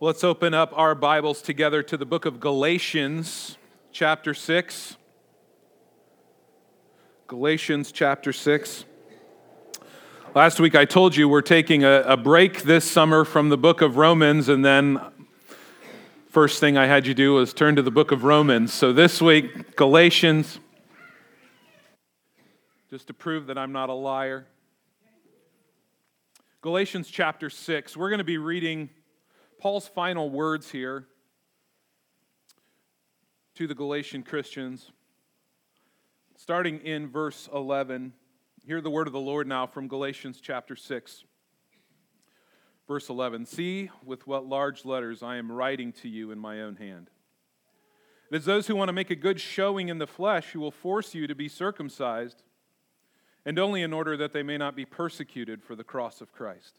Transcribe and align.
Let's 0.00 0.22
open 0.22 0.54
up 0.54 0.72
our 0.78 0.94
Bibles 0.94 1.42
together 1.42 1.82
to 1.82 1.96
the 1.96 2.06
book 2.06 2.24
of 2.24 2.38
Galatians, 2.38 3.58
chapter 3.90 4.32
6. 4.32 4.96
Galatians, 7.26 7.90
chapter 7.90 8.32
6. 8.32 8.84
Last 10.36 10.60
week 10.60 10.76
I 10.76 10.84
told 10.84 11.16
you 11.16 11.28
we're 11.28 11.42
taking 11.42 11.82
a, 11.82 12.02
a, 12.02 12.16
break 12.16 12.62
this 12.62 12.88
summer 12.88 13.24
from 13.24 13.48
the 13.48 13.58
book 13.58 13.80
of 13.80 13.96
Romans, 13.96 14.48
and 14.48 14.64
then 14.64 15.00
first 16.30 16.60
thing 16.60 16.78
I 16.78 16.86
had 16.86 17.04
you 17.04 17.12
do 17.12 17.34
was 17.34 17.52
turn 17.52 17.74
to 17.74 17.82
the 17.82 17.90
book 17.90 18.12
of 18.12 18.22
Romans. 18.22 18.72
So 18.72 18.92
this 18.92 19.20
week, 19.20 19.74
Galatians, 19.74 20.60
just 22.88 23.08
to 23.08 23.14
prove 23.14 23.48
that 23.48 23.58
I'm 23.58 23.72
not 23.72 23.88
a 23.88 23.94
liar. 23.94 24.46
Galatians 26.60 27.08
chapter 27.08 27.50
6. 27.50 27.96
We're 27.96 28.10
going 28.10 28.18
to 28.18 28.24
be 28.24 28.38
reading 28.38 28.90
Paul's 29.58 29.88
final 29.88 30.30
words 30.30 30.70
here 30.70 31.08
to 33.56 33.66
the 33.66 33.74
Galatian 33.74 34.22
Christians, 34.22 34.92
starting 36.36 36.78
in 36.78 37.08
verse 37.08 37.48
11. 37.52 38.12
Hear 38.64 38.80
the 38.80 38.90
word 38.90 39.08
of 39.08 39.12
the 39.12 39.18
Lord 39.18 39.48
now 39.48 39.66
from 39.66 39.88
Galatians 39.88 40.40
chapter 40.40 40.76
6, 40.76 41.24
verse 42.86 43.08
11. 43.08 43.46
See 43.46 43.90
with 44.04 44.28
what 44.28 44.46
large 44.46 44.84
letters 44.84 45.24
I 45.24 45.38
am 45.38 45.50
writing 45.50 45.90
to 45.94 46.08
you 46.08 46.30
in 46.30 46.38
my 46.38 46.60
own 46.60 46.76
hand. 46.76 47.10
It 48.30 48.36
is 48.36 48.44
those 48.44 48.68
who 48.68 48.76
want 48.76 48.90
to 48.90 48.92
make 48.92 49.10
a 49.10 49.16
good 49.16 49.40
showing 49.40 49.88
in 49.88 49.98
the 49.98 50.06
flesh 50.06 50.52
who 50.52 50.60
will 50.60 50.70
force 50.70 51.16
you 51.16 51.26
to 51.26 51.34
be 51.34 51.48
circumcised, 51.48 52.44
and 53.44 53.58
only 53.58 53.82
in 53.82 53.92
order 53.92 54.16
that 54.18 54.32
they 54.32 54.44
may 54.44 54.56
not 54.56 54.76
be 54.76 54.84
persecuted 54.84 55.64
for 55.64 55.74
the 55.74 55.82
cross 55.82 56.20
of 56.20 56.32
Christ. 56.32 56.78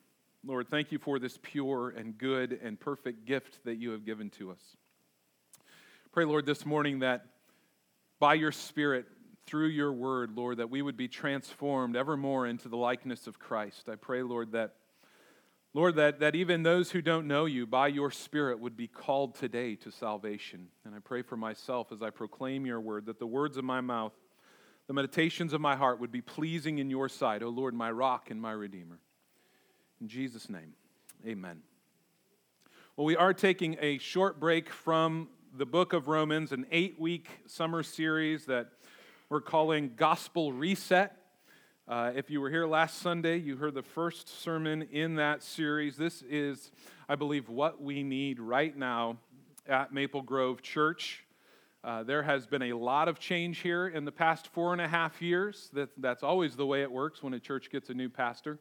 Lord, 0.45 0.69
thank 0.69 0.91
you 0.91 0.97
for 0.97 1.19
this 1.19 1.37
pure 1.41 1.89
and 1.89 2.17
good 2.17 2.59
and 2.63 2.79
perfect 2.79 3.25
gift 3.25 3.59
that 3.65 3.75
you 3.75 3.91
have 3.91 4.05
given 4.05 4.29
to 4.31 4.51
us. 4.51 4.61
Pray, 6.11 6.25
Lord, 6.25 6.45
this 6.45 6.65
morning 6.65 6.99
that 6.99 7.25
by 8.19 8.33
your 8.33 8.51
Spirit, 8.51 9.05
through 9.45 9.67
your 9.67 9.93
word, 9.93 10.31
Lord, 10.35 10.57
that 10.57 10.69
we 10.69 10.81
would 10.81 10.97
be 10.97 11.07
transformed 11.07 11.95
evermore 11.95 12.47
into 12.47 12.69
the 12.69 12.77
likeness 12.77 13.27
of 13.27 13.39
Christ. 13.39 13.87
I 13.89 13.95
pray, 13.95 14.23
Lord, 14.23 14.51
that 14.53 14.73
Lord, 15.73 15.95
that, 15.95 16.19
that 16.19 16.35
even 16.35 16.63
those 16.63 16.91
who 16.91 17.01
don't 17.01 17.27
know 17.27 17.45
you 17.45 17.65
by 17.65 17.87
your 17.87 18.11
Spirit 18.11 18.59
would 18.59 18.75
be 18.75 18.87
called 18.87 19.35
today 19.35 19.75
to 19.77 19.91
salvation. 19.91 20.67
And 20.83 20.93
I 20.93 20.99
pray 20.99 21.21
for 21.21 21.37
myself 21.37 21.93
as 21.93 22.01
I 22.01 22.09
proclaim 22.09 22.65
your 22.65 22.81
word, 22.81 23.05
that 23.05 23.19
the 23.19 23.27
words 23.27 23.55
of 23.55 23.63
my 23.63 23.79
mouth, 23.79 24.11
the 24.87 24.93
meditations 24.93 25.53
of 25.53 25.61
my 25.61 25.77
heart 25.77 26.01
would 26.01 26.11
be 26.11 26.19
pleasing 26.19 26.79
in 26.79 26.89
your 26.89 27.07
sight, 27.07 27.41
O 27.41 27.47
Lord, 27.47 27.73
my 27.73 27.89
rock 27.89 28.29
and 28.29 28.41
my 28.41 28.51
redeemer. 28.51 28.99
In 30.01 30.07
Jesus' 30.07 30.49
name, 30.49 30.73
amen. 31.27 31.61
Well, 32.97 33.05
we 33.05 33.15
are 33.15 33.35
taking 33.35 33.77
a 33.79 33.99
short 33.99 34.39
break 34.39 34.71
from 34.71 35.27
the 35.55 35.67
book 35.67 35.93
of 35.93 36.07
Romans, 36.07 36.51
an 36.51 36.65
eight 36.71 36.99
week 36.99 37.29
summer 37.45 37.83
series 37.83 38.45
that 38.45 38.71
we're 39.29 39.41
calling 39.41 39.91
Gospel 39.95 40.53
Reset. 40.53 41.15
Uh, 41.87 42.13
if 42.15 42.31
you 42.31 42.41
were 42.41 42.49
here 42.49 42.65
last 42.65 42.97
Sunday, 42.97 43.37
you 43.37 43.57
heard 43.57 43.75
the 43.75 43.83
first 43.83 44.41
sermon 44.41 44.87
in 44.91 45.17
that 45.17 45.43
series. 45.43 45.97
This 45.97 46.23
is, 46.23 46.71
I 47.07 47.13
believe, 47.13 47.47
what 47.47 47.79
we 47.79 48.01
need 48.01 48.39
right 48.39 48.75
now 48.75 49.17
at 49.67 49.93
Maple 49.93 50.23
Grove 50.23 50.63
Church. 50.63 51.23
Uh, 51.83 52.01
there 52.01 52.23
has 52.23 52.47
been 52.47 52.63
a 52.63 52.73
lot 52.73 53.07
of 53.07 53.19
change 53.19 53.59
here 53.59 53.87
in 53.87 54.05
the 54.05 54.11
past 54.11 54.47
four 54.47 54.73
and 54.73 54.81
a 54.81 54.87
half 54.87 55.21
years. 55.21 55.69
That, 55.73 55.89
that's 55.97 56.23
always 56.23 56.55
the 56.55 56.65
way 56.65 56.81
it 56.81 56.91
works 56.91 57.21
when 57.21 57.35
a 57.35 57.39
church 57.39 57.69
gets 57.69 57.91
a 57.91 57.93
new 57.93 58.09
pastor. 58.09 58.57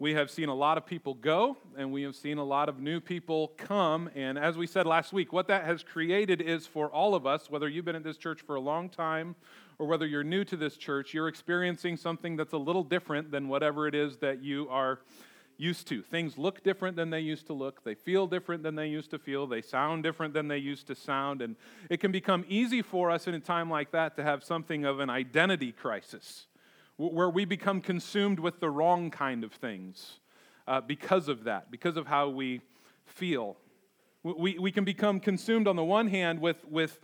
We 0.00 0.14
have 0.14 0.30
seen 0.30 0.48
a 0.48 0.54
lot 0.54 0.78
of 0.78 0.86
people 0.86 1.14
go, 1.14 1.56
and 1.76 1.90
we 1.90 2.02
have 2.02 2.14
seen 2.14 2.38
a 2.38 2.44
lot 2.44 2.68
of 2.68 2.78
new 2.78 3.00
people 3.00 3.48
come. 3.56 4.08
And 4.14 4.38
as 4.38 4.56
we 4.56 4.68
said 4.68 4.86
last 4.86 5.12
week, 5.12 5.32
what 5.32 5.48
that 5.48 5.64
has 5.64 5.82
created 5.82 6.40
is 6.40 6.68
for 6.68 6.88
all 6.88 7.16
of 7.16 7.26
us, 7.26 7.50
whether 7.50 7.68
you've 7.68 7.84
been 7.84 7.96
at 7.96 8.04
this 8.04 8.16
church 8.16 8.40
for 8.42 8.54
a 8.54 8.60
long 8.60 8.88
time 8.88 9.34
or 9.76 9.88
whether 9.88 10.06
you're 10.06 10.22
new 10.22 10.44
to 10.44 10.56
this 10.56 10.76
church, 10.76 11.14
you're 11.14 11.26
experiencing 11.26 11.96
something 11.96 12.36
that's 12.36 12.52
a 12.52 12.58
little 12.58 12.84
different 12.84 13.32
than 13.32 13.48
whatever 13.48 13.88
it 13.88 13.94
is 13.96 14.18
that 14.18 14.40
you 14.40 14.68
are 14.70 15.00
used 15.56 15.88
to. 15.88 16.02
Things 16.02 16.38
look 16.38 16.62
different 16.62 16.96
than 16.96 17.10
they 17.10 17.18
used 17.18 17.48
to 17.48 17.52
look. 17.52 17.82
They 17.82 17.96
feel 17.96 18.28
different 18.28 18.62
than 18.62 18.76
they 18.76 18.86
used 18.86 19.10
to 19.10 19.18
feel. 19.18 19.48
They 19.48 19.62
sound 19.62 20.04
different 20.04 20.32
than 20.32 20.46
they 20.46 20.58
used 20.58 20.86
to 20.86 20.94
sound. 20.94 21.42
And 21.42 21.56
it 21.90 21.98
can 21.98 22.12
become 22.12 22.44
easy 22.48 22.82
for 22.82 23.10
us 23.10 23.26
in 23.26 23.34
a 23.34 23.40
time 23.40 23.68
like 23.68 23.90
that 23.90 24.14
to 24.14 24.22
have 24.22 24.44
something 24.44 24.84
of 24.84 25.00
an 25.00 25.10
identity 25.10 25.72
crisis 25.72 26.46
where 26.98 27.30
we 27.30 27.44
become 27.44 27.80
consumed 27.80 28.40
with 28.40 28.60
the 28.60 28.68
wrong 28.68 29.10
kind 29.10 29.44
of 29.44 29.52
things 29.52 30.18
uh, 30.66 30.80
because 30.80 31.28
of 31.28 31.44
that, 31.44 31.70
because 31.70 31.96
of 31.96 32.06
how 32.06 32.28
we 32.28 32.60
feel. 33.06 33.56
We, 34.24 34.58
we 34.58 34.72
can 34.72 34.84
become 34.84 35.20
consumed 35.20 35.68
on 35.68 35.76
the 35.76 35.84
one 35.84 36.08
hand 36.08 36.40
with, 36.40 36.64
with 36.68 36.98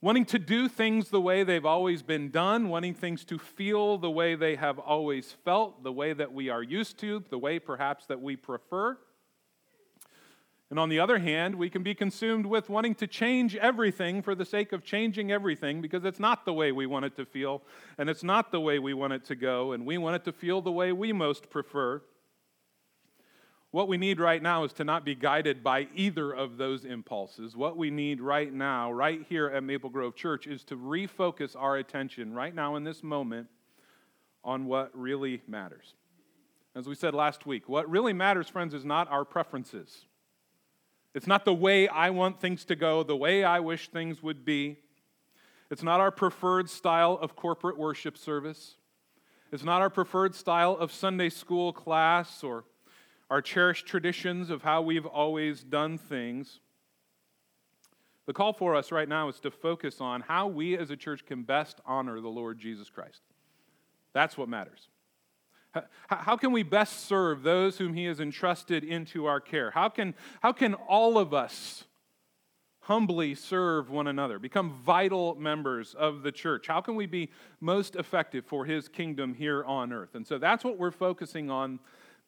wanting 0.00 0.24
to 0.24 0.38
do 0.38 0.68
things 0.68 1.10
the 1.10 1.20
way 1.20 1.44
they've 1.44 1.66
always 1.66 2.02
been 2.02 2.30
done, 2.30 2.70
wanting 2.70 2.94
things 2.94 3.24
to 3.26 3.38
feel 3.38 3.98
the 3.98 4.10
way 4.10 4.34
they 4.34 4.56
have 4.56 4.78
always 4.78 5.32
felt, 5.44 5.84
the 5.84 5.92
way 5.92 6.14
that 6.14 6.32
we 6.32 6.48
are 6.48 6.62
used 6.62 6.98
to, 7.00 7.22
the 7.28 7.38
way 7.38 7.58
perhaps 7.58 8.06
that 8.06 8.20
we 8.20 8.36
prefer. 8.36 8.96
And 10.70 10.78
on 10.78 10.88
the 10.88 11.00
other 11.00 11.18
hand, 11.18 11.56
we 11.56 11.68
can 11.68 11.82
be 11.82 11.96
consumed 11.96 12.46
with 12.46 12.70
wanting 12.70 12.94
to 12.96 13.08
change 13.08 13.56
everything 13.56 14.22
for 14.22 14.36
the 14.36 14.44
sake 14.44 14.72
of 14.72 14.84
changing 14.84 15.32
everything 15.32 15.82
because 15.82 16.04
it's 16.04 16.20
not 16.20 16.44
the 16.44 16.52
way 16.52 16.70
we 16.70 16.86
want 16.86 17.04
it 17.04 17.16
to 17.16 17.26
feel 17.26 17.62
and 17.98 18.08
it's 18.08 18.22
not 18.22 18.52
the 18.52 18.60
way 18.60 18.78
we 18.78 18.94
want 18.94 19.12
it 19.12 19.24
to 19.24 19.34
go 19.34 19.72
and 19.72 19.84
we 19.84 19.98
want 19.98 20.14
it 20.14 20.24
to 20.24 20.32
feel 20.32 20.62
the 20.62 20.70
way 20.70 20.92
we 20.92 21.12
most 21.12 21.50
prefer. 21.50 22.00
What 23.72 23.88
we 23.88 23.98
need 23.98 24.20
right 24.20 24.42
now 24.42 24.62
is 24.62 24.72
to 24.74 24.84
not 24.84 25.04
be 25.04 25.16
guided 25.16 25.64
by 25.64 25.88
either 25.94 26.32
of 26.32 26.56
those 26.56 26.84
impulses. 26.84 27.56
What 27.56 27.76
we 27.76 27.90
need 27.90 28.20
right 28.20 28.52
now, 28.52 28.92
right 28.92 29.24
here 29.28 29.48
at 29.48 29.64
Maple 29.64 29.90
Grove 29.90 30.14
Church, 30.14 30.46
is 30.46 30.62
to 30.64 30.76
refocus 30.76 31.56
our 31.56 31.76
attention 31.76 32.32
right 32.32 32.54
now 32.54 32.76
in 32.76 32.84
this 32.84 33.02
moment 33.02 33.48
on 34.44 34.66
what 34.66 34.96
really 34.96 35.42
matters. 35.48 35.94
As 36.74 36.88
we 36.88 36.94
said 36.94 37.14
last 37.14 37.46
week, 37.46 37.68
what 37.68 37.88
really 37.90 38.12
matters, 38.12 38.48
friends, 38.48 38.74
is 38.74 38.84
not 38.84 39.10
our 39.10 39.24
preferences. 39.24 40.06
It's 41.14 41.26
not 41.26 41.44
the 41.44 41.54
way 41.54 41.88
I 41.88 42.10
want 42.10 42.40
things 42.40 42.64
to 42.66 42.76
go, 42.76 43.02
the 43.02 43.16
way 43.16 43.42
I 43.42 43.60
wish 43.60 43.88
things 43.88 44.22
would 44.22 44.44
be. 44.44 44.78
It's 45.70 45.82
not 45.82 46.00
our 46.00 46.10
preferred 46.10 46.70
style 46.70 47.18
of 47.20 47.36
corporate 47.36 47.78
worship 47.78 48.16
service. 48.16 48.76
It's 49.52 49.64
not 49.64 49.80
our 49.80 49.90
preferred 49.90 50.34
style 50.34 50.76
of 50.76 50.92
Sunday 50.92 51.28
school 51.28 51.72
class 51.72 52.44
or 52.44 52.64
our 53.28 53.42
cherished 53.42 53.86
traditions 53.86 54.50
of 54.50 54.62
how 54.62 54.82
we've 54.82 55.06
always 55.06 55.62
done 55.62 55.98
things. 55.98 56.60
The 58.26 58.32
call 58.32 58.52
for 58.52 58.76
us 58.76 58.92
right 58.92 59.08
now 59.08 59.28
is 59.28 59.40
to 59.40 59.50
focus 59.50 60.00
on 60.00 60.20
how 60.20 60.46
we 60.46 60.76
as 60.76 60.90
a 60.90 60.96
church 60.96 61.26
can 61.26 61.42
best 61.42 61.80
honor 61.84 62.20
the 62.20 62.28
Lord 62.28 62.58
Jesus 62.58 62.88
Christ. 62.88 63.22
That's 64.12 64.38
what 64.38 64.48
matters. 64.48 64.88
How 66.08 66.36
can 66.36 66.52
we 66.52 66.62
best 66.62 67.06
serve 67.06 67.42
those 67.42 67.78
whom 67.78 67.94
He 67.94 68.06
has 68.06 68.20
entrusted 68.20 68.84
into 68.84 69.26
our 69.26 69.40
care? 69.40 69.70
How 69.70 69.88
can, 69.88 70.14
how 70.40 70.52
can 70.52 70.74
all 70.74 71.18
of 71.18 71.32
us 71.32 71.84
humbly 72.80 73.34
serve 73.36 73.88
one 73.88 74.08
another, 74.08 74.38
become 74.38 74.72
vital 74.84 75.36
members 75.36 75.94
of 75.94 76.22
the 76.22 76.32
church? 76.32 76.66
How 76.66 76.80
can 76.80 76.96
we 76.96 77.06
be 77.06 77.30
most 77.60 77.94
effective 77.94 78.44
for 78.44 78.64
His 78.64 78.88
kingdom 78.88 79.34
here 79.34 79.64
on 79.64 79.92
earth? 79.92 80.14
And 80.14 80.26
so 80.26 80.38
that's 80.38 80.64
what 80.64 80.76
we're 80.76 80.90
focusing 80.90 81.50
on 81.50 81.78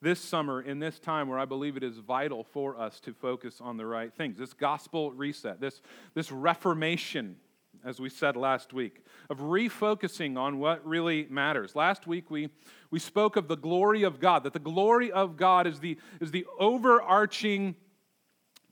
this 0.01 0.21
summer 0.21 0.61
in 0.63 0.79
this 0.79 0.99
time 0.99 1.29
where 1.29 1.39
I 1.39 1.45
believe 1.45 1.77
it 1.77 1.83
is 1.83 1.99
vital 1.99 2.45
for 2.45 2.79
us 2.79 3.01
to 3.01 3.13
focus 3.15 3.61
on 3.61 3.77
the 3.77 3.87
right 3.87 4.13
things. 4.13 4.37
This 4.37 4.53
gospel 4.53 5.13
reset, 5.13 5.61
this, 5.61 5.81
this 6.15 6.31
reformation 6.31 7.37
as 7.85 8.01
we 8.01 8.09
said 8.09 8.37
last 8.37 8.73
week, 8.73 9.05
of 9.29 9.39
refocusing 9.39 10.39
on 10.39 10.59
what 10.59 10.87
really 10.87 11.27
matters. 11.29 11.75
Last 11.75 12.07
week 12.07 12.31
we, 12.31 12.49
we 12.91 12.99
spoke 12.99 13.37
of 13.37 13.49
the 13.49 13.57
glory 13.57 14.03
of 14.03 14.21
God, 14.21 14.45
that 14.45 14.53
the 14.53 14.59
glory 14.59 15.11
of 15.11 15.37
God 15.37 15.67
is 15.67 15.81
the, 15.81 15.99
is 16.21 16.31
the 16.31 16.47
overarching 16.59 17.75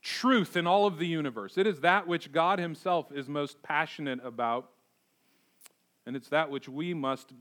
truth 0.01 0.57
in 0.57 0.65
all 0.65 0.85
of 0.85 0.97
the 0.97 1.07
universe. 1.07 1.57
It 1.57 1.67
is 1.67 1.81
that 1.81 2.07
which 2.07 2.31
God 2.31 2.59
Himself 2.59 3.11
is 3.11 3.27
most 3.27 3.61
passionate 3.61 4.19
about, 4.23 4.69
and 6.05 6.15
it's 6.15 6.29
that 6.29 6.49
which 6.49 6.67
we 6.67 6.93
must 6.93 7.33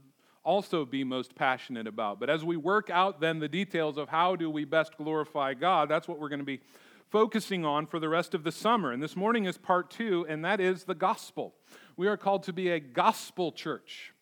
also 0.42 0.84
be 0.84 1.04
most 1.04 1.34
passionate 1.34 1.86
about. 1.86 2.18
But 2.18 2.30
as 2.30 2.44
we 2.44 2.56
work 2.56 2.90
out 2.90 3.20
then 3.20 3.38
the 3.38 3.48
details 3.48 3.96
of 3.98 4.08
how 4.08 4.36
do 4.36 4.50
we 4.50 4.64
best 4.64 4.96
glorify 4.96 5.54
God, 5.54 5.88
that's 5.88 6.08
what 6.08 6.18
we're 6.18 6.28
going 6.28 6.40
to 6.40 6.44
be 6.44 6.60
focusing 7.10 7.64
on 7.64 7.86
for 7.86 7.98
the 7.98 8.08
rest 8.08 8.34
of 8.34 8.44
the 8.44 8.52
summer. 8.52 8.92
And 8.92 9.02
this 9.02 9.16
morning 9.16 9.44
is 9.44 9.58
part 9.58 9.90
two, 9.90 10.24
and 10.28 10.44
that 10.44 10.60
is 10.60 10.84
the 10.84 10.94
gospel. 10.94 11.54
We 11.96 12.06
are 12.06 12.16
called 12.16 12.44
to 12.44 12.52
be 12.52 12.70
a 12.70 12.80
gospel 12.80 13.52
church, 13.52 14.12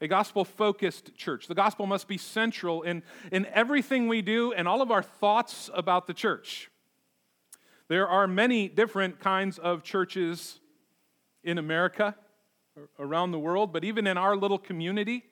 a 0.00 0.08
gospel 0.08 0.44
focused 0.44 1.14
church. 1.16 1.48
The 1.48 1.54
gospel 1.54 1.86
must 1.86 2.06
be 2.06 2.18
central 2.18 2.82
in, 2.82 3.02
in 3.32 3.46
everything 3.46 4.08
we 4.08 4.22
do 4.22 4.52
and 4.52 4.68
all 4.68 4.82
of 4.82 4.90
our 4.90 5.02
thoughts 5.02 5.70
about 5.72 6.06
the 6.06 6.14
church. 6.14 6.70
There 7.88 8.06
are 8.06 8.26
many 8.26 8.68
different 8.68 9.18
kinds 9.18 9.58
of 9.58 9.82
churches 9.82 10.60
in 11.42 11.56
America, 11.56 12.14
around 12.98 13.32
the 13.32 13.38
world, 13.38 13.72
but 13.72 13.84
even 13.84 14.06
in 14.06 14.16
our 14.18 14.36
little 14.36 14.58
community, 14.58 15.24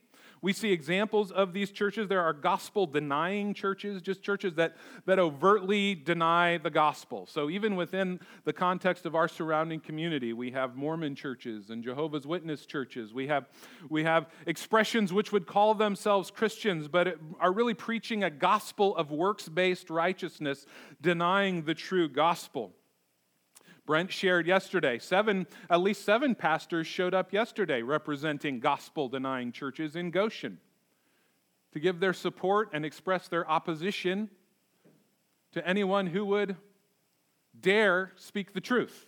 we 0.47 0.53
see 0.53 0.71
examples 0.71 1.33
of 1.33 1.53
these 1.53 1.73
churches. 1.73 2.07
There 2.07 2.23
are 2.23 2.33
gospel 2.33 2.87
denying 2.87 3.53
churches, 3.53 4.01
just 4.01 4.23
churches 4.23 4.55
that, 4.55 4.77
that 5.05 5.19
overtly 5.19 5.97
deny 5.97 6.59
the 6.59 6.71
gospel. 6.71 7.27
So, 7.27 7.51
even 7.51 7.75
within 7.75 8.21
the 8.45 8.53
context 8.53 9.07
of 9.07 9.17
our 9.17 9.27
surrounding 9.27 9.81
community, 9.81 10.33
we 10.33 10.53
have 10.53 10.77
Mormon 10.77 11.17
churches 11.17 11.71
and 11.71 11.83
Jehovah's 11.83 12.29
Witness 12.29 12.65
churches. 12.65 13.13
We 13.13 13.27
have, 13.27 13.49
we 13.91 14.05
have 14.05 14.29
expressions 14.47 15.13
which 15.13 15.33
would 15.33 15.49
call 15.49 15.75
themselves 15.75 16.31
Christians, 16.31 16.87
but 16.87 17.19
are 17.41 17.53
really 17.53 17.75
preaching 17.75 18.23
a 18.23 18.31
gospel 18.31 18.97
of 18.97 19.11
works 19.11 19.49
based 19.49 19.91
righteousness, 19.91 20.65
denying 21.03 21.65
the 21.65 21.75
true 21.75 22.09
gospel. 22.09 22.73
Brent 23.87 24.13
shared 24.13 24.47
yesterday. 24.47 24.99
Seven, 24.99 25.47
at 25.71 25.81
least 25.81 26.05
seven 26.05 26.35
pastors 26.35 26.87
showed 26.87 27.15
up 27.15 27.33
yesterday 27.33 27.83
representing 27.83 28.59
gospel 28.59 29.09
denying 29.09 29.53
churches 29.53 29.95
in 29.95 30.11
Goshen 30.11 30.59
to 31.73 31.81
give 31.81 32.01
their 32.01 32.13
support 32.13 32.71
and 32.73 32.85
express 32.85 33.29
their 33.29 33.49
opposition 33.49 34.29
to 35.53 35.67
anyone 35.67 36.09
who 36.09 36.25
would 36.27 36.57
dare 37.59 38.13
speak 38.17 38.53
the 38.53 38.61
truth. 38.61 39.07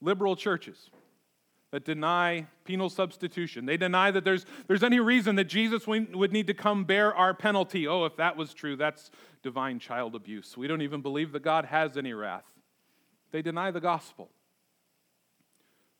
Liberal 0.00 0.36
churches 0.36 0.90
that 1.70 1.84
deny 1.84 2.46
penal 2.64 2.88
substitution. 2.88 3.66
They 3.66 3.76
deny 3.76 4.10
that 4.10 4.24
there's, 4.24 4.46
there's 4.66 4.82
any 4.82 5.00
reason 5.00 5.36
that 5.36 5.44
Jesus 5.44 5.86
would 5.86 6.32
need 6.32 6.46
to 6.46 6.54
come 6.54 6.84
bear 6.84 7.14
our 7.14 7.34
penalty. 7.34 7.86
Oh, 7.86 8.04
if 8.04 8.16
that 8.16 8.36
was 8.36 8.54
true, 8.54 8.76
that's 8.76 9.10
divine 9.42 9.78
child 9.78 10.14
abuse. 10.14 10.56
We 10.56 10.66
don't 10.66 10.82
even 10.82 11.02
believe 11.02 11.32
that 11.32 11.42
God 11.42 11.66
has 11.66 11.96
any 11.96 12.14
wrath. 12.14 12.44
They 13.32 13.42
deny 13.42 13.70
the 13.70 13.80
gospel. 13.80 14.30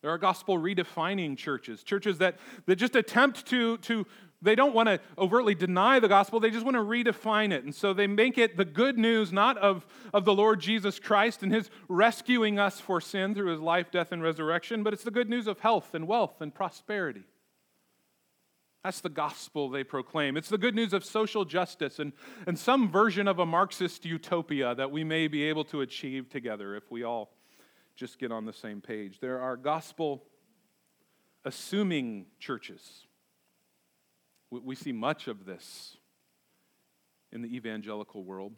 There 0.00 0.10
are 0.10 0.18
gospel 0.18 0.56
redefining 0.56 1.36
churches, 1.36 1.82
churches 1.82 2.18
that, 2.18 2.36
that 2.66 2.76
just 2.76 2.94
attempt 2.94 3.46
to, 3.46 3.78
to 3.78 4.06
they 4.40 4.54
don't 4.54 4.74
want 4.74 4.88
to 4.88 5.00
overtly 5.16 5.54
deny 5.54 5.98
the 5.98 6.08
gospel, 6.08 6.38
they 6.38 6.50
just 6.50 6.64
want 6.64 6.76
to 6.76 6.82
redefine 6.82 7.52
it. 7.52 7.64
And 7.64 7.74
so 7.74 7.92
they 7.92 8.06
make 8.06 8.38
it 8.38 8.56
the 8.56 8.64
good 8.64 8.96
news 8.96 9.32
not 9.32 9.58
of, 9.58 9.86
of 10.14 10.24
the 10.24 10.34
Lord 10.34 10.60
Jesus 10.60 11.00
Christ 11.00 11.42
and 11.42 11.52
his 11.52 11.70
rescuing 11.88 12.58
us 12.58 12.78
for 12.78 13.00
sin 13.00 13.34
through 13.34 13.50
his 13.50 13.60
life, 13.60 13.90
death, 13.90 14.12
and 14.12 14.22
resurrection, 14.22 14.82
but 14.82 14.92
it's 14.92 15.02
the 15.02 15.10
good 15.10 15.28
news 15.28 15.46
of 15.46 15.58
health 15.60 15.94
and 15.94 16.06
wealth 16.06 16.40
and 16.40 16.54
prosperity. 16.54 17.24
That's 18.84 19.00
the 19.00 19.08
gospel 19.08 19.68
they 19.68 19.82
proclaim. 19.82 20.36
It's 20.36 20.48
the 20.48 20.56
good 20.56 20.74
news 20.74 20.92
of 20.92 21.04
social 21.04 21.44
justice 21.44 21.98
and, 21.98 22.12
and 22.46 22.56
some 22.56 22.88
version 22.88 23.26
of 23.26 23.40
a 23.40 23.46
Marxist 23.46 24.04
utopia 24.04 24.74
that 24.76 24.92
we 24.92 25.02
may 25.02 25.26
be 25.26 25.42
able 25.42 25.64
to 25.64 25.80
achieve 25.80 26.28
together 26.28 26.76
if 26.76 26.90
we 26.90 27.02
all 27.02 27.34
just 27.96 28.20
get 28.20 28.30
on 28.30 28.46
the 28.46 28.52
same 28.52 28.80
page. 28.80 29.18
There 29.18 29.40
are 29.40 29.56
gospel 29.56 30.22
assuming 31.44 32.26
churches. 32.38 33.07
We 34.50 34.74
see 34.74 34.92
much 34.92 35.28
of 35.28 35.44
this 35.44 35.96
in 37.32 37.42
the 37.42 37.54
evangelical 37.54 38.24
world. 38.24 38.54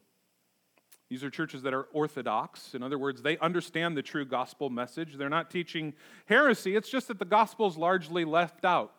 These 1.08 1.24
are 1.24 1.30
churches 1.30 1.62
that 1.62 1.74
are 1.74 1.88
orthodox. 1.92 2.74
In 2.74 2.84
other 2.84 2.96
words, 2.98 3.22
they 3.22 3.36
understand 3.38 3.96
the 3.96 4.02
true 4.02 4.24
gospel 4.24 4.70
message. 4.70 5.16
They're 5.16 5.28
not 5.28 5.50
teaching 5.50 5.94
heresy, 6.26 6.76
it's 6.76 6.88
just 6.88 7.08
that 7.08 7.18
the 7.18 7.24
gospel 7.24 7.66
is 7.66 7.76
largely 7.76 8.24
left 8.24 8.64
out 8.64 8.92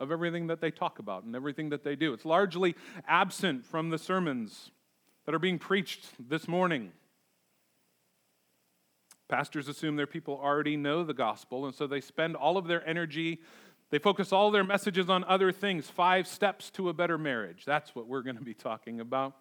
of 0.00 0.10
everything 0.10 0.46
that 0.46 0.60
they 0.60 0.70
talk 0.70 0.98
about 0.98 1.24
and 1.24 1.34
everything 1.36 1.70
that 1.70 1.84
they 1.84 1.96
do. 1.96 2.12
It's 2.14 2.24
largely 2.24 2.76
absent 3.06 3.66
from 3.66 3.90
the 3.90 3.98
sermons 3.98 4.70
that 5.26 5.34
are 5.34 5.40
being 5.40 5.58
preached 5.58 6.06
this 6.18 6.48
morning. 6.48 6.92
Pastors 9.28 9.68
assume 9.68 9.96
their 9.96 10.06
people 10.06 10.40
already 10.42 10.76
know 10.76 11.04
the 11.04 11.12
gospel, 11.12 11.66
and 11.66 11.74
so 11.74 11.86
they 11.86 12.00
spend 12.00 12.34
all 12.34 12.56
of 12.56 12.66
their 12.66 12.86
energy, 12.88 13.40
they 13.90 13.98
focus 13.98 14.32
all 14.32 14.50
their 14.50 14.64
messages 14.64 15.08
on 15.08 15.24
other 15.24 15.50
things. 15.50 15.88
Five 15.88 16.26
steps 16.26 16.70
to 16.70 16.88
a 16.88 16.92
better 16.92 17.16
marriage. 17.16 17.64
That's 17.64 17.94
what 17.94 18.06
we're 18.06 18.22
going 18.22 18.36
to 18.36 18.42
be 18.42 18.54
talking 18.54 19.00
about. 19.00 19.34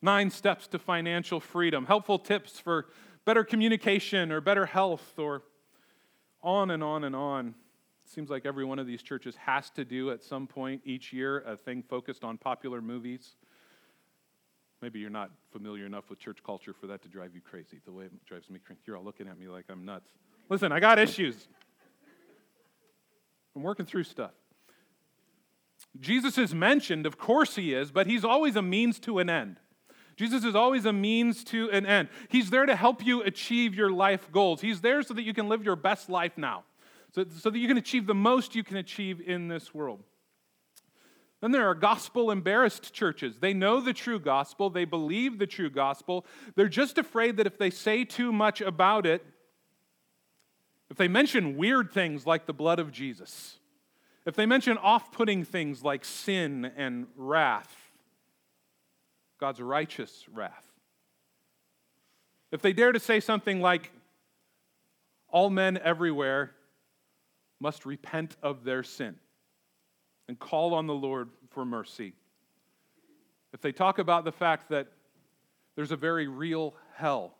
Nine 0.00 0.30
steps 0.30 0.66
to 0.68 0.78
financial 0.78 1.40
freedom, 1.40 1.86
helpful 1.86 2.18
tips 2.18 2.58
for 2.58 2.86
better 3.24 3.44
communication 3.44 4.32
or 4.32 4.40
better 4.40 4.66
health, 4.66 5.18
or 5.18 5.42
on 6.42 6.70
and 6.70 6.82
on 6.82 7.04
and 7.04 7.14
on. 7.14 7.54
It 8.04 8.10
seems 8.10 8.30
like 8.30 8.44
every 8.44 8.64
one 8.64 8.78
of 8.78 8.86
these 8.86 9.02
churches 9.02 9.36
has 9.36 9.70
to 9.70 9.84
do 9.84 10.10
at 10.10 10.22
some 10.22 10.46
point 10.46 10.82
each 10.84 11.12
year 11.12 11.40
a 11.40 11.56
thing 11.56 11.82
focused 11.82 12.24
on 12.24 12.36
popular 12.36 12.80
movies. 12.80 13.36
Maybe 14.80 14.98
you're 14.98 15.10
not 15.10 15.30
familiar 15.52 15.86
enough 15.86 16.10
with 16.10 16.18
church 16.18 16.38
culture 16.44 16.72
for 16.72 16.88
that 16.88 17.02
to 17.02 17.08
drive 17.08 17.34
you 17.34 17.40
crazy. 17.40 17.80
The 17.84 17.92
way 17.92 18.06
it 18.06 18.26
drives 18.26 18.50
me 18.50 18.58
crazy. 18.58 18.80
You're 18.84 18.96
all 18.96 19.04
looking 19.04 19.28
at 19.28 19.38
me 19.38 19.46
like 19.46 19.66
I'm 19.68 19.84
nuts. 19.84 20.10
Listen, 20.48 20.72
I 20.72 20.80
got 20.80 20.98
issues. 20.98 21.46
I'm 23.54 23.62
working 23.62 23.86
through 23.86 24.04
stuff. 24.04 24.32
Jesus 26.00 26.38
is 26.38 26.54
mentioned, 26.54 27.06
of 27.06 27.18
course 27.18 27.56
he 27.56 27.74
is, 27.74 27.90
but 27.90 28.06
he's 28.06 28.24
always 28.24 28.56
a 28.56 28.62
means 28.62 28.98
to 29.00 29.18
an 29.18 29.28
end. 29.28 29.58
Jesus 30.16 30.44
is 30.44 30.54
always 30.54 30.84
a 30.84 30.92
means 30.92 31.42
to 31.44 31.70
an 31.70 31.86
end. 31.86 32.08
He's 32.28 32.50
there 32.50 32.66
to 32.66 32.76
help 32.76 33.04
you 33.04 33.22
achieve 33.22 33.74
your 33.74 33.90
life 33.90 34.30
goals. 34.30 34.60
He's 34.60 34.80
there 34.80 35.02
so 35.02 35.14
that 35.14 35.22
you 35.22 35.34
can 35.34 35.48
live 35.48 35.64
your 35.64 35.76
best 35.76 36.08
life 36.08 36.36
now, 36.36 36.64
so, 37.14 37.24
so 37.38 37.50
that 37.50 37.58
you 37.58 37.68
can 37.68 37.76
achieve 37.76 38.06
the 38.06 38.14
most 38.14 38.54
you 38.54 38.62
can 38.62 38.76
achieve 38.76 39.20
in 39.20 39.48
this 39.48 39.74
world. 39.74 40.02
Then 41.40 41.50
there 41.50 41.68
are 41.68 41.74
gospel 41.74 42.30
embarrassed 42.30 42.92
churches. 42.92 43.38
They 43.40 43.52
know 43.52 43.80
the 43.80 43.92
true 43.92 44.20
gospel, 44.20 44.70
they 44.70 44.84
believe 44.84 45.38
the 45.38 45.46
true 45.46 45.70
gospel. 45.70 46.24
They're 46.54 46.68
just 46.68 46.98
afraid 46.98 47.36
that 47.36 47.46
if 47.46 47.58
they 47.58 47.70
say 47.70 48.04
too 48.04 48.32
much 48.32 48.60
about 48.60 49.06
it, 49.06 49.24
if 50.92 50.98
they 50.98 51.08
mention 51.08 51.56
weird 51.56 51.90
things 51.90 52.26
like 52.26 52.44
the 52.44 52.52
blood 52.52 52.78
of 52.78 52.92
Jesus, 52.92 53.56
if 54.26 54.36
they 54.36 54.44
mention 54.44 54.76
off 54.76 55.10
putting 55.10 55.42
things 55.42 55.82
like 55.82 56.04
sin 56.04 56.70
and 56.76 57.06
wrath, 57.16 57.74
God's 59.40 59.62
righteous 59.62 60.26
wrath, 60.30 60.70
if 62.50 62.60
they 62.60 62.74
dare 62.74 62.92
to 62.92 63.00
say 63.00 63.20
something 63.20 63.62
like, 63.62 63.90
all 65.30 65.48
men 65.48 65.78
everywhere 65.78 66.50
must 67.58 67.86
repent 67.86 68.36
of 68.42 68.62
their 68.62 68.82
sin 68.82 69.14
and 70.28 70.38
call 70.38 70.74
on 70.74 70.86
the 70.86 70.92
Lord 70.92 71.30
for 71.48 71.64
mercy. 71.64 72.12
If 73.54 73.62
they 73.62 73.72
talk 73.72 73.98
about 73.98 74.26
the 74.26 74.32
fact 74.32 74.68
that 74.68 74.88
there's 75.74 75.90
a 75.90 75.96
very 75.96 76.28
real 76.28 76.74
hell 76.96 77.32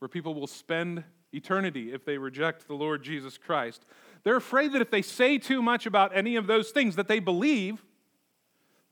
where 0.00 0.08
people 0.10 0.34
will 0.34 0.46
spend 0.46 1.02
eternity 1.32 1.92
if 1.92 2.04
they 2.04 2.18
reject 2.18 2.66
the 2.68 2.74
Lord 2.74 3.02
Jesus 3.02 3.38
Christ, 3.38 3.84
they're 4.24 4.36
afraid 4.36 4.72
that 4.72 4.82
if 4.82 4.90
they 4.90 5.02
say 5.02 5.38
too 5.38 5.62
much 5.62 5.86
about 5.86 6.16
any 6.16 6.36
of 6.36 6.46
those 6.46 6.70
things 6.70 6.96
that 6.96 7.08
they 7.08 7.18
believe, 7.18 7.82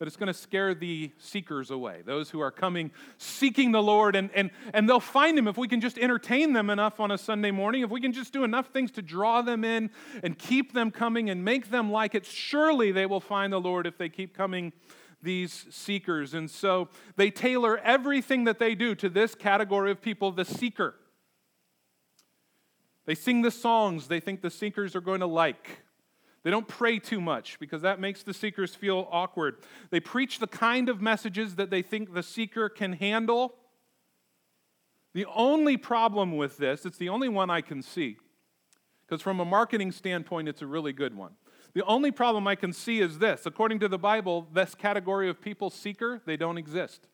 that 0.00 0.06
it's 0.06 0.16
going 0.16 0.28
to 0.28 0.34
scare 0.34 0.74
the 0.74 1.12
seekers 1.18 1.70
away, 1.70 2.00
those 2.06 2.30
who 2.30 2.40
are 2.40 2.50
coming 2.50 2.90
seeking 3.18 3.70
the 3.70 3.82
Lord, 3.82 4.16
and, 4.16 4.30
and, 4.34 4.50
and 4.72 4.88
they'll 4.88 4.98
find 4.98 5.38
Him 5.38 5.46
if 5.46 5.58
we 5.58 5.68
can 5.68 5.80
just 5.80 5.98
entertain 5.98 6.54
them 6.54 6.70
enough 6.70 7.00
on 7.00 7.10
a 7.10 7.18
Sunday 7.18 7.50
morning, 7.50 7.82
if 7.82 7.90
we 7.90 8.00
can 8.00 8.12
just 8.12 8.32
do 8.32 8.42
enough 8.42 8.68
things 8.68 8.90
to 8.92 9.02
draw 9.02 9.42
them 9.42 9.62
in 9.62 9.90
and 10.22 10.38
keep 10.38 10.72
them 10.72 10.90
coming 10.90 11.28
and 11.28 11.44
make 11.44 11.70
them 11.70 11.92
like 11.92 12.14
it. 12.14 12.24
Surely 12.24 12.92
they 12.92 13.04
will 13.04 13.20
find 13.20 13.52
the 13.52 13.60
Lord 13.60 13.86
if 13.86 13.98
they 13.98 14.08
keep 14.08 14.34
coming, 14.34 14.72
these 15.22 15.66
seekers. 15.68 16.32
And 16.32 16.50
so 16.50 16.88
they 17.16 17.30
tailor 17.30 17.76
everything 17.78 18.44
that 18.44 18.58
they 18.58 18.74
do 18.74 18.94
to 18.94 19.10
this 19.10 19.34
category 19.34 19.90
of 19.90 20.00
people, 20.00 20.32
the 20.32 20.46
seeker. 20.46 20.94
They 23.10 23.16
sing 23.16 23.42
the 23.42 23.50
songs 23.50 24.06
they 24.06 24.20
think 24.20 24.40
the 24.40 24.52
seekers 24.52 24.94
are 24.94 25.00
going 25.00 25.18
to 25.18 25.26
like. 25.26 25.82
They 26.44 26.50
don't 26.52 26.68
pray 26.68 27.00
too 27.00 27.20
much 27.20 27.58
because 27.58 27.82
that 27.82 27.98
makes 27.98 28.22
the 28.22 28.32
seekers 28.32 28.76
feel 28.76 29.08
awkward. 29.10 29.56
They 29.90 29.98
preach 29.98 30.38
the 30.38 30.46
kind 30.46 30.88
of 30.88 31.02
messages 31.02 31.56
that 31.56 31.70
they 31.70 31.82
think 31.82 32.14
the 32.14 32.22
seeker 32.22 32.68
can 32.68 32.92
handle. 32.92 33.56
The 35.12 35.26
only 35.26 35.76
problem 35.76 36.36
with 36.36 36.56
this, 36.58 36.86
it's 36.86 36.98
the 36.98 37.08
only 37.08 37.28
one 37.28 37.50
I 37.50 37.62
can 37.62 37.82
see, 37.82 38.16
because 39.08 39.20
from 39.20 39.40
a 39.40 39.44
marketing 39.44 39.90
standpoint, 39.90 40.48
it's 40.48 40.62
a 40.62 40.68
really 40.68 40.92
good 40.92 41.16
one. 41.16 41.32
The 41.74 41.84
only 41.86 42.12
problem 42.12 42.46
I 42.46 42.54
can 42.54 42.72
see 42.72 43.00
is 43.00 43.18
this 43.18 43.44
according 43.44 43.80
to 43.80 43.88
the 43.88 43.98
Bible, 43.98 44.46
this 44.52 44.76
category 44.76 45.28
of 45.28 45.40
people, 45.40 45.68
seeker, 45.68 46.22
they 46.26 46.36
don't 46.36 46.58
exist. 46.58 47.08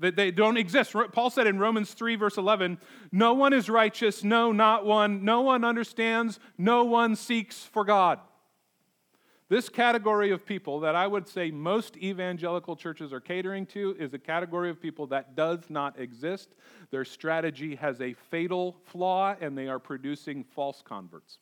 They 0.00 0.30
don't 0.30 0.56
exist. 0.56 0.94
Paul 1.12 1.30
said 1.30 1.46
in 1.46 1.58
Romans 1.58 1.92
3, 1.94 2.16
verse 2.16 2.36
11, 2.36 2.78
No 3.10 3.34
one 3.34 3.52
is 3.52 3.68
righteous, 3.68 4.22
no, 4.22 4.52
not 4.52 4.84
one. 4.84 5.24
No 5.24 5.40
one 5.40 5.64
understands, 5.64 6.38
no 6.58 6.84
one 6.84 7.16
seeks 7.16 7.64
for 7.64 7.84
God. 7.84 8.18
This 9.52 9.68
category 9.68 10.30
of 10.30 10.46
people 10.46 10.80
that 10.80 10.94
I 10.94 11.06
would 11.06 11.28
say 11.28 11.50
most 11.50 11.98
evangelical 11.98 12.74
churches 12.74 13.12
are 13.12 13.20
catering 13.20 13.66
to 13.66 13.94
is 13.98 14.14
a 14.14 14.18
category 14.18 14.70
of 14.70 14.80
people 14.80 15.08
that 15.08 15.36
does 15.36 15.68
not 15.68 16.00
exist. 16.00 16.48
Their 16.90 17.04
strategy 17.04 17.74
has 17.74 18.00
a 18.00 18.14
fatal 18.14 18.76
flaw, 18.84 19.36
and 19.38 19.56
they 19.56 19.68
are 19.68 19.78
producing 19.78 20.42
false 20.42 20.80
converts. 20.82 21.36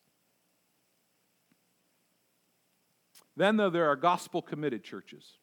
Then, 3.36 3.56
though, 3.56 3.70
there 3.70 3.88
are 3.88 3.94
gospel 3.94 4.42
committed 4.42 4.82
churches. 4.82 5.38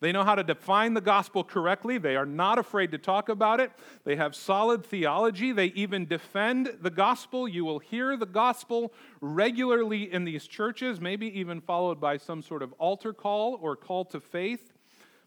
They 0.00 0.12
know 0.12 0.24
how 0.24 0.34
to 0.34 0.44
define 0.44 0.92
the 0.92 1.00
gospel 1.00 1.42
correctly. 1.42 1.96
They 1.96 2.16
are 2.16 2.26
not 2.26 2.58
afraid 2.58 2.90
to 2.92 2.98
talk 2.98 3.30
about 3.30 3.60
it. 3.60 3.72
They 4.04 4.16
have 4.16 4.34
solid 4.34 4.84
theology. 4.84 5.52
They 5.52 5.66
even 5.66 6.06
defend 6.06 6.76
the 6.82 6.90
gospel. 6.90 7.48
You 7.48 7.64
will 7.64 7.78
hear 7.78 8.16
the 8.16 8.26
gospel 8.26 8.92
regularly 9.22 10.12
in 10.12 10.24
these 10.24 10.46
churches, 10.46 11.00
maybe 11.00 11.26
even 11.38 11.62
followed 11.62 11.98
by 11.98 12.18
some 12.18 12.42
sort 12.42 12.62
of 12.62 12.72
altar 12.74 13.14
call 13.14 13.58
or 13.62 13.74
call 13.74 14.04
to 14.06 14.20
faith. 14.20 14.74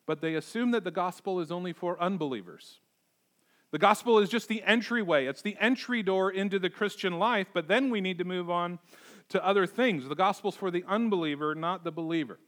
But 0.05 0.21
they 0.21 0.35
assume 0.35 0.71
that 0.71 0.83
the 0.83 0.91
gospel 0.91 1.39
is 1.39 1.51
only 1.51 1.73
for 1.73 1.99
unbelievers. 1.99 2.79
The 3.71 3.79
gospel 3.79 4.19
is 4.19 4.29
just 4.29 4.47
the 4.47 4.63
entryway, 4.63 5.27
it's 5.27 5.43
the 5.43 5.55
entry 5.59 6.01
door 6.01 6.31
into 6.31 6.57
the 6.57 6.71
Christian 6.71 7.19
life, 7.19 7.47
but 7.53 7.67
then 7.67 7.91
we 7.91 8.01
need 8.01 8.17
to 8.17 8.23
move 8.23 8.49
on 8.49 8.79
to 9.29 9.45
other 9.45 9.67
things. 9.67 10.07
The 10.07 10.15
gospel's 10.15 10.55
for 10.55 10.71
the 10.71 10.83
unbeliever, 10.87 11.53
not 11.53 11.83
the 11.83 11.91
believer. 11.91 12.39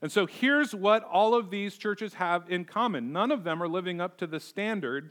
And 0.00 0.12
so 0.12 0.26
here's 0.26 0.74
what 0.74 1.02
all 1.04 1.34
of 1.34 1.50
these 1.50 1.76
churches 1.76 2.14
have 2.14 2.50
in 2.50 2.64
common 2.64 3.12
none 3.12 3.30
of 3.30 3.44
them 3.44 3.62
are 3.62 3.68
living 3.68 4.00
up 4.00 4.18
to 4.18 4.26
the 4.26 4.40
standard 4.40 5.10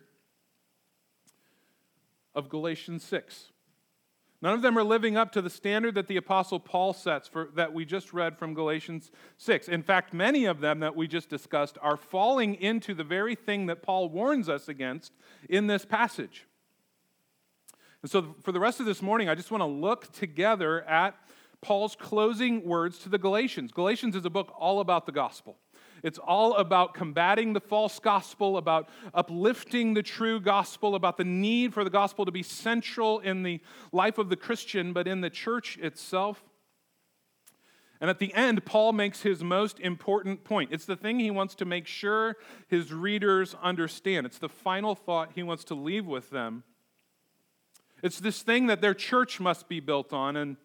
of 2.34 2.50
Galatians 2.50 3.04
6. 3.04 3.52
None 4.40 4.54
of 4.54 4.62
them 4.62 4.78
are 4.78 4.84
living 4.84 5.18
up 5.18 5.32
to 5.32 5.42
the 5.42 5.50
standard 5.50 5.96
that 5.96 6.08
the 6.08 6.18
apostle 6.18 6.60
Paul 6.60 6.94
sets 6.94 7.28
for 7.28 7.50
that 7.56 7.74
we 7.74 7.86
just 7.86 8.14
read 8.14 8.38
from 8.38 8.54
Galatians 8.54 9.10
6. 9.38 9.68
In 9.68 9.82
fact, 9.82 10.14
many 10.14 10.46
of 10.46 10.60
them 10.60 10.80
that 10.82 10.96
we 10.96 11.08
just 11.08 11.28
discussed 11.28 11.78
are 11.82 11.98
falling 11.98 12.54
into 12.54 12.94
the 12.94 13.04
very 13.04 13.34
thing 13.34 13.66
that 13.66 13.82
Paul 13.82 14.10
warns 14.10 14.48
us 14.48 14.68
against 14.68 15.12
in 15.50 15.66
this 15.66 15.86
passage. 15.86 16.46
And 18.04 18.12
so 18.12 18.36
for 18.44 18.52
the 18.52 18.60
rest 18.60 18.80
of 18.80 18.86
this 18.86 19.02
morning, 19.02 19.28
I 19.28 19.34
just 19.34 19.50
want 19.50 19.62
to 19.62 19.66
look 19.66 20.12
together 20.14 20.84
at 20.84 21.18
Paul's 21.62 21.96
closing 21.96 22.64
words 22.64 23.00
to 23.00 23.10
the 23.10 23.18
Galatians. 23.18 23.72
Galatians 23.72 24.16
is 24.16 24.26
a 24.26 24.30
book 24.30 24.54
all 24.58 24.80
about 24.80 25.06
the 25.06 25.12
gospel. 25.12 25.58
It's 26.04 26.20
all 26.20 26.56
about 26.56 26.94
combating 26.94 27.54
the 27.54 27.60
false 27.60 28.00
gospel, 28.00 28.58
about 28.58 28.88
uplifting 29.14 29.94
the 29.94 30.04
true 30.04 30.40
gospel, 30.40 30.94
about 30.94 31.18
the 31.18 31.24
need 31.24 31.74
for 31.74 31.84
the 31.84 31.90
gospel 31.90 32.26
to 32.26 32.32
be 32.32 32.44
central 32.44 33.20
in 33.20 33.42
the 33.44 33.60
life 33.92 34.18
of 34.18 34.30
the 34.30 34.36
Christian, 34.36 34.94
but 34.94 35.08
in 35.08 35.22
the 35.22 35.30
church 35.30 35.78
itself. 35.80 36.44
And 38.00 38.12
at 38.12 38.20
the 38.20 38.32
end, 38.36 38.64
Paul 38.64 38.94
makes 38.94 39.24
his 39.24 39.44
most 39.44 39.80
important 39.80 40.44
point. 40.44 40.72
It's 40.72 40.86
the 40.86 40.96
thing 40.96 41.20
he 41.20 41.32
wants 41.32 41.56
to 41.56 41.66
make 41.66 41.88
sure 41.88 42.36
his 42.68 42.94
readers 42.94 43.56
understand. 43.62 44.28
It's 44.28 44.38
the 44.38 44.50
final 44.50 44.94
thought 44.94 45.32
he 45.34 45.42
wants 45.42 45.64
to 45.66 45.76
leave 45.76 46.06
with 46.06 46.30
them. 46.30 46.64
It's 48.04 48.20
this 48.20 48.44
thing 48.44 48.68
that 48.68 48.82
their 48.82 48.94
church 48.94 49.40
must 49.40 49.68
be 49.68 49.80
built 49.80 50.14
on. 50.14 50.36
And 50.38 50.58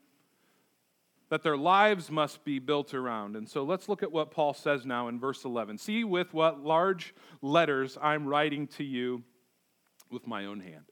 that 1.32 1.42
their 1.42 1.56
lives 1.56 2.10
must 2.10 2.44
be 2.44 2.58
built 2.58 2.92
around. 2.92 3.36
And 3.36 3.48
so 3.48 3.64
let's 3.64 3.88
look 3.88 4.02
at 4.02 4.12
what 4.12 4.30
Paul 4.30 4.52
says 4.52 4.84
now 4.84 5.08
in 5.08 5.18
verse 5.18 5.46
11. 5.46 5.78
See 5.78 6.04
with 6.04 6.34
what 6.34 6.62
large 6.62 7.14
letters 7.40 7.96
I'm 8.02 8.26
writing 8.26 8.66
to 8.76 8.84
you 8.84 9.22
with 10.10 10.26
my 10.26 10.44
own 10.44 10.60
hand. 10.60 10.84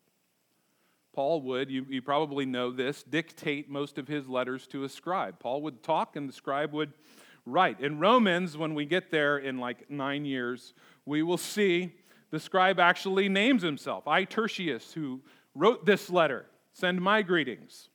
Paul 1.13 1.43
would, 1.43 1.71
you, 1.71 1.85
you 1.91 2.01
probably 2.01 2.47
know 2.47 2.71
this, 2.73 3.03
dictate 3.03 3.69
most 3.69 3.99
of 3.99 4.09
his 4.09 4.31
letters 4.31 4.67
to 4.69 4.85
a 4.85 4.89
scribe. 4.89 5.39
Paul 5.39 5.61
would 5.61 5.83
talk 5.83 6.17
and 6.17 6.27
the 6.27 6.33
scribe 6.33 6.73
would 6.73 6.95
write. 7.45 7.79
In 7.79 7.99
Romans, 7.99 8.57
when 8.57 8.75
we 8.75 8.87
get 8.87 9.11
there 9.11 9.37
in 9.37 9.59
like 9.59 9.91
nine 9.91 10.25
years, 10.25 10.73
we 11.05 11.23
will 11.23 11.37
see 11.37 11.93
the 12.31 12.41
scribe 12.41 12.81
actually 12.81 13.29
names 13.29 13.61
himself. 13.61 14.09
I, 14.09 14.25
Tertius, 14.25 14.95
who 14.95 15.21
wrote 15.55 15.85
this 15.85 16.09
letter, 16.09 16.47
send 16.73 16.99
my 17.03 17.21
greetings. 17.21 17.91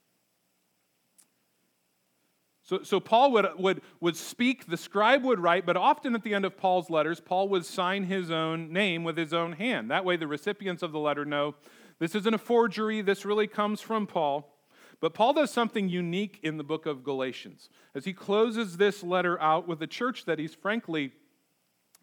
So, 2.66 2.82
so 2.82 3.00
Paul 3.00 3.32
would, 3.34 3.46
would, 3.60 3.82
would 4.00 4.18
speak, 4.18 4.66
the 4.66 4.76
scribe 4.76 5.24
would 5.24 5.40
write, 5.40 5.68
but 5.68 5.78
often 5.78 6.16
at 6.16 6.24
the 6.24 6.34
end 6.34 6.46
of 6.46 6.58
Paul's 6.58 6.90
letters, 6.90 7.20
Paul 7.20 7.48
would 7.50 7.64
sign 7.64 8.06
his 8.06 8.32
own 8.32 8.74
name 8.74 9.04
with 9.04 9.18
his 9.18 9.34
own 9.34 9.54
hand. 9.54 9.92
That 9.92 10.04
way, 10.04 10.18
the 10.18 10.26
recipients 10.26 10.82
of 10.82 10.92
the 10.92 11.00
letter 11.00 11.26
know 11.26 11.54
this 12.00 12.16
isn't 12.16 12.34
a 12.34 12.40
forgery, 12.40 13.02
this 13.02 13.24
really 13.24 13.46
comes 13.46 13.82
from 13.82 14.08
Paul. 14.08 14.52
But 15.00 15.14
Paul 15.14 15.34
does 15.34 15.52
something 15.52 15.90
unique 15.90 16.40
in 16.42 16.58
the 16.58 16.64
book 16.64 16.88
of 16.88 17.04
Galatians. 17.04 17.70
As 17.94 18.06
he 18.06 18.14
closes 18.14 18.78
this 18.78 19.04
letter 19.04 19.40
out 19.40 19.68
with 19.68 19.80
a 19.84 19.88
church 19.88 20.26
that 20.26 20.40
he's 20.40 20.56
frankly 20.56 21.12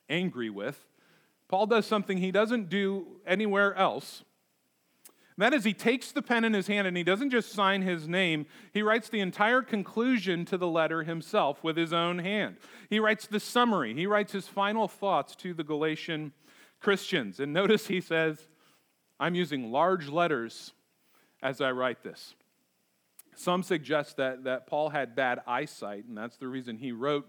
angry 0.09 0.49
with, 0.49 0.87
Paul 1.49 1.66
does 1.66 1.87
something 1.87 2.19
he 2.19 2.31
doesn't 2.31 2.69
do 2.69 3.21
anywhere 3.26 3.75
else. 3.75 4.23
That 5.38 5.54
is, 5.54 5.64
he 5.64 5.72
takes 5.72 6.12
the 6.12 6.22
pen 6.22 6.44
in 6.44 6.52
his 6.52 6.66
hand 6.66 6.86
and 6.86 6.96
he 6.96 7.02
doesn't 7.02 7.30
just 7.30 7.52
sign 7.52 7.82
his 7.82 8.06
name, 8.06 8.46
he 8.72 8.82
writes 8.82 9.08
the 9.08 9.20
entire 9.20 9.62
conclusion 9.62 10.44
to 10.46 10.58
the 10.58 10.66
letter 10.66 11.02
himself 11.02 11.64
with 11.64 11.76
his 11.76 11.92
own 11.92 12.18
hand. 12.18 12.56
He 12.90 13.00
writes 13.00 13.26
the 13.26 13.40
summary, 13.40 13.94
he 13.94 14.06
writes 14.06 14.32
his 14.32 14.46
final 14.46 14.88
thoughts 14.88 15.34
to 15.36 15.54
the 15.54 15.64
Galatian 15.64 16.32
Christians. 16.80 17.40
And 17.40 17.52
notice 17.52 17.86
he 17.86 18.00
says, 18.00 18.48
I'm 19.18 19.34
using 19.34 19.72
large 19.72 20.08
letters 20.08 20.72
as 21.42 21.60
I 21.60 21.70
write 21.70 22.02
this. 22.02 22.34
Some 23.34 23.62
suggest 23.62 24.18
that, 24.18 24.44
that 24.44 24.66
Paul 24.66 24.90
had 24.90 25.16
bad 25.16 25.40
eyesight, 25.46 26.04
and 26.04 26.16
that's 26.16 26.36
the 26.36 26.48
reason 26.48 26.76
he 26.76 26.92
wrote 26.92 27.26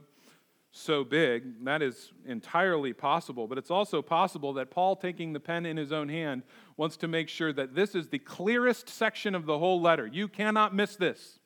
so 0.75 1.03
big. 1.03 1.63
That 1.65 1.83
is 1.83 2.11
entirely 2.25 2.93
possible. 2.93 3.47
But 3.47 3.59
it's 3.59 3.71
also 3.71 4.01
possible 4.01 4.53
that 4.53 4.71
Paul, 4.71 4.95
taking 4.95 5.31
the 5.31 5.39
pen 5.39 5.65
in 5.65 5.77
his 5.77 5.91
own 5.91 6.09
hand, 6.09 6.41
wants 6.75 6.97
to 6.97 7.07
make 7.07 7.29
sure 7.29 7.53
that 7.53 7.75
this 7.75 7.93
is 7.93 8.09
the 8.09 8.19
clearest 8.19 8.89
section 8.89 9.35
of 9.35 9.45
the 9.45 9.59
whole 9.59 9.79
letter. 9.79 10.07
You 10.07 10.27
cannot 10.27 10.75
miss 10.75 10.95
this. 10.95 11.39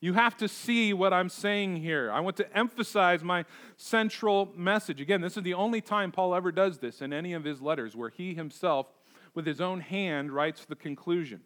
You 0.00 0.12
have 0.14 0.36
to 0.36 0.46
see 0.46 0.92
what 0.92 1.12
I'm 1.12 1.28
saying 1.28 1.76
here. 1.76 2.12
I 2.12 2.20
want 2.20 2.36
to 2.36 2.56
emphasize 2.56 3.24
my 3.24 3.44
central 3.76 4.52
message. 4.56 5.00
Again, 5.00 5.20
this 5.20 5.36
is 5.36 5.42
the 5.42 5.54
only 5.54 5.80
time 5.80 6.12
Paul 6.12 6.36
ever 6.36 6.52
does 6.52 6.78
this 6.78 7.02
in 7.02 7.12
any 7.12 7.32
of 7.32 7.42
his 7.42 7.60
letters, 7.60 7.96
where 7.96 8.08
he 8.08 8.34
himself, 8.34 8.86
with 9.34 9.44
his 9.44 9.60
own 9.60 9.80
hand, 9.80 10.30
writes 10.30 10.64
the 10.64 10.76
conclusion. 10.76 11.40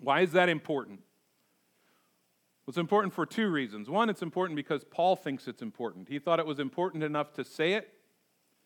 Why 0.00 0.22
is 0.22 0.32
that 0.32 0.48
important? 0.48 1.02
It's 2.68 2.78
important 2.78 3.14
for 3.14 3.24
two 3.24 3.48
reasons. 3.48 3.88
One, 3.88 4.10
it's 4.10 4.22
important 4.22 4.56
because 4.56 4.84
Paul 4.84 5.14
thinks 5.14 5.46
it's 5.46 5.62
important. 5.62 6.08
He 6.08 6.18
thought 6.18 6.40
it 6.40 6.46
was 6.46 6.58
important 6.58 7.04
enough 7.04 7.32
to 7.34 7.44
say 7.44 7.74
it, 7.74 7.88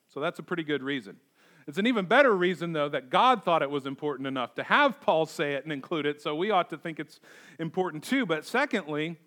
so 0.09 0.21
that's 0.21 0.39
a 0.39 0.43
pretty 0.43 0.65
good 0.65 0.83
reason. 0.83 1.17
It's 1.67 1.77
an 1.77 1.87
even 1.87 2.07
better 2.07 2.35
reason, 2.35 2.73
though, 2.73 2.89
that 2.89 3.11
God 3.11 3.45
thought 3.45 3.63
it 3.63 3.71
was 3.71 3.85
important 3.85 4.27
enough 4.27 4.55
to 4.55 4.63
have 4.63 5.01
Paul 5.01 5.27
say 5.27 5.53
it 5.53 5.65
and 5.65 5.73
include 5.73 6.07
it, 6.07 6.23
so 6.23 6.35
we 6.35 6.51
ought 6.51 6.71
to 6.71 6.79
think 6.79 6.99
it's 6.99 7.21
important 7.59 8.03
too. 8.03 8.25
But 8.25 8.47
secondly, 8.47 9.19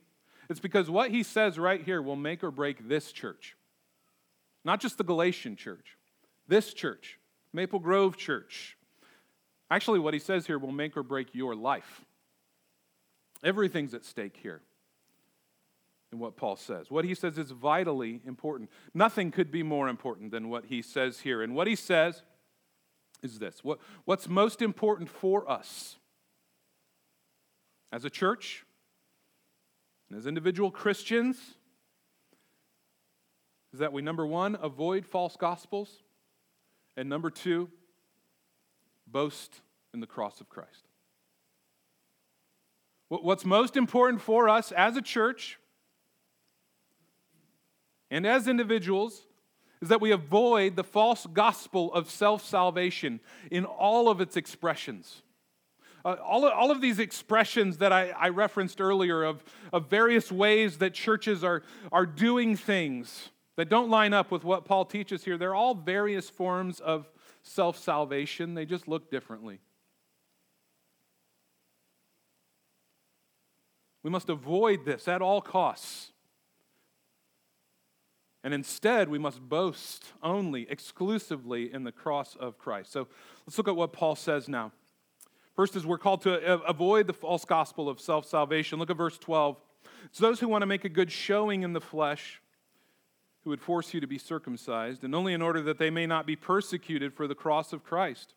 it's 0.50 0.60
because 0.60 0.89
what 0.89 1.12
he 1.12 1.24
says 1.24 1.60
right 1.60 1.82
here 1.82 2.01
will 2.01 2.15
make 2.15 2.44
or 2.44 2.51
break 2.51 2.89
this 2.89 3.12
church. 3.12 3.56
Not 4.65 4.82
just 4.82 4.98
the 4.98 5.03
Galatian 5.03 5.56
church, 5.56 5.98
this 6.48 6.74
church, 6.74 7.20
Maple 7.53 7.80
Grove 7.80 8.18
Church. 8.18 8.77
Actually, 9.70 10.00
what 10.00 10.13
he 10.13 10.20
says 10.20 10.48
here 10.48 10.58
will 10.58 10.72
make 10.72 10.98
or 10.98 11.03
break 11.03 11.34
your 11.34 11.56
life. 11.56 12.03
Everything's 13.44 13.94
at 13.94 14.06
stake 14.06 14.38
here 14.42 14.62
in 16.12 16.20
what 16.20 16.38
Paul 16.38 16.56
says. 16.56 16.90
What 16.90 17.06
he 17.06 17.16
says 17.16 17.38
is 17.38 17.52
vitally 17.52 18.22
important. 18.26 18.70
Nothing 18.94 19.32
could 19.32 19.52
be 19.52 19.64
more 19.64 19.90
important 19.90 20.32
than 20.32 20.50
what 20.50 20.66
he 20.66 20.82
says 20.82 21.20
here. 21.22 21.42
And 21.42 21.56
what 21.56 21.68
he 21.68 21.76
says 21.76 22.22
is 23.22 23.40
this 23.40 23.64
what, 23.64 23.80
what's 24.06 24.30
most 24.30 24.62
important 24.62 25.10
for 25.10 25.50
us 25.50 25.98
as 27.92 28.06
a 28.06 28.10
church 28.10 28.66
and 30.10 30.18
as 30.18 30.28
individual 30.28 30.70
Christians 30.72 31.38
is 33.74 33.80
that 33.80 33.92
we, 33.92 34.04
number 34.04 34.26
one, 34.26 34.56
avoid 34.62 35.06
false 35.06 35.36
gospels, 35.36 36.04
and 36.96 37.10
number 37.10 37.32
two, 37.32 37.70
boast 39.08 39.62
in 39.94 40.00
the 40.00 40.06
cross 40.06 40.40
of 40.40 40.48
Christ. 40.48 40.88
What's 43.22 43.46
most 43.46 43.77
important 43.77 44.22
for 44.22 44.50
us 44.50 44.72
as 44.72 44.98
a 44.98 45.01
church 45.01 45.60
and 48.10 48.25
as 48.25 48.48
individuals 48.48 49.27
is 49.82 49.89
that 49.89 50.01
we 50.01 50.12
avoid 50.12 50.75
the 50.75 50.84
false 50.84 51.27
gospel 51.27 51.93
of 51.93 52.10
self 52.10 52.43
salvation 52.43 53.20
in 53.51 53.65
all 53.65 54.10
of 54.10 54.20
its 54.22 54.36
expressions. 54.36 55.22
Uh, 56.05 56.15
all, 56.25 56.46
of, 56.46 56.53
all 56.53 56.72
of 56.72 56.82
these 56.82 57.00
expressions 57.00 57.77
that 57.77 57.93
I, 57.93 58.10
I 58.10 58.29
referenced 58.29 58.82
earlier 58.82 59.24
of, 59.24 59.43
of 59.72 59.89
various 59.89 60.32
ways 60.32 60.79
that 60.79 60.93
churches 60.93 61.43
are, 61.43 61.63
are 61.91 62.05
doing 62.05 62.55
things 62.55 63.29
that 63.58 63.70
don't 63.70 63.89
line 63.89 64.13
up 64.13 64.32
with 64.32 64.43
what 64.43 64.65
Paul 64.65 64.86
teaches 64.86 65.24
here. 65.24 65.38
They're 65.38 65.55
all 65.55 65.75
various 65.75 66.29
forms 66.29 66.79
of 66.79 67.10
self 67.43 67.77
salvation, 67.77 68.55
they 68.55 68.65
just 68.65 68.88
look 68.88 69.12
differently. 69.12 69.60
We 74.04 74.10
must 74.10 74.30
avoid 74.30 74.86
this 74.86 75.08
at 75.08 75.22
all 75.22 75.42
costs. 75.42 76.12
And 78.44 78.54
instead, 78.54 79.08
we 79.08 79.18
must 79.18 79.40
boast 79.42 80.04
only, 80.22 80.68
exclusively 80.70 81.74
in 81.74 81.86
the 81.86 81.94
cross 81.94 82.36
of 82.36 82.58
Christ. 82.58 82.92
So 82.92 83.08
let's 83.48 83.58
look 83.58 83.70
at 83.70 83.76
what 83.76 83.94
Paul 83.94 84.16
says 84.16 84.50
now. 84.50 84.74
First 85.56 85.78
is 85.78 85.86
we're 85.86 85.98
called 85.98 86.22
to 86.24 86.62
avoid 86.64 87.08
the 87.08 87.14
false 87.14 87.46
gospel 87.46 87.88
of 87.88 88.02
self 88.02 88.26
salvation. 88.26 88.80
Look 88.80 88.90
at 88.90 88.98
verse 88.98 89.18
12. 89.18 89.56
It's 90.06 90.20
those 90.20 90.42
who 90.42 90.50
want 90.50 90.64
to 90.64 90.66
make 90.66 90.84
a 90.84 90.90
good 90.90 91.12
showing 91.12 91.64
in 91.64 91.72
the 91.72 91.82
flesh 91.82 92.42
who 93.44 93.50
would 93.50 93.62
force 93.62 93.94
you 93.94 94.02
to 94.02 94.08
be 94.08 94.18
circumcised, 94.18 95.04
and 95.04 95.14
only 95.14 95.34
in 95.34 95.42
order 95.42 95.62
that 95.62 95.78
they 95.78 95.90
may 95.90 96.06
not 96.06 96.26
be 96.26 96.36
persecuted 96.36 97.14
for 97.14 97.28
the 97.28 97.36
cross 97.36 97.74
of 97.74 97.84
Christ. 97.84 98.34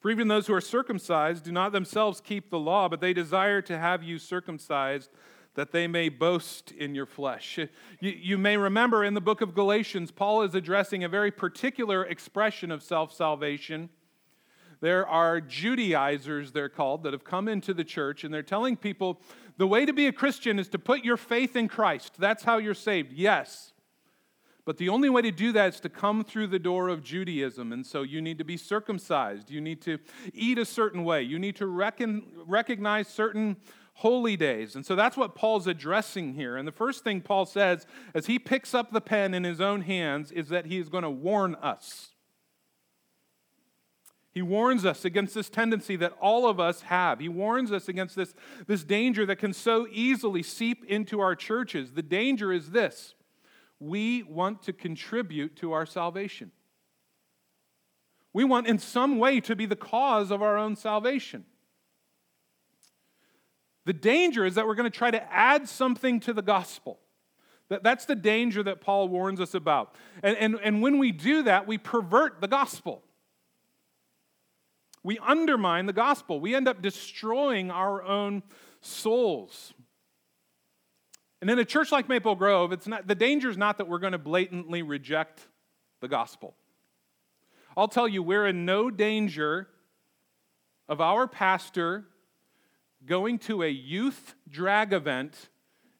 For 0.00 0.10
even 0.10 0.28
those 0.28 0.46
who 0.46 0.54
are 0.54 0.60
circumcised 0.62 1.44
do 1.44 1.52
not 1.52 1.72
themselves 1.72 2.20
keep 2.20 2.50
the 2.50 2.58
law, 2.58 2.88
but 2.88 3.00
they 3.00 3.12
desire 3.12 3.60
to 3.62 3.78
have 3.78 4.02
you 4.02 4.18
circumcised 4.18 5.10
that 5.54 5.72
they 5.72 5.86
may 5.86 6.08
boast 6.08 6.70
in 6.72 6.94
your 6.94 7.06
flesh. 7.06 7.58
You, 7.58 7.68
you, 8.10 8.38
may 8.38 8.56
remember 8.56 9.04
in 9.04 9.14
the 9.14 9.20
book 9.20 9.40
of 9.40 9.54
Galatians, 9.54 10.10
Paul 10.10 10.42
is 10.42 10.54
addressing 10.54 11.04
a 11.04 11.08
very 11.08 11.30
particular 11.30 12.04
expression 12.04 12.70
of 12.70 12.82
self 12.82 13.12
salvation. 13.12 13.90
There 14.80 15.06
are 15.06 15.40
Judaizers, 15.40 16.52
they're 16.52 16.70
called, 16.70 17.02
that 17.02 17.12
have 17.12 17.24
come 17.24 17.48
into 17.48 17.74
the 17.74 17.84
church, 17.84 18.24
and 18.24 18.32
they're 18.32 18.42
telling 18.42 18.76
people 18.76 19.20
the 19.58 19.66
way 19.66 19.84
to 19.84 19.92
be 19.92 20.06
a 20.06 20.12
Christian 20.12 20.58
is 20.58 20.68
to 20.68 20.78
put 20.78 21.04
your 21.04 21.18
faith 21.18 21.54
in 21.54 21.68
Christ. 21.68 22.14
That's 22.18 22.44
how 22.44 22.56
you're 22.56 22.72
saved. 22.72 23.12
Yes. 23.12 23.74
But 24.70 24.76
the 24.76 24.90
only 24.90 25.10
way 25.10 25.20
to 25.22 25.32
do 25.32 25.50
that 25.50 25.74
is 25.74 25.80
to 25.80 25.88
come 25.88 26.22
through 26.22 26.46
the 26.46 26.60
door 26.60 26.90
of 26.90 27.02
Judaism. 27.02 27.72
And 27.72 27.84
so 27.84 28.02
you 28.02 28.22
need 28.22 28.38
to 28.38 28.44
be 28.44 28.56
circumcised. 28.56 29.50
You 29.50 29.60
need 29.60 29.82
to 29.82 29.98
eat 30.32 30.58
a 30.58 30.64
certain 30.64 31.02
way. 31.02 31.22
You 31.22 31.40
need 31.40 31.56
to 31.56 31.66
reckon, 31.66 32.22
recognize 32.46 33.08
certain 33.08 33.56
holy 33.94 34.36
days. 34.36 34.76
And 34.76 34.86
so 34.86 34.94
that's 34.94 35.16
what 35.16 35.34
Paul's 35.34 35.66
addressing 35.66 36.34
here. 36.34 36.56
And 36.56 36.68
the 36.68 36.72
first 36.72 37.02
thing 37.02 37.20
Paul 37.20 37.46
says 37.46 37.84
as 38.14 38.26
he 38.26 38.38
picks 38.38 38.72
up 38.72 38.92
the 38.92 39.00
pen 39.00 39.34
in 39.34 39.42
his 39.42 39.60
own 39.60 39.80
hands 39.80 40.30
is 40.30 40.50
that 40.50 40.66
he 40.66 40.78
is 40.78 40.88
going 40.88 41.02
to 41.02 41.10
warn 41.10 41.56
us. 41.56 42.10
He 44.30 44.40
warns 44.40 44.84
us 44.84 45.04
against 45.04 45.34
this 45.34 45.50
tendency 45.50 45.96
that 45.96 46.12
all 46.20 46.48
of 46.48 46.60
us 46.60 46.82
have. 46.82 47.18
He 47.18 47.28
warns 47.28 47.72
us 47.72 47.88
against 47.88 48.14
this, 48.14 48.34
this 48.68 48.84
danger 48.84 49.26
that 49.26 49.40
can 49.40 49.52
so 49.52 49.88
easily 49.90 50.44
seep 50.44 50.84
into 50.84 51.18
our 51.18 51.34
churches. 51.34 51.94
The 51.94 52.02
danger 52.02 52.52
is 52.52 52.70
this 52.70 53.16
we 53.80 54.22
want 54.22 54.62
to 54.64 54.72
contribute 54.72 55.56
to 55.56 55.72
our 55.72 55.86
salvation. 55.86 56.52
We 58.32 58.44
want, 58.44 58.68
in 58.68 58.78
some 58.78 59.18
way, 59.18 59.40
to 59.40 59.56
be 59.56 59.66
the 59.66 59.74
cause 59.74 60.30
of 60.30 60.42
our 60.42 60.56
own 60.56 60.76
salvation. 60.76 61.44
The 63.86 63.92
danger 63.92 64.44
is 64.44 64.54
that 64.54 64.66
we're 64.66 64.74
going 64.74 64.90
to 64.90 64.96
try 64.96 65.10
to 65.10 65.32
add 65.32 65.68
something 65.68 66.20
to 66.20 66.32
the 66.32 66.42
gospel. 66.42 67.00
That, 67.70 67.82
that's 67.82 68.04
the 68.04 68.14
danger 68.14 68.62
that 68.64 68.80
Paul 68.80 69.08
warns 69.08 69.40
us 69.40 69.54
about. 69.54 69.94
And, 70.22 70.36
and, 70.36 70.58
and 70.62 70.82
when 70.82 70.98
we 70.98 71.10
do 71.10 71.42
that, 71.44 71.66
we 71.66 71.78
pervert 71.78 72.40
the 72.40 72.48
gospel. 72.48 73.02
We 75.02 75.18
undermine 75.18 75.86
the 75.86 75.92
gospel. 75.92 76.40
We 76.40 76.54
end 76.54 76.68
up 76.68 76.82
destroying 76.82 77.70
our 77.70 78.02
own 78.02 78.42
souls. 78.82 79.72
And 81.40 81.48
in 81.48 81.58
a 81.58 81.64
church 81.64 81.90
like 81.90 82.08
Maple 82.08 82.34
Grove, 82.34 82.72
it's 82.72 82.86
not, 82.86 83.06
the 83.06 83.14
danger 83.14 83.48
is 83.48 83.56
not 83.56 83.78
that 83.78 83.88
we're 83.88 83.98
going 83.98 84.12
to 84.12 84.18
blatantly 84.18 84.82
reject 84.82 85.48
the 86.00 86.08
gospel. 86.08 86.54
I'll 87.76 87.88
tell 87.88 88.08
you, 88.08 88.22
we're 88.22 88.46
in 88.46 88.64
no 88.64 88.90
danger 88.90 89.68
of 90.88 91.00
our 91.00 91.26
pastor 91.26 92.04
going 93.06 93.38
to 93.38 93.62
a 93.62 93.68
youth 93.68 94.34
drag 94.48 94.92
event 94.92 95.48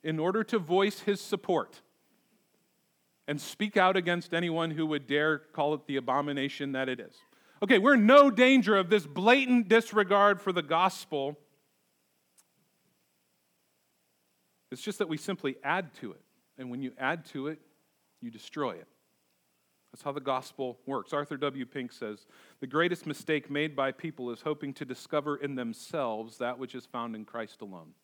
in 0.02 0.18
order 0.18 0.44
to 0.44 0.58
voice 0.58 1.00
his 1.00 1.20
support 1.20 1.80
and 3.26 3.40
speak 3.40 3.76
out 3.76 3.96
against 3.96 4.34
anyone 4.34 4.72
who 4.72 4.84
would 4.86 5.06
dare 5.06 5.38
call 5.38 5.72
it 5.72 5.86
the 5.86 5.96
abomination 5.96 6.72
that 6.72 6.88
it 6.88 7.00
is. 7.00 7.14
Okay, 7.62 7.78
we're 7.78 7.94
in 7.94 8.06
no 8.06 8.30
danger 8.30 8.76
of 8.76 8.90
this 8.90 9.06
blatant 9.06 9.68
disregard 9.68 10.40
for 10.40 10.52
the 10.52 10.62
gospel 10.62 11.38
It's 14.70 14.82
just 14.82 14.98
that 14.98 15.08
we 15.08 15.16
simply 15.16 15.56
add 15.64 15.92
to 16.00 16.12
it. 16.12 16.20
And 16.58 16.70
when 16.70 16.82
you 16.82 16.92
add 16.98 17.24
to 17.26 17.48
it, 17.48 17.58
you 18.20 18.30
destroy 18.30 18.72
it. 18.72 18.86
That's 19.92 20.02
how 20.02 20.12
the 20.12 20.20
gospel 20.20 20.78
works. 20.86 21.12
Arthur 21.12 21.36
W. 21.36 21.66
Pink 21.66 21.92
says 21.92 22.26
The 22.60 22.66
greatest 22.66 23.06
mistake 23.06 23.50
made 23.50 23.74
by 23.74 23.90
people 23.90 24.30
is 24.30 24.42
hoping 24.42 24.72
to 24.74 24.84
discover 24.84 25.36
in 25.36 25.56
themselves 25.56 26.38
that 26.38 26.58
which 26.58 26.74
is 26.74 26.86
found 26.86 27.16
in 27.16 27.24
Christ 27.24 27.60
alone. 27.60 27.94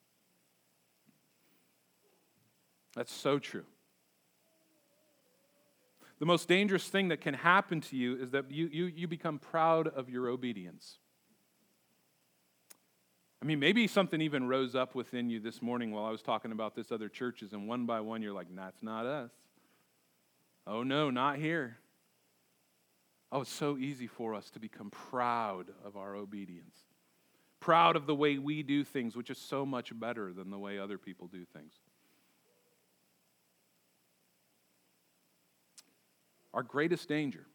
That's 2.96 3.12
so 3.12 3.38
true. 3.38 3.66
The 6.18 6.26
most 6.26 6.48
dangerous 6.48 6.88
thing 6.88 7.08
that 7.08 7.20
can 7.20 7.34
happen 7.34 7.82
to 7.82 7.96
you 7.96 8.16
is 8.16 8.30
that 8.30 8.50
you, 8.50 8.68
you, 8.72 8.86
you 8.86 9.06
become 9.06 9.38
proud 9.38 9.86
of 9.86 10.08
your 10.08 10.28
obedience. 10.28 10.98
I 13.42 13.44
mean, 13.44 13.60
maybe 13.60 13.86
something 13.86 14.20
even 14.20 14.48
rose 14.48 14.74
up 14.74 14.94
within 14.94 15.28
you 15.28 15.40
this 15.40 15.60
morning 15.60 15.92
while 15.92 16.04
I 16.04 16.10
was 16.10 16.22
talking 16.22 16.52
about 16.52 16.74
this 16.74 16.90
other 16.90 17.08
churches, 17.08 17.52
and 17.52 17.68
one 17.68 17.86
by 17.86 18.00
one 18.00 18.22
you're 18.22 18.32
like, 18.32 18.46
that's 18.54 18.82
not 18.82 19.06
us. 19.06 19.30
Oh, 20.66 20.82
no, 20.82 21.10
not 21.10 21.36
here. 21.36 21.76
Oh, 23.30 23.42
it's 23.42 23.52
so 23.52 23.76
easy 23.76 24.06
for 24.06 24.34
us 24.34 24.50
to 24.50 24.58
become 24.58 24.90
proud 24.90 25.66
of 25.84 25.96
our 25.96 26.14
obedience, 26.14 26.76
proud 27.60 27.94
of 27.94 28.06
the 28.06 28.14
way 28.14 28.38
we 28.38 28.62
do 28.62 28.84
things, 28.84 29.14
which 29.16 29.30
is 29.30 29.38
so 29.38 29.66
much 29.66 29.96
better 29.98 30.32
than 30.32 30.50
the 30.50 30.58
way 30.58 30.78
other 30.78 30.96
people 30.96 31.26
do 31.26 31.44
things. 31.44 31.74
Our 36.54 36.62
greatest 36.62 37.08
danger, 37.08 37.46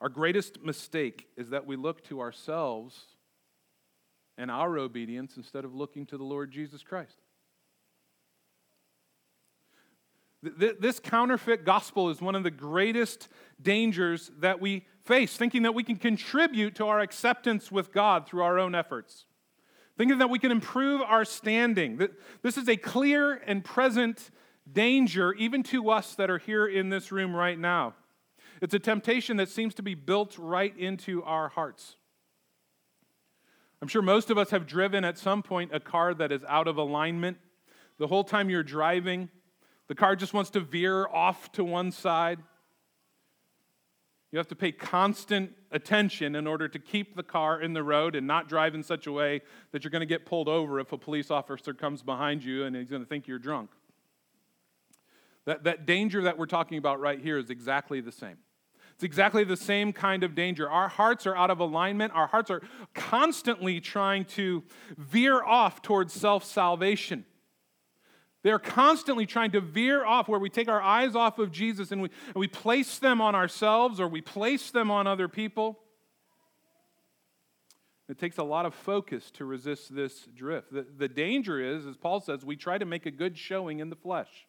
our 0.00 0.08
greatest 0.08 0.60
mistake 0.62 1.28
is 1.36 1.50
that 1.50 1.64
we 1.64 1.76
look 1.76 2.02
to 2.04 2.20
ourselves 2.20 3.13
and 4.36 4.50
our 4.50 4.78
obedience 4.78 5.36
instead 5.36 5.64
of 5.64 5.74
looking 5.74 6.06
to 6.06 6.18
the 6.18 6.24
Lord 6.24 6.50
Jesus 6.50 6.82
Christ. 6.82 7.16
This 10.42 11.00
counterfeit 11.00 11.64
gospel 11.64 12.10
is 12.10 12.20
one 12.20 12.34
of 12.34 12.42
the 12.42 12.50
greatest 12.50 13.28
dangers 13.62 14.30
that 14.40 14.60
we 14.60 14.84
face, 15.04 15.36
thinking 15.36 15.62
that 15.62 15.74
we 15.74 15.82
can 15.82 15.96
contribute 15.96 16.74
to 16.74 16.86
our 16.86 17.00
acceptance 17.00 17.72
with 17.72 17.92
God 17.92 18.26
through 18.26 18.42
our 18.42 18.58
own 18.58 18.74
efforts, 18.74 19.24
thinking 19.96 20.18
that 20.18 20.28
we 20.28 20.38
can 20.38 20.50
improve 20.50 21.00
our 21.00 21.24
standing. 21.24 21.98
This 22.42 22.58
is 22.58 22.68
a 22.68 22.76
clear 22.76 23.32
and 23.46 23.64
present 23.64 24.30
danger, 24.70 25.32
even 25.32 25.62
to 25.62 25.88
us 25.88 26.14
that 26.16 26.28
are 26.28 26.38
here 26.38 26.66
in 26.66 26.90
this 26.90 27.10
room 27.10 27.34
right 27.34 27.58
now. 27.58 27.94
It's 28.60 28.74
a 28.74 28.78
temptation 28.78 29.38
that 29.38 29.48
seems 29.48 29.74
to 29.74 29.82
be 29.82 29.94
built 29.94 30.36
right 30.38 30.76
into 30.76 31.22
our 31.22 31.48
hearts. 31.48 31.96
I'm 33.84 33.88
sure 33.88 34.00
most 34.00 34.30
of 34.30 34.38
us 34.38 34.48
have 34.48 34.66
driven 34.66 35.04
at 35.04 35.18
some 35.18 35.42
point 35.42 35.72
a 35.74 35.78
car 35.78 36.14
that 36.14 36.32
is 36.32 36.42
out 36.48 36.68
of 36.68 36.78
alignment. 36.78 37.36
The 37.98 38.06
whole 38.06 38.24
time 38.24 38.48
you're 38.48 38.62
driving, 38.62 39.28
the 39.88 39.94
car 39.94 40.16
just 40.16 40.32
wants 40.32 40.48
to 40.52 40.60
veer 40.60 41.06
off 41.06 41.52
to 41.52 41.64
one 41.64 41.92
side. 41.92 42.38
You 44.32 44.38
have 44.38 44.48
to 44.48 44.56
pay 44.56 44.72
constant 44.72 45.52
attention 45.70 46.34
in 46.34 46.46
order 46.46 46.66
to 46.66 46.78
keep 46.78 47.14
the 47.14 47.22
car 47.22 47.60
in 47.60 47.74
the 47.74 47.82
road 47.82 48.16
and 48.16 48.26
not 48.26 48.48
drive 48.48 48.74
in 48.74 48.82
such 48.82 49.06
a 49.06 49.12
way 49.12 49.42
that 49.72 49.84
you're 49.84 49.90
going 49.90 50.00
to 50.00 50.06
get 50.06 50.24
pulled 50.24 50.48
over 50.48 50.80
if 50.80 50.90
a 50.92 50.96
police 50.96 51.30
officer 51.30 51.74
comes 51.74 52.00
behind 52.02 52.42
you 52.42 52.64
and 52.64 52.74
he's 52.74 52.88
going 52.88 53.02
to 53.02 53.08
think 53.08 53.28
you're 53.28 53.38
drunk. 53.38 53.68
That, 55.44 55.64
that 55.64 55.84
danger 55.84 56.22
that 56.22 56.38
we're 56.38 56.46
talking 56.46 56.78
about 56.78 57.00
right 57.00 57.20
here 57.20 57.36
is 57.36 57.50
exactly 57.50 58.00
the 58.00 58.12
same. 58.12 58.38
It's 58.94 59.04
exactly 59.04 59.42
the 59.42 59.56
same 59.56 59.92
kind 59.92 60.22
of 60.22 60.34
danger. 60.34 60.70
Our 60.70 60.88
hearts 60.88 61.26
are 61.26 61.36
out 61.36 61.50
of 61.50 61.58
alignment. 61.58 62.12
Our 62.14 62.28
hearts 62.28 62.50
are 62.50 62.62
constantly 62.94 63.80
trying 63.80 64.24
to 64.26 64.62
veer 64.96 65.42
off 65.42 65.82
towards 65.82 66.12
self 66.12 66.44
salvation. 66.44 67.24
They're 68.44 68.58
constantly 68.58 69.26
trying 69.26 69.52
to 69.52 69.60
veer 69.60 70.04
off 70.04 70.28
where 70.28 70.38
we 70.38 70.50
take 70.50 70.68
our 70.68 70.80
eyes 70.80 71.16
off 71.16 71.38
of 71.38 71.50
Jesus 71.50 71.90
and 71.90 72.02
we, 72.02 72.10
and 72.26 72.36
we 72.36 72.46
place 72.46 72.98
them 72.98 73.20
on 73.20 73.34
ourselves 73.34 73.98
or 73.98 74.06
we 74.06 74.20
place 74.20 74.70
them 74.70 74.90
on 74.90 75.06
other 75.06 75.28
people. 75.28 75.78
It 78.06 78.18
takes 78.18 78.36
a 78.36 78.44
lot 78.44 78.66
of 78.66 78.74
focus 78.74 79.30
to 79.32 79.46
resist 79.46 79.94
this 79.94 80.28
drift. 80.36 80.72
The, 80.72 80.86
the 80.96 81.08
danger 81.08 81.58
is, 81.58 81.86
as 81.86 81.96
Paul 81.96 82.20
says, 82.20 82.44
we 82.44 82.54
try 82.54 82.76
to 82.76 82.84
make 82.84 83.06
a 83.06 83.10
good 83.10 83.38
showing 83.38 83.80
in 83.80 83.88
the 83.88 83.96
flesh. 83.96 84.46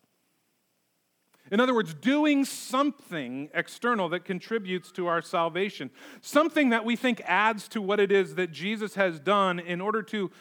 In 1.51 1.59
other 1.59 1.75
words, 1.75 1.93
doing 1.93 2.43
something 2.43 3.49
external 3.53 4.09
that 4.09 4.25
contributes 4.25 4.91
to 4.93 5.07
our 5.07 5.21
salvation, 5.21 5.91
something 6.21 6.69
that 6.69 6.85
we 6.85 6.95
think 6.95 7.21
adds 7.25 7.67
to 7.69 7.81
what 7.81 7.99
it 7.99 8.11
is 8.11 8.35
that 8.35 8.51
Jesus 8.51 8.95
has 8.95 9.19
done 9.19 9.59
in 9.59 9.79
order 9.79 10.01
to 10.03 10.31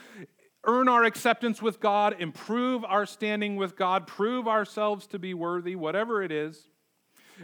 earn 0.65 0.89
our 0.89 1.05
acceptance 1.05 1.61
with 1.61 1.79
God, 1.79 2.17
improve 2.19 2.85
our 2.85 3.05
standing 3.05 3.57
with 3.57 3.77
God, 3.77 4.07
prove 4.07 4.49
ourselves 4.49 5.07
to 5.09 5.19
be 5.19 5.35
worthy, 5.35 5.77
whatever 5.77 6.23
it 6.23 6.33
is. 6.33 6.71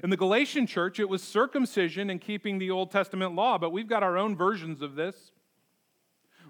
In 0.03 0.09
the 0.09 0.16
Galatian 0.16 0.66
church, 0.66 0.99
it 0.99 1.09
was 1.09 1.23
circumcision 1.23 2.09
and 2.09 2.20
keeping 2.20 2.59
the 2.59 2.70
Old 2.70 2.90
Testament 2.90 3.35
law, 3.35 3.59
but 3.59 3.70
we've 3.70 3.88
got 3.88 4.03
our 4.03 4.16
own 4.16 4.37
versions 4.37 4.81
of 4.81 4.94
this. 4.94 5.33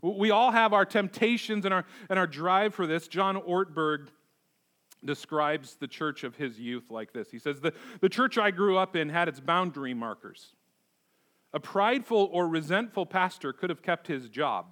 We 0.02 0.30
all 0.30 0.52
have 0.52 0.72
our 0.72 0.84
temptations 0.84 1.64
and 1.64 1.74
our, 1.74 1.84
and 2.08 2.18
our 2.18 2.26
drive 2.26 2.74
for 2.74 2.86
this. 2.86 3.08
John 3.08 3.36
Ortberg 3.36 4.08
describes 5.04 5.76
the 5.76 5.88
church 5.88 6.24
of 6.24 6.36
his 6.36 6.58
youth 6.58 6.90
like 6.90 7.12
this 7.12 7.30
He 7.30 7.38
says, 7.38 7.60
the, 7.60 7.72
the 8.00 8.08
church 8.08 8.38
I 8.38 8.50
grew 8.50 8.76
up 8.76 8.96
in 8.96 9.08
had 9.08 9.28
its 9.28 9.40
boundary 9.40 9.94
markers. 9.94 10.54
A 11.52 11.60
prideful 11.60 12.28
or 12.32 12.46
resentful 12.46 13.06
pastor 13.06 13.52
could 13.52 13.70
have 13.70 13.82
kept 13.82 14.06
his 14.06 14.28
job. 14.28 14.66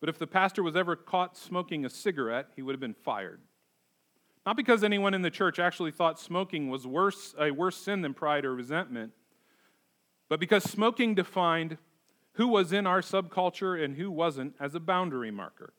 But 0.00 0.08
if 0.08 0.18
the 0.18 0.26
pastor 0.26 0.62
was 0.62 0.76
ever 0.76 0.96
caught 0.96 1.36
smoking 1.36 1.84
a 1.84 1.90
cigarette, 1.90 2.48
he 2.56 2.62
would 2.62 2.72
have 2.72 2.80
been 2.80 2.94
fired. 2.94 3.40
Not 4.46 4.56
because 4.56 4.82
anyone 4.82 5.14
in 5.14 5.22
the 5.22 5.30
church 5.30 5.58
actually 5.58 5.92
thought 5.92 6.18
smoking 6.18 6.70
was 6.70 6.86
worse, 6.86 7.34
a 7.38 7.50
worse 7.50 7.76
sin 7.76 8.00
than 8.00 8.14
pride 8.14 8.44
or 8.44 8.54
resentment, 8.54 9.12
but 10.28 10.40
because 10.40 10.64
smoking 10.64 11.14
defined 11.14 11.76
who 12.32 12.48
was 12.48 12.72
in 12.72 12.86
our 12.86 13.00
subculture 13.00 13.82
and 13.82 13.96
who 13.96 14.10
wasn't 14.10 14.54
as 14.58 14.74
a 14.74 14.80
boundary 14.80 15.30
marker. 15.30 15.74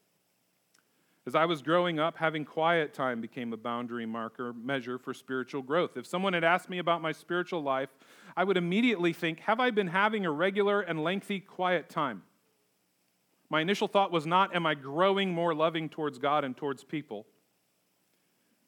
As 1.28 1.36
I 1.36 1.46
was 1.46 1.62
growing 1.62 2.00
up, 2.00 2.18
having 2.18 2.46
quiet 2.46 2.94
time 2.96 3.22
became 3.22 3.54
a 3.54 3.58
boundary 3.58 4.08
marker 4.08 4.54
measure 4.54 4.98
for 4.98 5.14
spiritual 5.14 5.62
growth. 5.62 5.96
If 5.96 6.08
someone 6.08 6.34
had 6.34 6.44
asked 6.44 6.70
me 6.70 6.80
about 6.80 7.02
my 7.02 7.12
spiritual 7.12 7.62
life, 7.62 7.90
I 8.36 8.44
would 8.44 8.58
immediately 8.58 9.14
think, 9.14 9.42
Have 9.42 9.60
I 9.60 9.70
been 9.70 9.88
having 9.88 10.26
a 10.26 10.32
regular 10.32 10.82
and 10.82 11.04
lengthy 11.04 11.40
quiet 11.40 11.90
time? 11.90 12.24
My 13.52 13.62
initial 13.62 13.88
thought 13.88 14.12
was 14.12 14.26
not, 14.26 14.56
Am 14.56 14.66
I 14.66 14.74
growing 14.74 15.32
more 15.32 15.54
loving 15.54 15.90
towards 15.90 16.18
God 16.18 16.44
and 16.44 16.58
towards 16.58 16.84
people? 16.84 17.28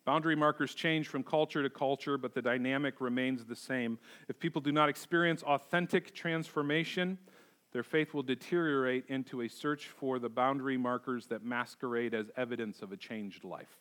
Boundary 0.05 0.35
markers 0.35 0.75
change 0.75 1.07
from 1.07 1.23
culture 1.23 1.63
to 1.63 1.69
culture, 1.69 2.17
but 2.17 2.33
the 2.33 2.41
dynamic 2.41 2.99
remains 2.99 3.45
the 3.45 3.55
same. 3.55 3.97
If 4.27 4.37
people 4.37 4.61
do 4.61 4.71
not 4.71 4.89
experience 4.89 5.41
authentic 5.43 6.13
transformation, 6.13 7.17
their 7.73 7.83
faith 7.83 8.13
will 8.13 8.23
deteriorate 8.23 9.05
into 9.07 9.41
a 9.41 9.49
search 9.49 9.87
for 9.87 10.19
the 10.19 10.29
boundary 10.29 10.77
markers 10.77 11.25
that 11.27 11.43
masquerade 11.43 12.13
as 12.13 12.27
evidence 12.37 12.83
of 12.83 12.91
a 12.91 12.97
changed 12.97 13.43
life. 13.43 13.79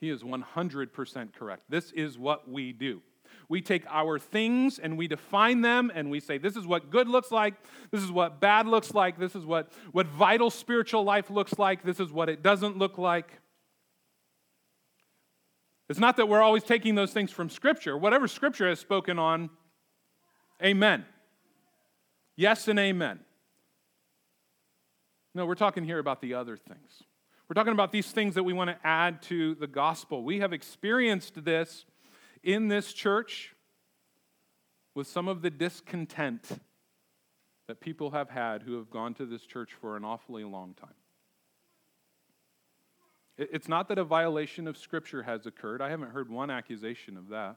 He 0.00 0.10
is 0.10 0.22
100% 0.22 1.32
correct. 1.32 1.62
This 1.70 1.92
is 1.92 2.18
what 2.18 2.50
we 2.50 2.72
do. 2.72 3.02
We 3.48 3.62
take 3.62 3.84
our 3.88 4.18
things 4.18 4.78
and 4.78 4.98
we 4.98 5.08
define 5.08 5.60
them 5.60 5.90
and 5.94 6.10
we 6.10 6.20
say, 6.20 6.38
this 6.38 6.56
is 6.56 6.66
what 6.66 6.90
good 6.90 7.08
looks 7.08 7.30
like, 7.30 7.54
this 7.92 8.02
is 8.02 8.10
what 8.10 8.40
bad 8.40 8.66
looks 8.66 8.92
like, 8.92 9.18
this 9.18 9.34
is 9.34 9.46
what, 9.46 9.72
what 9.92 10.06
vital 10.06 10.50
spiritual 10.50 11.04
life 11.04 11.30
looks 11.30 11.58
like, 11.58 11.82
this 11.82 12.00
is 12.00 12.10
what 12.10 12.28
it 12.28 12.42
doesn't 12.42 12.76
look 12.76 12.98
like. 12.98 13.40
It's 15.88 16.00
not 16.00 16.16
that 16.16 16.28
we're 16.28 16.42
always 16.42 16.64
taking 16.64 16.96
those 16.96 17.12
things 17.12 17.30
from 17.30 17.48
Scripture. 17.48 17.96
Whatever 17.96 18.26
Scripture 18.26 18.68
has 18.68 18.80
spoken 18.80 19.20
on, 19.20 19.50
amen. 20.62 21.04
Yes 22.36 22.68
and 22.68 22.78
amen. 22.78 23.20
No, 25.34 25.46
we're 25.46 25.54
talking 25.54 25.84
here 25.84 25.98
about 25.98 26.20
the 26.20 26.34
other 26.34 26.56
things. 26.56 27.02
We're 27.48 27.54
talking 27.54 27.72
about 27.72 27.92
these 27.92 28.10
things 28.10 28.34
that 28.34 28.42
we 28.42 28.52
want 28.52 28.70
to 28.70 28.86
add 28.86 29.22
to 29.22 29.54
the 29.54 29.66
gospel. 29.66 30.24
We 30.24 30.40
have 30.40 30.52
experienced 30.52 31.44
this 31.44 31.84
in 32.42 32.68
this 32.68 32.92
church 32.92 33.54
with 34.94 35.06
some 35.06 35.28
of 35.28 35.42
the 35.42 35.50
discontent 35.50 36.48
that 37.68 37.80
people 37.80 38.12
have 38.12 38.30
had 38.30 38.62
who 38.62 38.76
have 38.76 38.90
gone 38.90 39.14
to 39.14 39.26
this 39.26 39.42
church 39.42 39.72
for 39.80 39.96
an 39.96 40.04
awfully 40.04 40.44
long 40.44 40.74
time. 40.74 40.94
It's 43.38 43.68
not 43.68 43.88
that 43.88 43.98
a 43.98 44.04
violation 44.04 44.66
of 44.66 44.78
Scripture 44.78 45.22
has 45.22 45.44
occurred. 45.46 45.82
I 45.82 45.90
haven't 45.90 46.10
heard 46.10 46.30
one 46.30 46.50
accusation 46.50 47.16
of 47.16 47.28
that. 47.28 47.56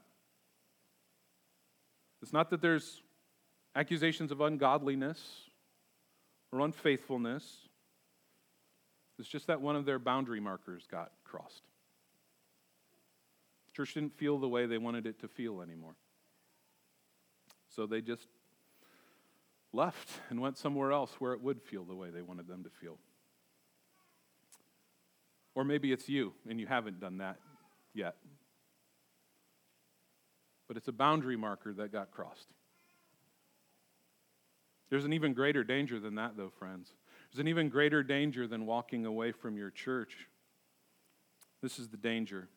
It's 2.22 2.32
not 2.32 2.50
that 2.50 2.60
there's 2.60 3.02
accusations 3.74 4.32
of 4.32 4.40
ungodliness 4.40 5.20
or 6.52 6.60
unfaithfulness. 6.60 7.44
It's 9.18 9.28
just 9.28 9.46
that 9.48 9.60
one 9.60 9.76
of 9.76 9.84
their 9.84 9.98
boundary 9.98 10.40
markers 10.40 10.86
got 10.90 11.12
crossed. 11.24 11.62
Church 13.74 13.94
didn't 13.94 14.16
feel 14.16 14.38
the 14.38 14.48
way 14.48 14.66
they 14.66 14.78
wanted 14.78 15.06
it 15.06 15.20
to 15.20 15.28
feel 15.28 15.62
anymore. 15.62 15.94
So 17.68 17.86
they 17.86 18.00
just 18.00 18.26
left 19.72 20.10
and 20.28 20.40
went 20.40 20.58
somewhere 20.58 20.90
else 20.90 21.12
where 21.18 21.32
it 21.32 21.40
would 21.40 21.62
feel 21.62 21.84
the 21.84 21.94
way 21.94 22.10
they 22.10 22.22
wanted 22.22 22.48
them 22.48 22.64
to 22.64 22.70
feel. 22.70 22.98
Or 25.54 25.64
maybe 25.64 25.92
it's 25.92 26.08
you 26.08 26.32
and 26.48 26.58
you 26.58 26.66
haven't 26.66 27.00
done 27.00 27.18
that 27.18 27.36
yet. 27.94 28.16
But 30.66 30.76
it's 30.76 30.88
a 30.88 30.92
boundary 30.92 31.36
marker 31.36 31.72
that 31.74 31.92
got 31.92 32.10
crossed. 32.10 32.48
There's 34.90 35.04
an 35.04 35.12
even 35.12 35.32
greater 35.32 35.64
danger 35.64 36.00
than 36.00 36.16
that, 36.16 36.36
though, 36.36 36.50
friends. 36.50 36.92
There's 37.30 37.40
an 37.40 37.48
even 37.48 37.68
greater 37.68 38.02
danger 38.02 38.46
than 38.46 38.66
walking 38.66 39.06
away 39.06 39.32
from 39.32 39.56
your 39.56 39.70
church. 39.70 40.28
This 41.62 41.78
is 41.78 41.88
the 41.88 41.96
danger 41.96 42.48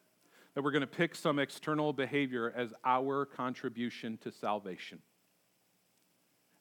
that 0.55 0.63
we're 0.63 0.71
going 0.71 0.81
to 0.81 0.87
pick 0.87 1.15
some 1.15 1.39
external 1.39 1.93
behavior 1.93 2.53
as 2.55 2.73
our 2.83 3.25
contribution 3.25 4.17
to 4.17 4.31
salvation. 4.31 4.99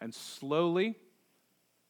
And 0.00 0.14
slowly, 0.14 0.96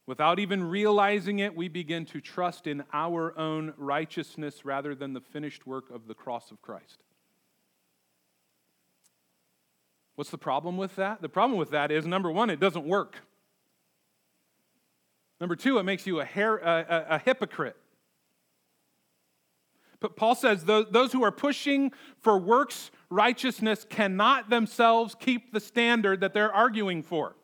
without 0.06 0.38
even 0.38 0.64
realizing 0.64 1.38
it, 1.38 1.56
we 1.56 1.68
begin 1.68 2.04
to 2.06 2.20
trust 2.20 2.66
in 2.66 2.84
our 2.92 3.36
own 3.38 3.72
righteousness 3.76 4.64
rather 4.64 4.94
than 4.94 5.12
the 5.12 5.20
finished 5.20 5.66
work 5.66 5.90
of 5.90 6.06
the 6.06 6.14
cross 6.14 6.50
of 6.50 6.60
Christ. 6.60 7.02
What's 10.14 10.30
the 10.30 10.38
problem 10.38 10.76
with 10.76 10.96
that? 10.96 11.22
The 11.22 11.28
problem 11.28 11.58
with 11.58 11.70
that 11.70 11.90
is 11.90 12.06
number 12.06 12.30
one, 12.30 12.50
it 12.50 12.60
doesn't 12.60 12.84
work. 12.84 13.16
Number 15.42 15.56
two, 15.56 15.78
it 15.78 15.82
makes 15.82 16.06
you 16.06 16.20
a, 16.20 16.24
hair, 16.24 16.58
a, 16.58 16.86
a, 16.88 17.14
a 17.16 17.18
hypocrite. 17.18 17.76
But 19.98 20.14
Paul 20.14 20.36
says 20.36 20.64
those 20.64 21.12
who 21.12 21.24
are 21.24 21.32
pushing 21.32 21.90
for 22.20 22.38
works 22.38 22.92
righteousness 23.10 23.84
cannot 23.90 24.50
themselves 24.50 25.16
keep 25.18 25.52
the 25.52 25.58
standard 25.58 26.20
that 26.20 26.32
they're 26.32 26.54
arguing 26.54 27.02
for. 27.02 27.34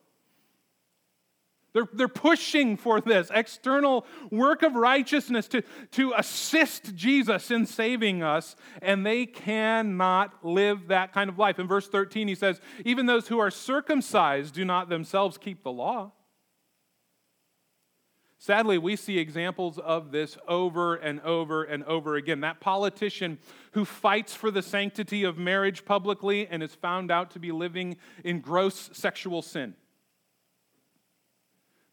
They're, 1.73 1.89
they're 1.91 2.07
pushing 2.07 2.77
for 2.77 3.01
this 3.01 3.29
external 3.33 4.05
work 4.31 4.63
of 4.63 4.75
righteousness 4.75 5.49
to, 5.49 5.61
to 5.91 6.13
assist 6.15 6.95
Jesus 6.95 7.51
in 7.51 7.65
saving 7.65 8.23
us, 8.23 8.55
and 8.81 9.05
they 9.05 9.25
cannot 9.25 10.45
live 10.45 10.87
that 10.87 11.11
kind 11.11 11.29
of 11.29 11.37
life. 11.37 11.59
In 11.59 11.67
verse 11.67 11.89
13, 11.89 12.29
he 12.29 12.35
says, 12.35 12.61
Even 12.85 13.07
those 13.07 13.27
who 13.27 13.39
are 13.39 13.51
circumcised 13.51 14.53
do 14.53 14.63
not 14.63 14.87
themselves 14.87 15.37
keep 15.37 15.63
the 15.63 15.71
law. 15.71 16.13
Sadly, 18.41 18.77
we 18.77 18.95
see 18.95 19.19
examples 19.19 19.77
of 19.79 20.11
this 20.11 20.37
over 20.47 20.95
and 20.95 21.19
over 21.21 21.65
and 21.65 21.83
over 21.83 22.15
again. 22.15 22.39
That 22.39 22.61
politician 22.61 23.37
who 23.73 23.83
fights 23.83 24.33
for 24.33 24.49
the 24.49 24.61
sanctity 24.61 25.25
of 25.25 25.37
marriage 25.37 25.83
publicly 25.83 26.47
and 26.47 26.63
is 26.63 26.73
found 26.73 27.11
out 27.11 27.31
to 27.31 27.39
be 27.39 27.51
living 27.51 27.97
in 28.23 28.39
gross 28.39 28.91
sexual 28.93 29.41
sin. 29.41 29.75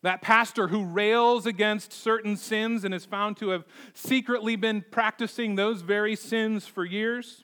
That 0.03 0.23
pastor 0.23 0.69
who 0.69 0.85
rails 0.85 1.47
against 1.47 1.93
certain 1.93 2.37
sins 2.37 2.85
and 2.85 2.95
is 2.95 3.05
found 3.05 3.37
to 3.39 3.49
have 3.49 3.65
secretly 3.93 4.55
been 4.55 4.85
practicing 4.93 5.57
those 5.57 5.83
very 5.83 6.15
sins 6.15 6.65
for 6.65 6.85
years. 6.85 7.43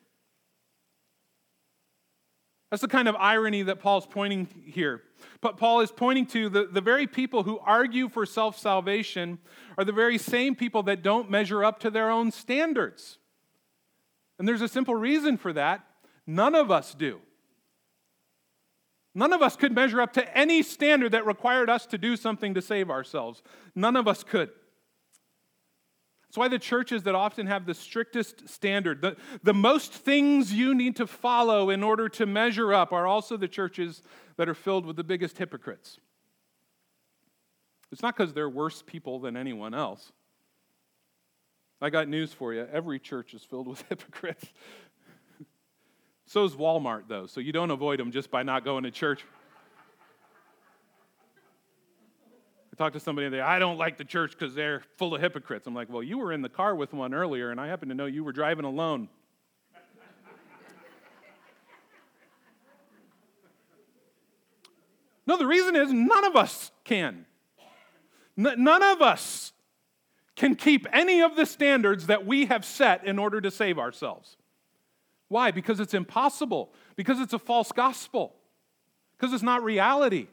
That's 2.72 2.80
the 2.80 2.88
kind 2.88 3.06
of 3.06 3.14
irony 3.16 3.62
that 3.64 3.80
Paul's 3.80 4.06
pointing 4.06 4.48
here. 4.64 5.02
But 5.42 5.58
Paul 5.58 5.82
is 5.82 5.92
pointing 5.92 6.24
to 6.28 6.48
the, 6.48 6.64
the 6.64 6.80
very 6.80 7.06
people 7.06 7.42
who 7.42 7.58
argue 7.58 8.08
for 8.08 8.24
self 8.24 8.58
salvation 8.58 9.40
are 9.76 9.84
the 9.84 9.92
very 9.92 10.16
same 10.16 10.54
people 10.54 10.82
that 10.84 11.02
don't 11.02 11.30
measure 11.30 11.62
up 11.62 11.80
to 11.80 11.90
their 11.90 12.10
own 12.10 12.30
standards. 12.30 13.18
And 14.38 14.48
there's 14.48 14.62
a 14.62 14.68
simple 14.68 14.94
reason 14.94 15.36
for 15.36 15.52
that 15.52 15.84
none 16.26 16.54
of 16.54 16.70
us 16.70 16.94
do. 16.94 17.20
None 19.14 19.34
of 19.34 19.42
us 19.42 19.54
could 19.54 19.74
measure 19.74 20.00
up 20.00 20.14
to 20.14 20.34
any 20.38 20.62
standard 20.62 21.12
that 21.12 21.26
required 21.26 21.68
us 21.68 21.84
to 21.84 21.98
do 21.98 22.16
something 22.16 22.54
to 22.54 22.62
save 22.62 22.88
ourselves. 22.88 23.42
None 23.74 23.96
of 23.96 24.08
us 24.08 24.24
could. 24.24 24.48
That's 26.32 26.38
why 26.38 26.48
the 26.48 26.58
churches 26.58 27.02
that 27.02 27.14
often 27.14 27.46
have 27.46 27.66
the 27.66 27.74
strictest 27.74 28.48
standard, 28.48 29.02
the, 29.02 29.18
the 29.42 29.52
most 29.52 29.92
things 29.92 30.50
you 30.50 30.74
need 30.74 30.96
to 30.96 31.06
follow 31.06 31.68
in 31.68 31.82
order 31.82 32.08
to 32.08 32.24
measure 32.24 32.72
up, 32.72 32.90
are 32.90 33.06
also 33.06 33.36
the 33.36 33.46
churches 33.46 34.02
that 34.38 34.48
are 34.48 34.54
filled 34.54 34.86
with 34.86 34.96
the 34.96 35.04
biggest 35.04 35.36
hypocrites. 35.36 35.98
It's 37.90 38.00
not 38.00 38.16
because 38.16 38.32
they're 38.32 38.48
worse 38.48 38.80
people 38.80 39.20
than 39.20 39.36
anyone 39.36 39.74
else. 39.74 40.10
I 41.82 41.90
got 41.90 42.08
news 42.08 42.32
for 42.32 42.54
you. 42.54 42.66
Every 42.72 42.98
church 42.98 43.34
is 43.34 43.42
filled 43.42 43.68
with 43.68 43.84
hypocrites. 43.90 44.46
so 46.24 46.44
is 46.44 46.54
Walmart, 46.54 47.08
though, 47.08 47.26
so 47.26 47.40
you 47.40 47.52
don't 47.52 47.70
avoid 47.70 48.00
them 48.00 48.10
just 48.10 48.30
by 48.30 48.42
not 48.42 48.64
going 48.64 48.84
to 48.84 48.90
church. 48.90 49.22
I 52.71 52.71
talked 52.82 52.94
to 52.94 53.00
somebody 53.00 53.26
and 53.26 53.34
they, 53.34 53.40
I 53.40 53.60
don't 53.60 53.78
like 53.78 53.96
the 53.96 54.04
church 54.04 54.32
because 54.32 54.56
they're 54.56 54.82
full 54.96 55.14
of 55.14 55.20
hypocrites. 55.20 55.68
I'm 55.68 55.74
like, 55.74 55.88
well, 55.88 56.02
you 56.02 56.18
were 56.18 56.32
in 56.32 56.42
the 56.42 56.48
car 56.48 56.74
with 56.74 56.92
one 56.92 57.14
earlier, 57.14 57.52
and 57.52 57.60
I 57.60 57.68
happen 57.68 57.88
to 57.90 57.94
know 57.94 58.06
you 58.06 58.24
were 58.24 58.32
driving 58.32 58.64
alone. 58.64 59.08
no, 65.28 65.38
the 65.38 65.46
reason 65.46 65.76
is 65.76 65.92
none 65.92 66.24
of 66.24 66.34
us 66.34 66.72
can. 66.82 67.24
N- 68.36 68.56
none 68.58 68.82
of 68.82 69.00
us 69.00 69.52
can 70.34 70.56
keep 70.56 70.88
any 70.92 71.22
of 71.22 71.36
the 71.36 71.46
standards 71.46 72.08
that 72.08 72.26
we 72.26 72.46
have 72.46 72.64
set 72.64 73.06
in 73.06 73.16
order 73.16 73.40
to 73.40 73.52
save 73.52 73.78
ourselves. 73.78 74.36
Why? 75.28 75.52
Because 75.52 75.78
it's 75.78 75.94
impossible, 75.94 76.72
because 76.96 77.20
it's 77.20 77.32
a 77.32 77.38
false 77.38 77.70
gospel, 77.70 78.34
because 79.16 79.32
it's 79.32 79.44
not 79.44 79.62
reality. 79.62 80.26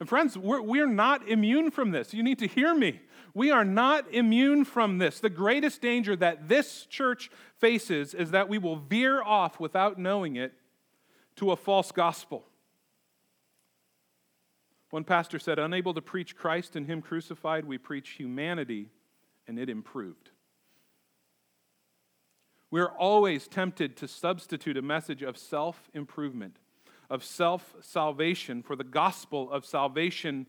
And 0.00 0.08
friends, 0.08 0.36
we're, 0.36 0.60
we're 0.60 0.86
not 0.86 1.28
immune 1.28 1.70
from 1.70 1.90
this. 1.92 2.12
You 2.12 2.22
need 2.22 2.38
to 2.40 2.46
hear 2.46 2.74
me. 2.74 3.00
We 3.32 3.50
are 3.50 3.64
not 3.64 4.12
immune 4.12 4.64
from 4.64 4.98
this. 4.98 5.20
The 5.20 5.30
greatest 5.30 5.80
danger 5.80 6.16
that 6.16 6.48
this 6.48 6.86
church 6.86 7.30
faces 7.58 8.14
is 8.14 8.32
that 8.32 8.48
we 8.48 8.58
will 8.58 8.76
veer 8.76 9.22
off 9.22 9.60
without 9.60 9.98
knowing 9.98 10.36
it 10.36 10.52
to 11.36 11.52
a 11.52 11.56
false 11.56 11.92
gospel. 11.92 12.44
One 14.90 15.04
pastor 15.04 15.38
said, 15.38 15.58
Unable 15.58 15.94
to 15.94 16.02
preach 16.02 16.36
Christ 16.36 16.76
and 16.76 16.86
Him 16.86 17.02
crucified, 17.02 17.64
we 17.64 17.78
preach 17.78 18.10
humanity, 18.10 18.90
and 19.48 19.58
it 19.58 19.68
improved. 19.68 20.30
We're 22.70 22.92
always 22.92 23.48
tempted 23.48 23.96
to 23.98 24.08
substitute 24.08 24.76
a 24.76 24.82
message 24.82 25.22
of 25.22 25.36
self 25.36 25.90
improvement 25.94 26.58
of 27.10 27.24
self 27.24 27.74
salvation 27.80 28.62
for 28.62 28.76
the 28.76 28.84
gospel 28.84 29.50
of 29.50 29.64
salvation 29.64 30.46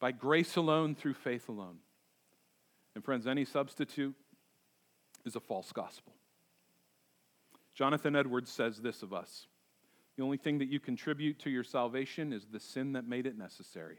by 0.00 0.12
grace 0.12 0.56
alone 0.56 0.94
through 0.94 1.14
faith 1.14 1.48
alone. 1.48 1.78
And, 2.94 3.04
friends, 3.04 3.26
any 3.26 3.44
substitute 3.44 4.14
is 5.24 5.36
a 5.36 5.40
false 5.40 5.72
gospel. 5.72 6.12
Jonathan 7.74 8.14
Edwards 8.14 8.50
says 8.50 8.80
this 8.80 9.02
of 9.02 9.12
us 9.12 9.46
The 10.16 10.22
only 10.22 10.36
thing 10.36 10.58
that 10.58 10.68
you 10.68 10.78
contribute 10.78 11.38
to 11.40 11.50
your 11.50 11.64
salvation 11.64 12.32
is 12.32 12.46
the 12.46 12.60
sin 12.60 12.92
that 12.92 13.06
made 13.06 13.26
it 13.26 13.36
necessary. 13.36 13.98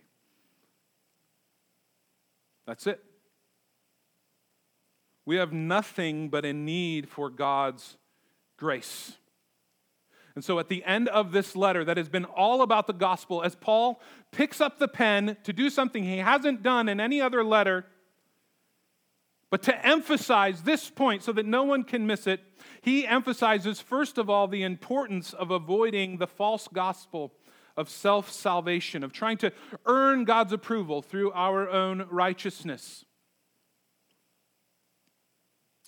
That's 2.66 2.88
it. 2.88 3.04
We 5.26 5.38
have 5.38 5.52
nothing 5.52 6.30
but 6.30 6.46
a 6.46 6.54
need 6.54 7.10
for 7.10 7.30
God's 7.30 7.98
grace. 8.58 9.18
And 10.36 10.44
so 10.44 10.60
at 10.60 10.68
the 10.68 10.84
end 10.84 11.08
of 11.08 11.32
this 11.32 11.56
letter 11.56 11.86
that 11.86 11.96
has 11.96 12.10
been 12.10 12.26
all 12.26 12.62
about 12.62 12.88
the 12.88 12.94
gospel, 12.94 13.42
as 13.42 13.56
Paul 13.56 14.02
picks 14.32 14.60
up 14.60 14.80
the 14.80 14.88
pen 14.88 15.38
to 15.44 15.54
do 15.54 15.70
something 15.70 16.04
he 16.04 16.18
hasn't 16.18 16.62
done 16.62 16.90
in 16.90 17.00
any 17.00 17.22
other 17.22 17.44
letter, 17.44 17.86
but 19.50 19.64
to 19.64 19.86
emphasize 19.86 20.64
this 20.64 20.90
point 20.90 21.24
so 21.24 21.32
that 21.32 21.46
no 21.46 21.64
one 21.64 21.86
can 21.86 22.06
miss 22.06 22.28
it, 22.28 22.42
he 22.82 23.08
emphasizes, 23.08 23.80
first 23.80 24.18
of 24.18 24.30
all, 24.30 24.48
the 24.48 24.64
importance 24.64 25.32
of 25.32 25.52
avoiding 25.52 26.18
the 26.18 26.28
false 26.28 26.68
gospel 26.68 27.32
of 27.78 27.90
self 27.90 28.30
salvation, 28.30 29.04
of 29.04 29.14
trying 29.14 29.38
to 29.38 29.54
earn 29.86 30.26
God's 30.26 30.52
approval 30.52 31.02
through 31.02 31.32
our 31.32 31.70
own 31.70 32.06
righteousness. 32.10 33.06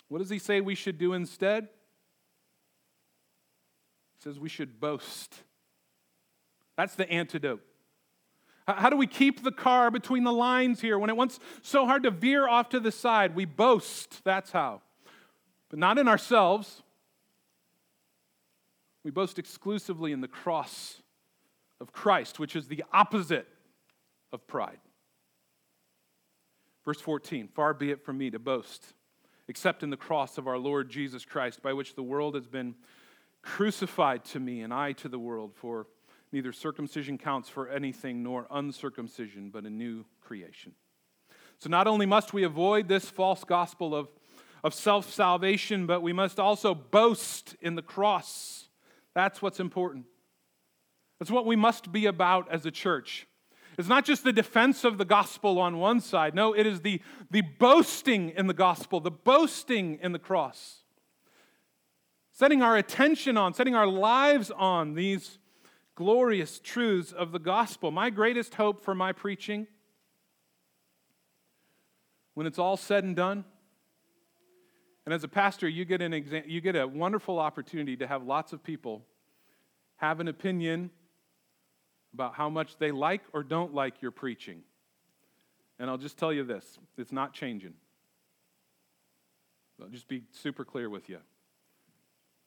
What 0.08 0.20
does 0.20 0.30
he 0.30 0.40
say 0.40 0.62
we 0.62 0.76
should 0.76 0.98
do 0.98 1.12
instead? 1.14 1.68
Says 4.28 4.40
we 4.42 4.50
should 4.50 4.82
boast. 4.82 5.36
That's 6.76 6.96
the 6.96 7.10
antidote. 7.10 7.62
How 8.68 8.90
do 8.90 8.98
we 8.98 9.08
keep 9.08 9.42
the 9.42 9.54
car 9.54 9.90
between 9.90 10.26
the 10.26 10.34
lines 10.34 10.82
here 10.82 11.00
when 11.00 11.10
it 11.10 11.16
wants 11.16 11.40
so 11.62 11.86
hard 11.86 12.04
to 12.04 12.12
veer 12.12 12.46
off 12.46 12.68
to 12.70 12.82
the 12.82 12.92
side? 12.92 13.36
We 13.36 13.46
boast. 13.46 14.22
That's 14.26 14.52
how. 14.52 14.82
But 15.70 15.80
not 15.80 15.98
in 15.98 16.10
ourselves. 16.10 16.84
We 19.06 19.12
boast 19.12 19.40
exclusively 19.40 20.12
in 20.12 20.20
the 20.20 20.28
cross 20.28 21.02
of 21.80 21.94
Christ, 21.94 22.38
which 22.38 22.58
is 22.58 22.68
the 22.68 22.84
opposite 22.92 23.48
of 24.34 24.46
pride. 24.46 24.80
Verse 26.84 27.00
14 27.00 27.48
Far 27.48 27.74
be 27.74 27.92
it 27.92 28.04
from 28.04 28.18
me 28.18 28.30
to 28.32 28.40
boast, 28.40 28.94
except 29.48 29.84
in 29.84 29.90
the 29.90 29.96
cross 29.96 30.38
of 30.38 30.50
our 30.50 30.58
Lord 30.58 30.90
Jesus 30.90 31.24
Christ, 31.24 31.64
by 31.64 31.72
which 31.72 31.96
the 31.96 32.04
world 32.04 32.36
has 32.36 32.46
been 32.46 32.76
crucified 33.42 34.26
to 34.26 34.40
me 34.40 34.62
and 34.62 34.74
I 34.74 34.94
to 34.94 35.10
the 35.10 35.20
world, 35.20 35.54
for 35.56 35.88
neither 36.32 36.52
circumcision 36.52 37.18
counts 37.18 37.50
for 37.50 37.70
anything 37.70 38.24
nor 38.24 38.48
uncircumcision, 38.52 39.50
but 39.50 39.66
a 39.66 39.70
new 39.70 40.06
creation. 40.22 40.74
So 41.60 41.70
not 41.70 41.88
only 41.88 42.06
must 42.06 42.34
we 42.34 42.44
avoid 42.44 42.88
this 42.88 43.10
false 43.10 43.44
gospel 43.44 43.96
of, 43.96 44.10
of 44.64 44.74
self 44.74 45.12
salvation, 45.12 45.88
but 45.88 46.02
we 46.02 46.14
must 46.14 46.40
also 46.40 46.76
boast 46.76 47.56
in 47.62 47.76
the 47.76 47.82
cross. 47.82 48.68
That's 49.16 49.42
what's 49.42 49.60
important. 49.60 50.06
That's 51.20 51.32
what 51.32 51.46
we 51.46 51.56
must 51.56 51.92
be 51.92 52.06
about 52.06 52.52
as 52.52 52.66
a 52.66 52.72
church. 52.72 53.28
It's 53.78 53.88
not 53.88 54.06
just 54.06 54.24
the 54.24 54.34
defense 54.34 54.84
of 54.84 54.98
the 54.98 55.06
gospel 55.06 55.60
on 55.60 55.78
one 55.78 56.00
side. 56.00 56.34
No, 56.34 56.54
it 56.54 56.66
is 56.66 56.82
the, 56.82 57.02
the 57.30 57.42
boasting 57.42 58.32
in 58.32 58.48
the 58.48 58.54
gospel, 58.54 59.00
the 59.00 59.12
boasting 59.12 60.00
in 60.02 60.12
the 60.12 60.20
cross 60.20 60.84
setting 62.38 62.62
our 62.62 62.78
attention 62.78 63.36
on, 63.36 63.52
setting 63.52 63.74
our 63.74 63.88
lives 63.88 64.52
on 64.52 64.94
these 64.94 65.40
glorious 65.96 66.60
truths 66.60 67.12
of 67.12 67.32
the 67.32 67.40
gospel. 67.40 67.90
My 67.90 68.12
greatest 68.12 68.54
hope 68.54 68.80
for 68.80 68.94
my 68.94 69.12
preaching, 69.12 69.66
when 72.36 72.46
it's 72.46 72.60
all 72.60 72.78
said 72.78 73.04
and 73.04 73.16
done, 73.16 73.44
and 75.04 75.16
as 75.16 75.24
a 75.24 75.28
pastor, 75.28 75.68
you 75.68 75.84
get, 75.84 76.04
an 76.04 76.14
exam- 76.14 76.44
you 76.46 76.62
get 76.62 76.76
a 76.76 76.88
wonderful 76.88 77.40
opportunity 77.40 77.98
to 77.98 78.06
have 78.06 78.22
lots 78.22 78.54
of 78.54 78.64
people 78.64 79.04
have 79.96 80.20
an 80.20 80.28
opinion 80.28 80.92
about 82.14 82.36
how 82.36 82.50
much 82.50 82.78
they 82.78 82.92
like 82.92 83.22
or 83.34 83.42
don't 83.42 83.74
like 83.74 84.00
your 84.00 84.12
preaching. 84.12 84.62
And 85.80 85.90
I'll 85.90 85.98
just 85.98 86.18
tell 86.20 86.32
you 86.32 86.44
this 86.44 86.78
it's 87.00 87.12
not 87.12 87.34
changing. 87.34 87.74
I'll 89.82 89.88
just 89.88 90.08
be 90.08 90.22
super 90.32 90.64
clear 90.64 90.88
with 90.88 91.10
you. 91.10 91.18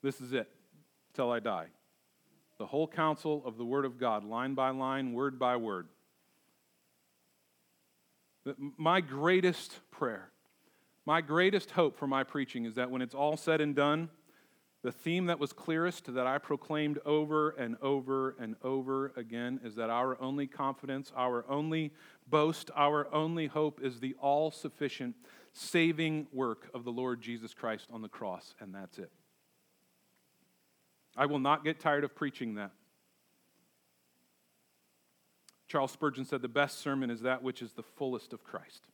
This 0.03 0.21
is 0.21 0.33
it 0.33 0.51
till 1.15 1.31
I 1.31 1.41
die. 1.41 1.67
The 2.59 2.67
whole 2.67 2.87
counsel 2.87 3.43
of 3.45 3.57
the 3.57 3.65
Word 3.65 3.85
of 3.85 3.99
God, 3.99 4.25
line 4.25 4.55
by 4.55 4.71
line, 4.71 5.13
word 5.13 5.39
by 5.39 5.57
word. 5.57 5.89
My 8.77 9.01
greatest 9.01 9.81
prayer, 9.91 10.31
my 11.07 11.21
greatest 11.21 11.73
hope 11.73 11.99
for 11.99 12.07
my 12.07 12.25
preaching 12.25 12.65
is 12.65 12.75
that 12.75 12.91
when 12.91 13.03
it's 13.03 13.15
all 13.15 13.37
said 13.37 13.61
and 13.61 13.75
done, 13.75 14.09
the 14.83 14.93
theme 14.93 15.27
that 15.27 15.39
was 15.39 15.53
clearest 15.53 16.13
that 16.15 16.27
I 16.27 16.39
proclaimed 16.39 16.99
over 17.05 17.51
and 17.51 17.77
over 17.83 18.35
and 18.41 18.57
over 18.63 19.13
again 19.15 19.61
is 19.63 19.75
that 19.75 19.91
our 19.91 20.21
only 20.23 20.47
confidence, 20.47 21.13
our 21.15 21.45
only 21.51 21.93
boast, 22.29 22.71
our 22.75 23.13
only 23.13 23.47
hope 23.47 23.81
is 23.83 24.01
the 24.01 24.15
all 24.21 24.51
sufficient 24.51 25.17
saving 25.53 26.29
work 26.33 26.71
of 26.73 26.85
the 26.85 26.93
Lord 26.93 27.21
Jesus 27.21 27.53
Christ 27.53 27.89
on 27.93 28.01
the 28.01 28.09
cross, 28.09 28.55
and 28.61 28.75
that's 28.75 28.99
it. 28.99 29.11
I 31.21 31.27
will 31.27 31.39
not 31.39 31.65
get 31.65 31.79
tired 31.79 32.03
of 32.03 32.15
preaching 32.15 32.55
that. 32.55 32.71
Charles 35.69 35.93
Spurgeon 35.93 36.25
said, 36.25 36.41
The 36.41 36.49
best 36.49 36.79
sermon 36.79 37.11
is 37.11 37.21
that 37.21 37.43
which 37.43 37.61
is 37.61 37.73
the 37.73 37.83
fullest 37.83 38.33
of 38.33 38.43
Christ. 38.43 38.87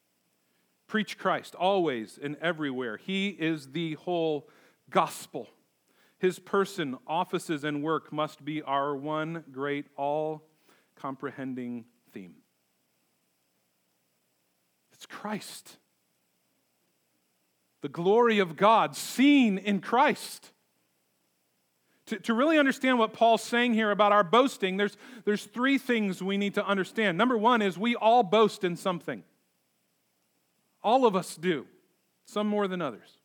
Preach 0.89 1.19
Christ 1.19 1.55
always 1.55 2.19
and 2.21 2.37
everywhere. 2.43 2.97
He 2.97 3.29
is 3.29 3.71
the 3.71 3.95
whole 3.95 4.49
gospel. 4.91 5.49
His 6.19 6.41
person, 6.41 6.97
offices, 7.07 7.63
and 7.63 7.81
work 7.81 8.13
must 8.13 8.45
be 8.45 8.61
our 8.61 8.97
one 8.97 9.45
great, 9.53 9.87
all 9.97 10.43
comprehending 10.97 11.85
theme. 12.13 12.35
It's 14.93 15.07
Christ. 15.07 15.77
The 17.83 17.89
glory 17.89 18.41
of 18.41 18.57
God 18.57 18.97
seen 18.97 19.59
in 19.59 19.81
Christ. 19.81 20.51
To, 22.07 22.19
to 22.21 22.35
really 22.35 22.59
understand 22.59 22.99
what 22.99 23.13
Paul's 23.13 23.43
saying 23.43 23.75
here 23.75 23.91
about 23.91 24.13
our 24.13 24.23
boasting, 24.23 24.77
there's, 24.77 24.97
there's 25.25 25.45
three 25.45 25.77
things 25.77 26.23
we 26.23 26.37
need 26.37 26.55
to 26.55 26.65
understand. 26.65 27.19
Number 27.19 27.37
one 27.37 27.63
is 27.63 27.77
we 27.77 27.97
all 27.97 28.23
boast 28.23 28.63
in 28.63 28.77
something. 28.77 29.25
All 30.83 31.05
of 31.05 31.17
us 31.17 31.35
do, 31.35 31.67
some 32.25 32.47
more 32.47 32.69
than 32.69 32.81
others. 32.81 33.19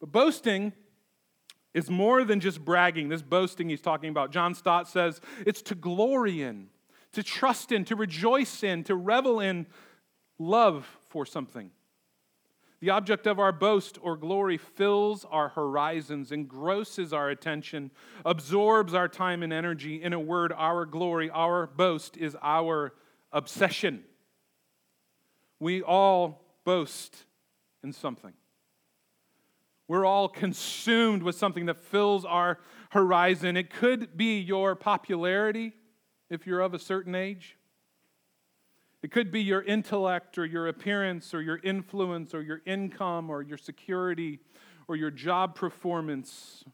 But 0.00 0.10
boasting 0.10 0.72
is 1.72 1.88
more 1.88 2.24
than 2.24 2.40
just 2.40 2.64
bragging. 2.64 3.08
This 3.08 3.22
boasting 3.22 3.68
he's 3.68 3.80
talking 3.80 4.10
about, 4.10 4.32
John 4.32 4.54
Stott 4.54 4.88
says, 4.88 5.20
it's 5.46 5.62
to 5.62 5.76
glory 5.76 6.42
in, 6.42 6.68
to 7.12 7.22
trust 7.22 7.70
in, 7.70 7.84
to 7.84 7.94
rejoice 7.94 8.64
in, 8.64 8.82
to 8.84 8.96
revel 8.96 9.38
in 9.38 9.66
love 10.40 10.88
for 11.08 11.24
something. 11.24 11.70
The 12.80 12.90
object 12.90 13.26
of 13.26 13.38
our 13.38 13.52
boast 13.52 13.98
or 14.00 14.16
glory 14.16 14.56
fills 14.56 15.26
our 15.26 15.50
horizons, 15.50 16.32
engrosses 16.32 17.12
our 17.12 17.28
attention, 17.28 17.90
absorbs 18.24 18.94
our 18.94 19.06
time 19.06 19.42
and 19.42 19.52
energy. 19.52 20.02
In 20.02 20.14
a 20.14 20.20
word, 20.20 20.52
our 20.56 20.86
glory, 20.86 21.28
our 21.28 21.66
boast 21.66 22.16
is 22.16 22.36
our 22.40 22.94
obsession. 23.32 24.02
We 25.58 25.82
all 25.82 26.42
boast 26.64 27.26
in 27.84 27.92
something. 27.92 28.32
We're 29.86 30.06
all 30.06 30.28
consumed 30.28 31.22
with 31.22 31.34
something 31.34 31.66
that 31.66 31.76
fills 31.76 32.24
our 32.24 32.60
horizon. 32.90 33.58
It 33.58 33.70
could 33.70 34.16
be 34.16 34.38
your 34.38 34.74
popularity 34.74 35.74
if 36.30 36.46
you're 36.46 36.60
of 36.60 36.72
a 36.72 36.78
certain 36.78 37.14
age. 37.14 37.58
It 39.02 39.10
could 39.10 39.30
be 39.30 39.40
your 39.40 39.62
intellect 39.62 40.36
or 40.36 40.44
your 40.44 40.68
appearance 40.68 41.32
or 41.32 41.40
your 41.40 41.60
influence 41.62 42.34
or 42.34 42.42
your 42.42 42.60
income 42.66 43.30
or 43.30 43.42
your 43.42 43.56
security 43.56 44.40
or 44.88 44.96
your 44.96 45.10
job 45.10 45.54
performance. 45.54 46.64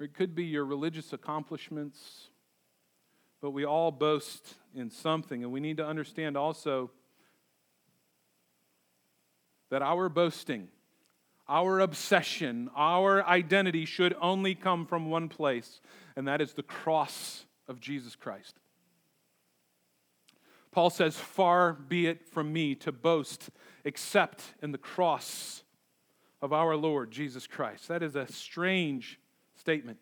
Or 0.00 0.06
it 0.06 0.14
could 0.14 0.34
be 0.34 0.44
your 0.44 0.64
religious 0.64 1.12
accomplishments. 1.12 2.30
But 3.42 3.50
we 3.50 3.64
all 3.64 3.90
boast 3.90 4.54
in 4.74 4.90
something, 4.90 5.44
and 5.44 5.52
we 5.52 5.60
need 5.60 5.76
to 5.76 5.86
understand 5.86 6.36
also 6.36 6.90
that 9.70 9.82
our 9.82 10.08
boasting, 10.08 10.68
our 11.48 11.78
obsession, 11.80 12.70
our 12.74 13.24
identity 13.24 13.84
should 13.84 14.16
only 14.20 14.54
come 14.54 14.86
from 14.86 15.10
one 15.10 15.28
place, 15.28 15.80
and 16.16 16.26
that 16.26 16.40
is 16.40 16.54
the 16.54 16.62
cross 16.62 17.44
of 17.68 17.80
Jesus 17.80 18.16
Christ. 18.16 18.56
Paul 20.70 20.90
says, 20.90 21.16
Far 21.16 21.72
be 21.72 22.06
it 22.06 22.26
from 22.26 22.52
me 22.52 22.74
to 22.76 22.92
boast 22.92 23.50
except 23.84 24.42
in 24.62 24.72
the 24.72 24.78
cross 24.78 25.62
of 26.40 26.52
our 26.52 26.76
Lord 26.76 27.10
Jesus 27.10 27.46
Christ. 27.46 27.88
That 27.88 28.02
is 28.02 28.16
a 28.16 28.26
strange 28.30 29.18
statement. 29.56 29.98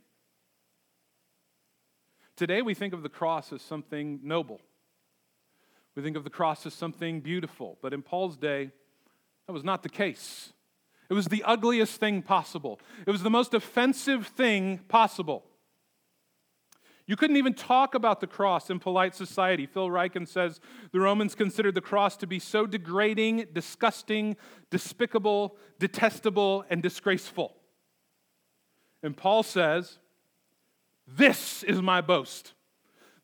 Today 2.37 2.61
we 2.63 2.75
think 2.75 2.93
of 2.93 3.03
the 3.03 3.09
cross 3.09 3.53
as 3.53 3.63
something 3.63 4.21
noble. 4.23 4.61
We 5.95 6.03
think 6.03 6.17
of 6.17 6.25
the 6.25 6.31
cross 6.31 6.67
as 6.67 6.75
something 6.75 7.21
beautiful. 7.21 7.79
But 7.81 7.95
in 7.95 8.03
Paul's 8.03 8.37
day, 8.37 8.71
that 9.47 9.53
was 9.53 9.65
not 9.65 9.83
the 9.83 9.89
case. 9.89 10.53
It 11.09 11.15
was 11.15 11.27
the 11.27 11.45
ugliest 11.45 11.99
thing 11.99 12.23
possible, 12.23 12.81
it 13.07 13.11
was 13.11 13.23
the 13.23 13.31
most 13.31 13.55
offensive 13.55 14.27
thing 14.27 14.79
possible. 14.89 15.45
You 17.07 17.15
couldn't 17.15 17.37
even 17.37 17.55
talk 17.55 17.95
about 17.95 18.21
the 18.21 18.27
cross 18.27 18.69
in 18.69 18.81
polite 18.81 19.15
society. 19.15 19.67
Phil 19.67 19.89
Ryken 19.89 20.27
says 20.27 20.61
the 20.91 21.01
Romans 21.01 21.37
considered 21.37 21.75
the 21.75 21.81
cross 21.81 22.17
to 22.17 22.27
be 22.27 22.41
so 22.41 22.67
degrading, 22.67 23.47
disgusting, 23.53 24.37
despicable, 24.71 25.57
detestable, 25.79 26.65
and 26.69 26.83
disgraceful. 26.83 27.55
And 29.05 29.17
Paul 29.17 29.45
says, 29.45 29.99
This 31.07 31.63
is 31.63 31.81
my 31.81 32.01
boast. 32.01 32.55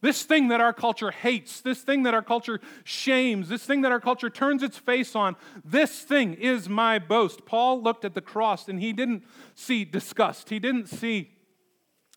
This 0.00 0.24
thing 0.24 0.48
that 0.48 0.60
our 0.60 0.72
culture 0.72 1.12
hates, 1.12 1.60
this 1.60 1.82
thing 1.82 2.02
that 2.02 2.14
our 2.14 2.22
culture 2.22 2.60
shames, 2.82 3.48
this 3.48 3.64
thing 3.64 3.82
that 3.82 3.92
our 3.92 4.00
culture 4.00 4.30
turns 4.30 4.62
its 4.64 4.76
face 4.76 5.14
on, 5.14 5.36
this 5.64 6.00
thing 6.00 6.34
is 6.34 6.68
my 6.68 6.98
boast. 6.98 7.46
Paul 7.46 7.80
looked 7.80 8.04
at 8.04 8.14
the 8.14 8.20
cross 8.20 8.68
and 8.68 8.80
he 8.80 8.92
didn't 8.92 9.24
see 9.54 9.84
disgust, 9.84 10.50
he 10.50 10.58
didn't 10.58 10.88
see 10.88 11.30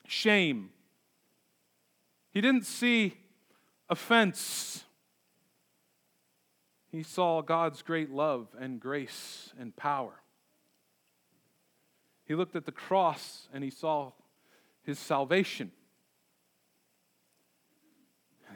shame, 0.07 0.71
he 2.35 2.41
didn't 2.41 2.65
see 2.65 3.15
offense. 3.87 4.83
He 6.91 7.01
saw 7.01 7.41
God's 7.41 7.81
great 7.81 8.11
love 8.11 8.49
and 8.59 8.77
grace 8.77 9.53
and 9.57 9.73
power. 9.73 10.21
He 12.25 12.35
looked 12.35 12.57
at 12.57 12.65
the 12.65 12.73
cross 12.73 13.47
and 13.53 13.63
he 13.63 13.69
saw 13.69 14.11
his 14.83 14.99
salvation. 14.99 15.71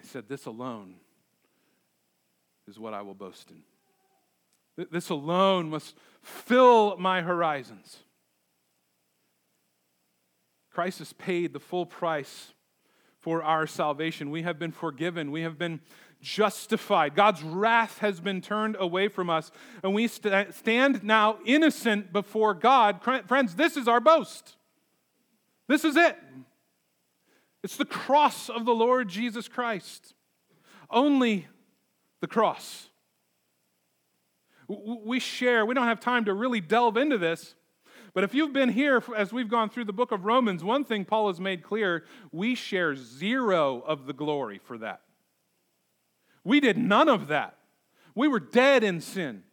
He 0.01 0.05
said, 0.05 0.27
This 0.27 0.45
alone 0.45 0.95
is 2.67 2.77
what 2.77 2.93
I 2.93 3.01
will 3.01 3.13
boast 3.13 3.49
in. 3.49 4.87
This 4.91 5.09
alone 5.09 5.69
must 5.69 5.95
fill 6.21 6.97
my 6.97 7.21
horizons. 7.21 7.99
Christ 10.69 10.99
has 10.99 11.13
paid 11.13 11.53
the 11.53 11.61
full 11.61 11.85
price 11.85 12.53
for 13.19 13.43
our 13.43 13.67
salvation. 13.67 14.31
We 14.31 14.43
have 14.43 14.57
been 14.57 14.71
forgiven. 14.71 15.31
We 15.31 15.41
have 15.41 15.57
been 15.57 15.81
justified. 16.21 17.15
God's 17.15 17.41
wrath 17.43 17.99
has 17.99 18.19
been 18.19 18.41
turned 18.41 18.75
away 18.79 19.07
from 19.07 19.29
us, 19.29 19.51
and 19.83 19.93
we 19.93 20.07
st- 20.07 20.53
stand 20.53 21.03
now 21.03 21.39
innocent 21.45 22.11
before 22.11 22.53
God. 22.53 23.01
Friends, 23.01 23.55
this 23.55 23.77
is 23.77 23.87
our 23.87 23.99
boast. 23.99 24.55
This 25.67 25.85
is 25.85 25.95
it. 25.95 26.17
It's 27.63 27.77
the 27.77 27.85
cross 27.85 28.49
of 28.49 28.65
the 28.65 28.73
Lord 28.73 29.09
Jesus 29.09 29.47
Christ. 29.47 30.13
Only 30.89 31.47
the 32.21 32.27
cross. 32.27 32.89
We 34.67 35.19
share, 35.19 35.65
we 35.65 35.73
don't 35.73 35.87
have 35.87 35.99
time 35.99 36.25
to 36.25 36.33
really 36.33 36.61
delve 36.61 36.95
into 36.95 37.17
this, 37.17 37.55
but 38.13 38.23
if 38.23 38.33
you've 38.33 38.53
been 38.53 38.69
here 38.69 39.03
as 39.15 39.31
we've 39.31 39.49
gone 39.49 39.69
through 39.69 39.85
the 39.85 39.93
book 39.93 40.11
of 40.11 40.25
Romans, 40.25 40.63
one 40.63 40.83
thing 40.83 41.05
Paul 41.05 41.27
has 41.27 41.39
made 41.39 41.63
clear 41.63 42.05
we 42.31 42.55
share 42.55 42.95
zero 42.95 43.81
of 43.81 44.05
the 44.05 44.13
glory 44.13 44.59
for 44.63 44.77
that. 44.79 45.01
We 46.43 46.59
did 46.59 46.77
none 46.77 47.09
of 47.09 47.27
that. 47.27 47.57
We 48.15 48.27
were 48.27 48.39
dead 48.39 48.83
in 48.83 49.01
sin. 49.01 49.43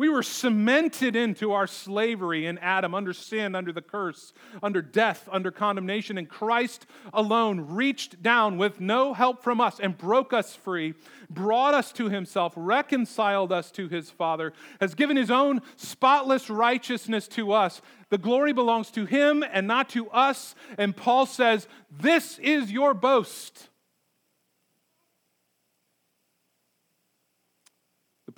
We 0.00 0.08
were 0.08 0.22
cemented 0.22 1.14
into 1.14 1.52
our 1.52 1.66
slavery 1.66 2.46
in 2.46 2.56
Adam, 2.56 2.94
under 2.94 3.12
sin, 3.12 3.54
under 3.54 3.70
the 3.70 3.82
curse, 3.82 4.32
under 4.62 4.80
death, 4.80 5.28
under 5.30 5.50
condemnation, 5.50 6.16
and 6.16 6.26
Christ 6.26 6.86
alone 7.12 7.74
reached 7.74 8.22
down 8.22 8.56
with 8.56 8.80
no 8.80 9.12
help 9.12 9.42
from 9.44 9.60
us 9.60 9.78
and 9.78 9.98
broke 9.98 10.32
us 10.32 10.56
free, 10.56 10.94
brought 11.28 11.74
us 11.74 11.92
to 11.92 12.08
himself, 12.08 12.54
reconciled 12.56 13.52
us 13.52 13.70
to 13.72 13.88
his 13.88 14.08
Father, 14.08 14.54
has 14.80 14.94
given 14.94 15.18
his 15.18 15.30
own 15.30 15.60
spotless 15.76 16.48
righteousness 16.48 17.28
to 17.28 17.52
us. 17.52 17.82
The 18.08 18.16
glory 18.16 18.54
belongs 18.54 18.90
to 18.92 19.04
him 19.04 19.44
and 19.52 19.66
not 19.66 19.90
to 19.90 20.08
us. 20.08 20.54
And 20.78 20.96
Paul 20.96 21.26
says, 21.26 21.68
This 21.90 22.38
is 22.38 22.72
your 22.72 22.94
boast. 22.94 23.68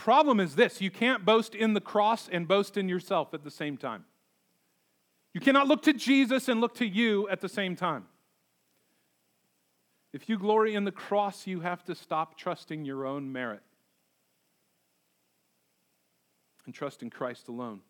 Problem 0.02 0.40
is 0.40 0.56
this 0.56 0.80
you 0.80 0.90
can't 0.90 1.24
boast 1.24 1.54
in 1.54 1.74
the 1.74 1.80
cross 1.80 2.28
and 2.28 2.48
boast 2.48 2.76
in 2.76 2.88
yourself 2.88 3.32
at 3.32 3.44
the 3.44 3.50
same 3.52 3.76
time. 3.76 4.04
You 5.32 5.40
cannot 5.40 5.68
look 5.68 5.82
to 5.82 5.92
Jesus 5.92 6.48
and 6.48 6.60
look 6.60 6.74
to 6.76 6.86
you 6.86 7.28
at 7.28 7.40
the 7.40 7.48
same 7.48 7.76
time. 7.76 8.06
If 10.12 10.28
you 10.28 10.38
glory 10.38 10.74
in 10.74 10.84
the 10.84 10.90
cross, 10.90 11.46
you 11.46 11.60
have 11.60 11.84
to 11.84 11.94
stop 11.94 12.36
trusting 12.36 12.84
your 12.84 13.06
own 13.06 13.30
merit 13.30 13.62
and 16.66 16.74
trust 16.74 17.02
in 17.02 17.08
Christ 17.08 17.46
alone. 17.46 17.80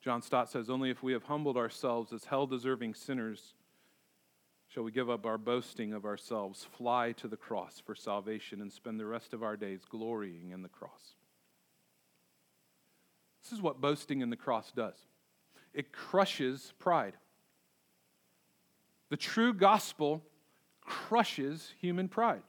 John 0.00 0.22
Stott 0.22 0.50
says, 0.50 0.70
Only 0.70 0.88
if 0.88 1.02
we 1.02 1.12
have 1.12 1.24
humbled 1.24 1.58
ourselves 1.58 2.14
as 2.14 2.24
hell 2.24 2.46
deserving 2.46 2.94
sinners 2.94 3.52
Shall 4.74 4.82
we 4.82 4.90
give 4.90 5.08
up 5.08 5.24
our 5.24 5.38
boasting 5.38 5.92
of 5.92 6.04
ourselves, 6.04 6.66
fly 6.76 7.12
to 7.18 7.28
the 7.28 7.36
cross 7.36 7.80
for 7.86 7.94
salvation, 7.94 8.60
and 8.60 8.72
spend 8.72 8.98
the 8.98 9.06
rest 9.06 9.32
of 9.32 9.40
our 9.44 9.56
days 9.56 9.82
glorying 9.88 10.50
in 10.50 10.62
the 10.62 10.68
cross? 10.68 11.14
This 13.44 13.52
is 13.52 13.62
what 13.62 13.80
boasting 13.80 14.20
in 14.20 14.30
the 14.30 14.36
cross 14.36 14.72
does 14.72 14.96
it 15.72 15.92
crushes 15.92 16.72
pride. 16.80 17.14
The 19.10 19.16
true 19.16 19.54
gospel 19.54 20.24
crushes 20.80 21.72
human 21.80 22.08
pride. 22.08 22.42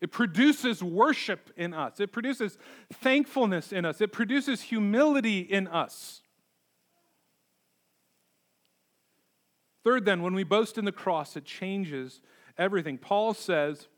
It 0.00 0.12
produces 0.12 0.82
worship 0.82 1.50
in 1.58 1.74
us. 1.74 2.00
It 2.00 2.10
produces 2.10 2.56
thankfulness 2.94 3.70
in 3.70 3.84
us. 3.84 4.00
It 4.00 4.12
produces 4.12 4.62
humility 4.62 5.40
in 5.40 5.66
us. 5.66 6.22
Third, 9.84 10.04
then, 10.04 10.22
when 10.22 10.34
we 10.34 10.44
boast 10.44 10.78
in 10.78 10.84
the 10.84 10.92
cross, 10.92 11.36
it 11.36 11.44
changes 11.44 12.20
everything. 12.56 12.98
Paul 12.98 13.34
says 13.34 13.88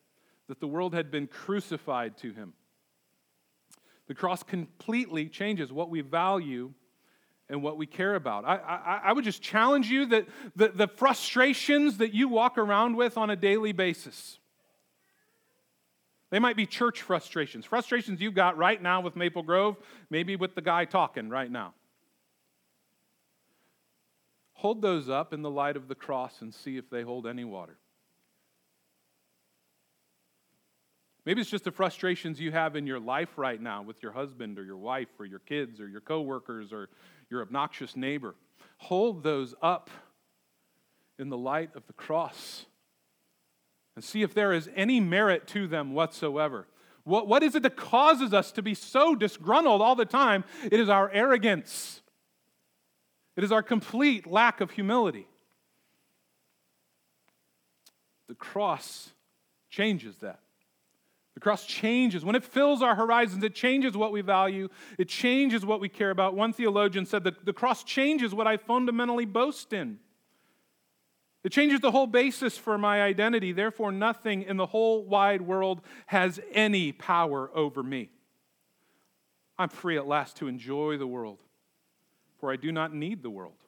that 0.48 0.60
the 0.60 0.66
world 0.66 0.94
had 0.94 1.10
been 1.10 1.26
crucified 1.26 2.16
to 2.18 2.32
him. 2.32 2.52
The 4.08 4.14
cross 4.14 4.42
completely 4.42 5.28
changes 5.28 5.72
what 5.72 5.88
we 5.88 6.00
value 6.00 6.72
and 7.48 7.62
what 7.62 7.76
we 7.76 7.86
care 7.86 8.14
about. 8.14 8.44
I, 8.44 8.56
I, 8.56 9.00
I 9.04 9.12
would 9.12 9.24
just 9.24 9.42
challenge 9.42 9.88
you 9.88 10.06
that 10.06 10.26
the, 10.54 10.68
the 10.68 10.88
frustrations 10.88 11.98
that 11.98 12.14
you 12.14 12.28
walk 12.28 12.58
around 12.58 12.96
with 12.96 13.16
on 13.16 13.30
a 13.30 13.36
daily 13.36 13.72
basis, 13.72 14.38
they 16.30 16.38
might 16.38 16.57
be 16.57 16.66
church 16.66 17.02
frustrations, 17.02 17.64
frustrations 17.64 18.20
you've 18.20 18.34
got 18.34 18.57
right 18.57 18.80
now 18.80 19.00
with 19.00 19.16
Maple 19.16 19.42
Grove, 19.42 19.76
maybe 20.11 20.36
with 20.36 20.55
the 20.55 20.62
guy 20.62 20.84
talking 20.84 21.28
right 21.28 21.50
now. 21.50 21.74
Hold 24.61 24.82
those 24.82 25.08
up 25.08 25.32
in 25.32 25.40
the 25.40 25.50
light 25.50 25.74
of 25.78 25.88
the 25.88 25.94
cross 25.94 26.42
and 26.42 26.52
see 26.52 26.76
if 26.76 26.90
they 26.90 27.00
hold 27.00 27.26
any 27.26 27.44
water. 27.44 27.78
Maybe 31.24 31.40
it's 31.40 31.48
just 31.48 31.64
the 31.64 31.70
frustrations 31.70 32.38
you 32.38 32.52
have 32.52 32.76
in 32.76 32.86
your 32.86 33.00
life 33.00 33.38
right 33.38 33.58
now 33.58 33.80
with 33.80 34.02
your 34.02 34.12
husband 34.12 34.58
or 34.58 34.64
your 34.64 34.76
wife 34.76 35.08
or 35.18 35.24
your 35.24 35.38
kids 35.38 35.80
or 35.80 35.88
your 35.88 36.02
coworkers 36.02 36.74
or 36.74 36.90
your 37.30 37.40
obnoxious 37.40 37.96
neighbor. 37.96 38.34
Hold 38.76 39.22
those 39.22 39.54
up 39.62 39.88
in 41.18 41.30
the 41.30 41.38
light 41.38 41.74
of 41.74 41.86
the 41.86 41.94
cross 41.94 42.66
and 43.96 44.04
see 44.04 44.20
if 44.20 44.34
there 44.34 44.52
is 44.52 44.68
any 44.76 45.00
merit 45.00 45.46
to 45.48 45.68
them 45.68 45.94
whatsoever. 45.94 46.66
What, 47.04 47.26
what 47.26 47.42
is 47.42 47.54
it 47.54 47.62
that 47.62 47.76
causes 47.76 48.34
us 48.34 48.52
to 48.52 48.62
be 48.62 48.74
so 48.74 49.14
disgruntled 49.14 49.80
all 49.80 49.94
the 49.94 50.04
time? 50.04 50.44
It 50.64 50.78
is 50.78 50.90
our 50.90 51.11
arrogance, 51.12 52.02
it 53.37 53.45
is 53.45 53.53
our 53.53 53.62
complete 53.62 54.26
lack 54.26 54.61
of 54.61 54.70
humility. 54.70 55.26
The 58.28 58.35
cross 58.35 59.11
changes 59.70 60.16
that. 60.18 60.41
The 61.35 61.41
cross 61.41 61.64
changes. 61.64 62.24
When 62.24 62.35
it 62.35 62.45
fills 62.45 62.83
our 62.83 62.95
horizons, 62.95 63.43
it 63.45 63.55
changes 63.55 63.97
what 63.97 64.12
we 64.12 64.20
value, 64.20 64.68
it 64.99 65.09
changes 65.09 65.64
what 65.64 65.81
we 65.81 65.89
care 65.89 66.11
about. 66.11 66.35
One 66.35 66.53
theologian 66.53 67.07
said 67.07 67.24
that 67.24 67.45
the 67.45 67.53
cross 67.53 67.83
changes 67.83 68.35
what 68.35 68.47
I 68.47 68.57
fundamentally 68.57 69.24
boast 69.24 69.72
in. 69.72 69.99
It 71.43 71.53
changes 71.53 71.81
the 71.81 71.91
whole 71.91 72.07
basis 72.07 72.59
for 72.59 72.76
my 72.76 73.03
identity. 73.03 73.53
Therefore, 73.53 73.93
nothing 73.93 74.43
in 74.43 74.59
the 74.59 74.66
whole 74.66 75.05
wide 75.05 75.41
world 75.41 75.81
has 76.07 76.39
any 76.53 76.93
power 76.93 77.51
over 77.55 77.83
me. 77.83 78.11
I'm 79.59 79.70
free 79.70 79.97
at 79.97 80.07
last 80.07 80.37
to 80.37 80.49
enjoy 80.49 80.99
the 80.99 81.07
world, 81.07 81.39
for 82.41 82.51
I 82.51 82.57
do 82.57 82.72
not 82.72 82.95
need 82.95 83.22
the 83.22 83.30
world. 83.30 83.64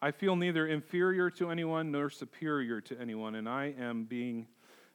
I 0.00 0.12
feel 0.12 0.36
neither 0.36 0.66
inferior 0.66 1.30
to 1.32 1.50
anyone 1.50 1.90
nor 1.90 2.10
superior 2.10 2.80
to 2.82 3.00
anyone, 3.00 3.34
and 3.34 3.48
I 3.48 3.74
am 3.78 4.04
being 4.04 4.46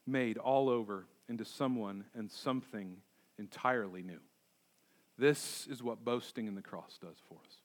made 0.08 0.38
all 0.38 0.70
over 0.70 1.08
into 1.28 1.43
someone 1.43 2.06
and 2.16 2.32
something 2.32 2.97
entirely 3.38 4.01
new. 4.01 4.20
This 5.18 5.68
is 5.70 5.84
what 5.84 6.06
boasting 6.06 6.47
in 6.47 6.56
the 6.56 6.62
cross 6.62 6.97
does 7.01 7.18
for 7.28 7.36
us. 7.45 7.58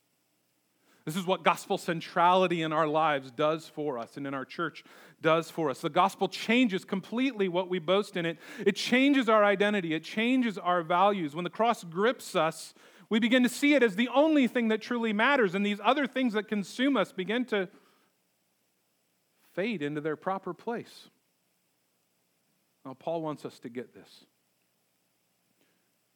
This 1.04 1.16
is 1.16 1.26
what 1.26 1.42
gospel 1.42 1.78
centrality 1.78 2.60
in 2.60 2.70
our 2.70 2.86
lives 2.86 3.30
does 3.30 3.66
for 3.66 3.98
us 3.98 4.18
and 4.18 4.26
in 4.26 4.34
our 4.34 4.44
church 4.44 4.84
does 5.22 5.50
for 5.50 5.70
us. 5.70 5.80
The 5.80 5.88
gospel 5.88 6.28
changes 6.28 6.84
completely 6.84 7.48
what 7.48 7.70
we 7.70 7.78
boast 7.78 8.16
in 8.18 8.26
it. 8.26 8.36
It 8.66 8.76
changes 8.76 9.26
our 9.26 9.42
identity, 9.42 9.94
it 9.94 10.04
changes 10.04 10.58
our 10.58 10.82
values. 10.82 11.34
When 11.34 11.44
the 11.44 11.50
cross 11.50 11.82
grips 11.82 12.36
us, 12.36 12.74
we 13.10 13.18
begin 13.18 13.42
to 13.42 13.48
see 13.48 13.74
it 13.74 13.82
as 13.82 13.96
the 13.96 14.08
only 14.08 14.46
thing 14.46 14.68
that 14.68 14.82
truly 14.82 15.12
matters, 15.12 15.54
and 15.54 15.64
these 15.64 15.80
other 15.82 16.06
things 16.06 16.34
that 16.34 16.48
consume 16.48 16.96
us 16.96 17.12
begin 17.12 17.44
to 17.46 17.68
fade 19.54 19.82
into 19.82 20.00
their 20.00 20.16
proper 20.16 20.52
place. 20.52 21.08
Now, 22.84 22.94
Paul 22.94 23.22
wants 23.22 23.44
us 23.44 23.58
to 23.60 23.68
get 23.68 23.94
this. 23.94 24.24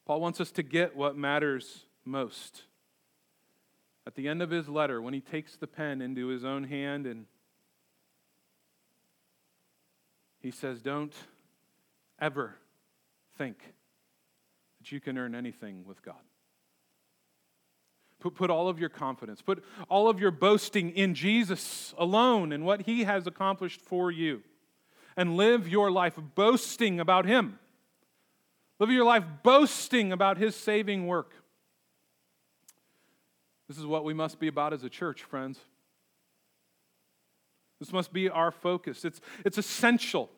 Paul 0.04 0.20
wants 0.20 0.40
us 0.40 0.50
to 0.52 0.62
get 0.62 0.96
what 0.96 1.16
matters 1.16 1.86
most. 2.04 2.62
At 4.06 4.14
the 4.14 4.28
end 4.28 4.42
of 4.42 4.50
his 4.50 4.68
letter, 4.68 5.00
when 5.00 5.14
he 5.14 5.20
takes 5.20 5.56
the 5.56 5.66
pen 5.66 6.00
into 6.00 6.26
his 6.26 6.44
own 6.44 6.64
hand 6.64 7.06
and 7.06 7.26
he 10.40 10.50
says, 10.50 10.82
Don't 10.82 11.14
ever 12.20 12.56
think 13.38 13.58
that 14.80 14.90
you 14.90 15.00
can 15.00 15.16
earn 15.16 15.34
anything 15.34 15.84
with 15.86 16.02
God. 16.02 16.16
Put, 18.22 18.36
put 18.36 18.50
all 18.50 18.68
of 18.68 18.78
your 18.78 18.88
confidence, 18.88 19.42
put 19.42 19.64
all 19.88 20.08
of 20.08 20.20
your 20.20 20.30
boasting 20.30 20.90
in 20.90 21.12
Jesus 21.12 21.92
alone 21.98 22.52
and 22.52 22.64
what 22.64 22.82
he 22.82 23.02
has 23.02 23.26
accomplished 23.26 23.80
for 23.80 24.12
you. 24.12 24.42
And 25.16 25.36
live 25.36 25.68
your 25.68 25.90
life 25.90 26.16
boasting 26.36 27.00
about 27.00 27.26
him. 27.26 27.58
Live 28.78 28.90
your 28.90 29.04
life 29.04 29.24
boasting 29.42 30.12
about 30.12 30.38
his 30.38 30.54
saving 30.54 31.08
work. 31.08 31.34
This 33.68 33.76
is 33.76 33.86
what 33.86 34.04
we 34.04 34.14
must 34.14 34.38
be 34.38 34.46
about 34.46 34.72
as 34.72 34.84
a 34.84 34.88
church, 34.88 35.24
friends. 35.24 35.58
This 37.80 37.92
must 37.92 38.12
be 38.12 38.30
our 38.30 38.52
focus. 38.52 39.04
It's, 39.04 39.20
it's 39.44 39.58
essential 39.58 40.30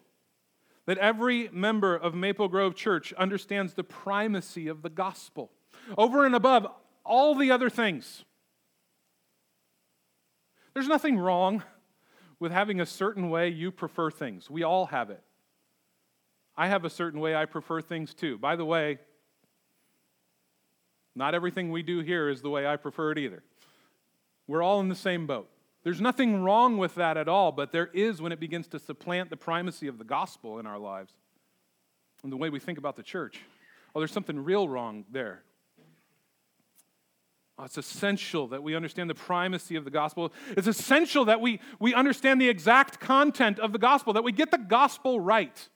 that 0.87 0.97
every 0.99 1.51
member 1.53 1.95
of 1.95 2.15
Maple 2.15 2.49
Grove 2.49 2.75
Church 2.75 3.13
understands 3.13 3.75
the 3.75 3.85
primacy 3.85 4.69
of 4.69 4.81
the 4.81 4.91
gospel 4.91 5.51
over 5.99 6.25
and 6.25 6.35
above 6.35 6.67
all 7.05 7.35
the 7.35 7.51
other 7.51 7.71
things. 7.71 8.25
There's 10.73 10.89
nothing 10.89 11.19
wrong 11.19 11.63
with 12.41 12.51
having 12.51 12.81
a 12.81 12.87
certain 12.87 13.31
way 13.31 13.49
you 13.49 13.71
prefer 13.71 14.11
things. 14.11 14.51
We 14.51 14.63
all 14.63 14.87
have 14.87 15.11
it. 15.11 15.23
I 16.57 16.69
have 16.69 16.85
a 16.85 16.91
certain 16.91 17.21
way 17.21 17.35
I 17.35 17.47
prefer 17.47 17.81
things 17.81 18.15
too. 18.15 18.39
By 18.39 18.57
the 18.57 18.65
way, 18.65 18.99
not 21.15 21.35
everything 21.35 21.71
we 21.71 21.83
do 21.83 22.01
here 22.01 22.29
is 22.29 22.43
the 22.43 22.51
way 22.51 22.67
I 22.67 22.77
prefer 22.77 23.13
it 23.13 23.19
either. 23.19 23.43
We're 24.47 24.63
all 24.63 24.81
in 24.81 24.89
the 24.89 24.95
same 24.95 25.27
boat. 25.27 25.49
There's 25.85 26.01
nothing 26.01 26.43
wrong 26.43 26.79
with 26.79 26.95
that 26.97 27.17
at 27.17 27.29
all, 27.29 27.53
but 27.53 27.71
there 27.71 27.91
is 27.93 28.21
when 28.21 28.33
it 28.33 28.41
begins 28.41 28.67
to 28.69 28.79
supplant 28.79 29.31
the 29.31 29.37
primacy 29.37 29.87
of 29.87 29.99
the 29.99 30.05
gospel 30.05 30.59
in 30.59 30.67
our 30.67 30.79
lives 30.79 31.13
and 32.23 32.33
the 32.33 32.37
way 32.37 32.51
we 32.51 32.59
think 32.59 32.79
about 32.79 32.97
the 32.97 33.03
church. 33.03 33.41
Oh, 33.95 34.01
there's 34.01 34.13
something 34.13 34.43
real 34.43 34.69
wrong 34.69 35.05
there. 35.11 35.43
Oh, 37.57 37.65
it's 37.65 37.79
essential 37.79 38.49
that 38.49 38.63
we 38.63 38.75
understand 38.75 39.09
the 39.09 39.15
primacy 39.15 39.77
of 39.77 39.85
the 39.85 39.91
gospel. 39.91 40.33
It's 40.57 40.67
essential 40.67 41.25
that 41.27 41.41
we, 41.41 41.61
we 41.79 41.95
understand 41.95 42.41
the 42.41 42.49
exact 42.49 42.99
content 42.99 43.61
of 43.61 43.73
the 43.73 43.79
gospel, 43.79 44.13
that 44.15 44.25
we 44.25 44.33
get 44.33 44.51
the 44.51 44.59
gospel 44.59 45.21
right, 45.21 45.69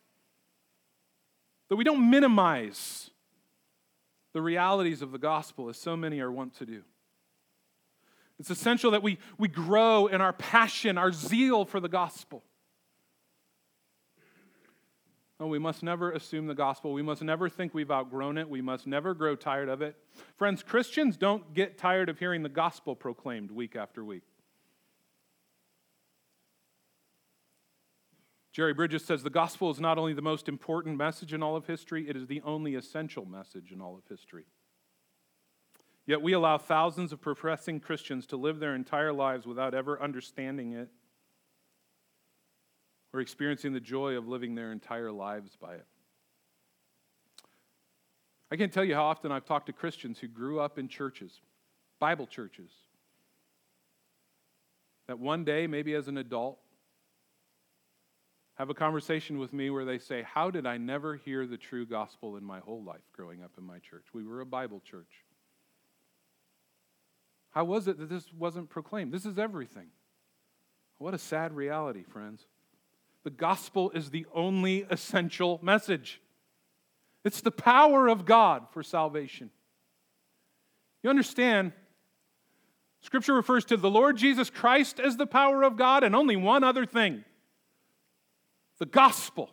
that 1.68 1.76
we 1.76 1.84
don't 1.84 2.10
minimize 2.10 3.10
the 4.32 4.42
realities 4.42 5.02
of 5.02 5.12
the 5.12 5.18
gospel 5.18 5.68
as 5.68 5.76
so 5.76 5.96
many 5.96 6.20
are 6.20 6.32
wont 6.32 6.54
to 6.58 6.66
do. 6.66 6.82
It's 8.40 8.50
essential 8.50 8.92
that 8.92 9.02
we, 9.02 9.18
we 9.36 9.48
grow 9.48 10.06
in 10.06 10.20
our 10.20 10.32
passion, 10.32 10.98
our 10.98 11.12
zeal 11.12 11.64
for 11.64 11.80
the 11.80 11.88
gospel. 11.88 12.42
No, 15.40 15.46
we 15.46 15.58
must 15.58 15.84
never 15.84 16.10
assume 16.10 16.48
the 16.48 16.54
gospel. 16.54 16.92
We 16.92 17.02
must 17.02 17.22
never 17.22 17.48
think 17.48 17.72
we've 17.72 17.90
outgrown 17.90 18.38
it. 18.38 18.48
We 18.48 18.60
must 18.60 18.86
never 18.86 19.14
grow 19.14 19.36
tired 19.36 19.68
of 19.68 19.82
it. 19.82 19.96
Friends, 20.36 20.64
Christians 20.64 21.16
don't 21.16 21.54
get 21.54 21.78
tired 21.78 22.08
of 22.08 22.18
hearing 22.18 22.42
the 22.42 22.48
gospel 22.48 22.96
proclaimed 22.96 23.52
week 23.52 23.76
after 23.76 24.04
week. 24.04 24.24
Jerry 28.52 28.74
Bridges 28.74 29.04
says 29.04 29.22
the 29.22 29.30
gospel 29.30 29.70
is 29.70 29.78
not 29.78 29.98
only 29.98 30.12
the 30.12 30.22
most 30.22 30.48
important 30.48 30.96
message 30.96 31.32
in 31.32 31.44
all 31.44 31.54
of 31.54 31.66
history, 31.66 32.08
it 32.08 32.16
is 32.16 32.26
the 32.26 32.40
only 32.42 32.74
essential 32.74 33.24
message 33.24 33.70
in 33.70 33.80
all 33.80 33.96
of 33.96 34.02
history. 34.08 34.46
Yet 36.06 36.22
we 36.22 36.32
allow 36.32 36.58
thousands 36.58 37.12
of 37.12 37.20
professing 37.20 37.78
Christians 37.78 38.26
to 38.28 38.36
live 38.36 38.58
their 38.58 38.74
entire 38.74 39.12
lives 39.12 39.46
without 39.46 39.74
ever 39.74 40.02
understanding 40.02 40.72
it 40.72 40.88
or 43.12 43.20
experiencing 43.20 43.72
the 43.72 43.80
joy 43.80 44.16
of 44.16 44.28
living 44.28 44.54
their 44.54 44.72
entire 44.72 45.10
lives 45.10 45.56
by 45.60 45.74
it. 45.74 45.86
I 48.50 48.56
can't 48.56 48.72
tell 48.72 48.84
you 48.84 48.94
how 48.94 49.04
often 49.04 49.30
I've 49.30 49.44
talked 49.44 49.66
to 49.66 49.72
Christians 49.72 50.18
who 50.18 50.28
grew 50.28 50.60
up 50.60 50.78
in 50.78 50.88
churches, 50.88 51.40
Bible 51.98 52.26
churches, 52.26 52.70
that 55.06 55.18
one 55.18 55.44
day, 55.44 55.66
maybe 55.66 55.94
as 55.94 56.08
an 56.08 56.18
adult, 56.18 56.58
have 58.54 58.70
a 58.70 58.74
conversation 58.74 59.38
with 59.38 59.52
me 59.52 59.70
where 59.70 59.84
they 59.84 59.98
say, 59.98 60.22
How 60.22 60.50
did 60.50 60.66
I 60.66 60.78
never 60.78 61.16
hear 61.16 61.46
the 61.46 61.56
true 61.56 61.86
gospel 61.86 62.36
in 62.36 62.44
my 62.44 62.58
whole 62.58 62.82
life 62.82 63.04
growing 63.12 63.42
up 63.42 63.52
in 63.56 63.64
my 63.64 63.78
church? 63.78 64.04
We 64.12 64.24
were 64.24 64.40
a 64.40 64.46
Bible 64.46 64.82
church. 64.84 65.24
How 67.50 67.64
was 67.64 67.88
it 67.88 67.98
that 67.98 68.08
this 68.08 68.32
wasn't 68.32 68.68
proclaimed? 68.68 69.12
This 69.12 69.24
is 69.24 69.38
everything. 69.38 69.88
What 70.98 71.14
a 71.14 71.18
sad 71.18 71.54
reality, 71.54 72.02
friends. 72.02 72.46
The 73.24 73.30
gospel 73.30 73.90
is 73.90 74.10
the 74.10 74.26
only 74.34 74.86
essential 74.90 75.58
message. 75.62 76.20
It's 77.24 77.40
the 77.40 77.50
power 77.50 78.08
of 78.08 78.24
God 78.24 78.66
for 78.70 78.82
salvation. 78.82 79.50
You 81.02 81.10
understand, 81.10 81.72
Scripture 83.00 83.34
refers 83.34 83.64
to 83.66 83.76
the 83.76 83.90
Lord 83.90 84.16
Jesus 84.16 84.50
Christ 84.50 84.98
as 84.98 85.16
the 85.16 85.26
power 85.26 85.62
of 85.62 85.76
God 85.76 86.02
and 86.04 86.14
only 86.16 86.36
one 86.36 86.64
other 86.64 86.86
thing 86.86 87.24
the 88.78 88.86
gospel. 88.86 89.50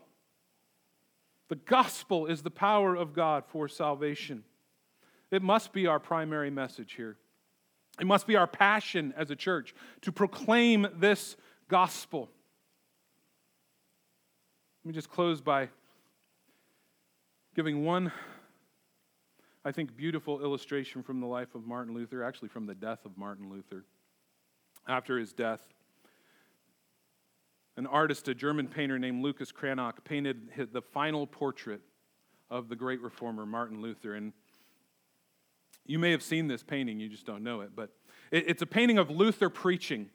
The 1.48 1.56
gospel 1.56 2.26
is 2.28 2.42
the 2.42 2.52
power 2.52 2.96
of 2.96 3.14
God 3.14 3.44
for 3.48 3.68
salvation. 3.68 4.44
It 5.32 5.42
must 5.42 5.74
be 5.74 5.88
our 5.88 6.00
primary 6.00 6.50
message 6.50 6.94
here. 6.94 7.18
It 8.00 8.06
must 8.06 8.28
be 8.28 8.36
our 8.36 8.48
passion 8.48 9.14
as 9.16 9.32
a 9.32 9.36
church 9.36 9.74
to 10.02 10.12
proclaim 10.12 10.88
this 10.98 11.36
gospel. 11.68 12.30
Let 14.86 14.90
me 14.90 14.94
just 14.94 15.10
close 15.10 15.42
by 15.42 15.70
giving 17.56 17.84
one, 17.84 18.12
I 19.66 19.72
think, 19.72 19.98
beautiful 19.98 20.44
illustration 20.44 21.02
from 21.02 21.20
the 21.22 21.26
life 21.26 21.56
of 21.56 21.66
Martin 21.66 21.96
Luther, 21.96 22.24
actually, 22.24 22.50
from 22.50 22.68
the 22.68 22.76
death 22.76 23.00
of 23.04 23.18
Martin 23.18 23.50
Luther. 23.50 23.84
After 24.88 25.18
his 25.18 25.34
death, 25.34 25.62
An 27.78 27.88
artist, 27.88 28.28
a 28.28 28.36
German 28.36 28.68
painter 28.68 28.98
named 28.98 29.24
Lucas 29.24 29.52
Cranach, 29.52 30.04
painted 30.04 30.50
the 30.72 30.82
final 30.82 31.28
portrait 31.28 31.82
of 32.50 32.70
the 32.70 32.76
great 32.76 33.02
reformer 33.02 33.46
Martin 33.46 33.82
Luther. 33.82 34.14
And 34.14 34.32
you 35.86 36.00
may 36.00 36.12
have 36.12 36.24
seen 36.24 36.48
this 36.48 36.64
painting, 36.64 37.00
you 37.00 37.10
just 37.10 37.26
don't 37.26 37.44
know 37.44 37.62
it, 37.62 37.72
but 37.76 37.90
it's 38.32 38.62
a 38.62 38.66
painting 38.66 38.98
of 38.98 39.10
Luther 39.10 39.50
preaching. 39.50 40.10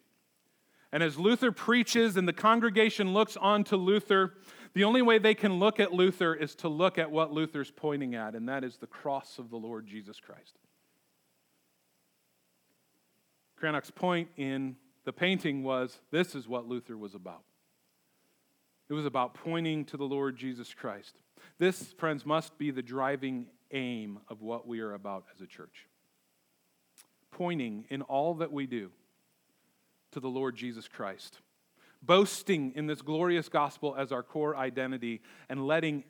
And 0.93 1.03
as 1.03 1.19
Luther 1.19 1.53
preaches 1.53 2.17
and 2.17 2.27
the 2.27 2.33
congregation 2.33 3.13
looks 3.13 3.37
on 3.37 3.63
to 3.65 3.77
Luther, 3.77 4.35
the 4.73 4.85
only 4.85 5.03
way 5.03 5.19
they 5.19 5.35
can 5.35 5.59
look 5.59 5.81
at 5.81 5.93
Luther 5.93 6.35
is 6.35 6.55
to 6.57 6.69
look 6.69 6.99
at 6.99 7.11
what 7.11 7.33
Luther's 7.33 7.71
pointing 7.71 8.15
at, 8.15 8.35
and 8.35 8.49
that 8.49 8.65
is 8.65 8.77
the 8.77 8.87
cross 8.87 9.39
of 9.39 9.51
the 9.51 9.57
Lord 9.57 9.87
Jesus 9.87 10.21
Christ. 10.21 10.59
Cranach's 13.57 13.91
point 13.91 14.29
in 14.37 14.77
the 15.05 15.13
painting 15.13 15.63
was 15.63 15.99
this 16.11 16.35
is 16.35 16.49
what 16.49 16.67
Luther 16.67 16.97
was 16.97 17.15
about. 17.15 17.43
It 18.89 18.95
was 18.95 19.07
about 19.07 19.35
pointing 19.35 19.85
to 19.87 19.97
the 19.97 20.05
Lord 20.05 20.37
Jesus 20.37 20.75
Christ. 20.75 21.17
This, 21.59 21.93
friends, 21.99 22.27
must 22.27 22.59
be 22.59 22.71
the 22.71 22.83
driving 22.83 23.47
aim 23.71 24.19
of 24.29 24.41
what 24.41 24.67
we 24.67 24.81
are 24.81 24.95
about 24.95 25.25
as 25.35 25.41
a 25.41 25.47
church. 25.47 25.87
Pointing 27.31 27.85
in 27.89 28.03
all 28.03 28.35
that 28.35 28.53
we 28.53 28.67
do 28.67 28.91
to 30.13 30.21
the 30.21 30.29
Lord 30.29 30.57
Jesus 30.57 30.89
Christ. 30.89 31.39
Boasting 32.03 32.73
in 32.75 32.87
this 32.87 33.03
glorious 33.03 33.49
gospel 33.49 33.95
as 33.97 34.11
our 34.13 34.23
core 34.23 34.57
identity 34.57 35.21
and 35.49 35.67
letting 35.67 36.05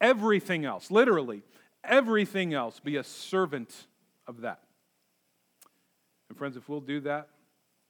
everything 0.00 0.64
else, 0.64 0.90
literally 0.90 1.42
everything 1.82 2.54
else, 2.54 2.80
be 2.80 2.96
a 2.96 3.04
servant 3.04 3.86
of 4.26 4.40
that. 4.40 4.60
And 6.28 6.38
friends, 6.38 6.56
if 6.56 6.68
we'll 6.68 6.80
do 6.80 7.00
that, 7.00 7.28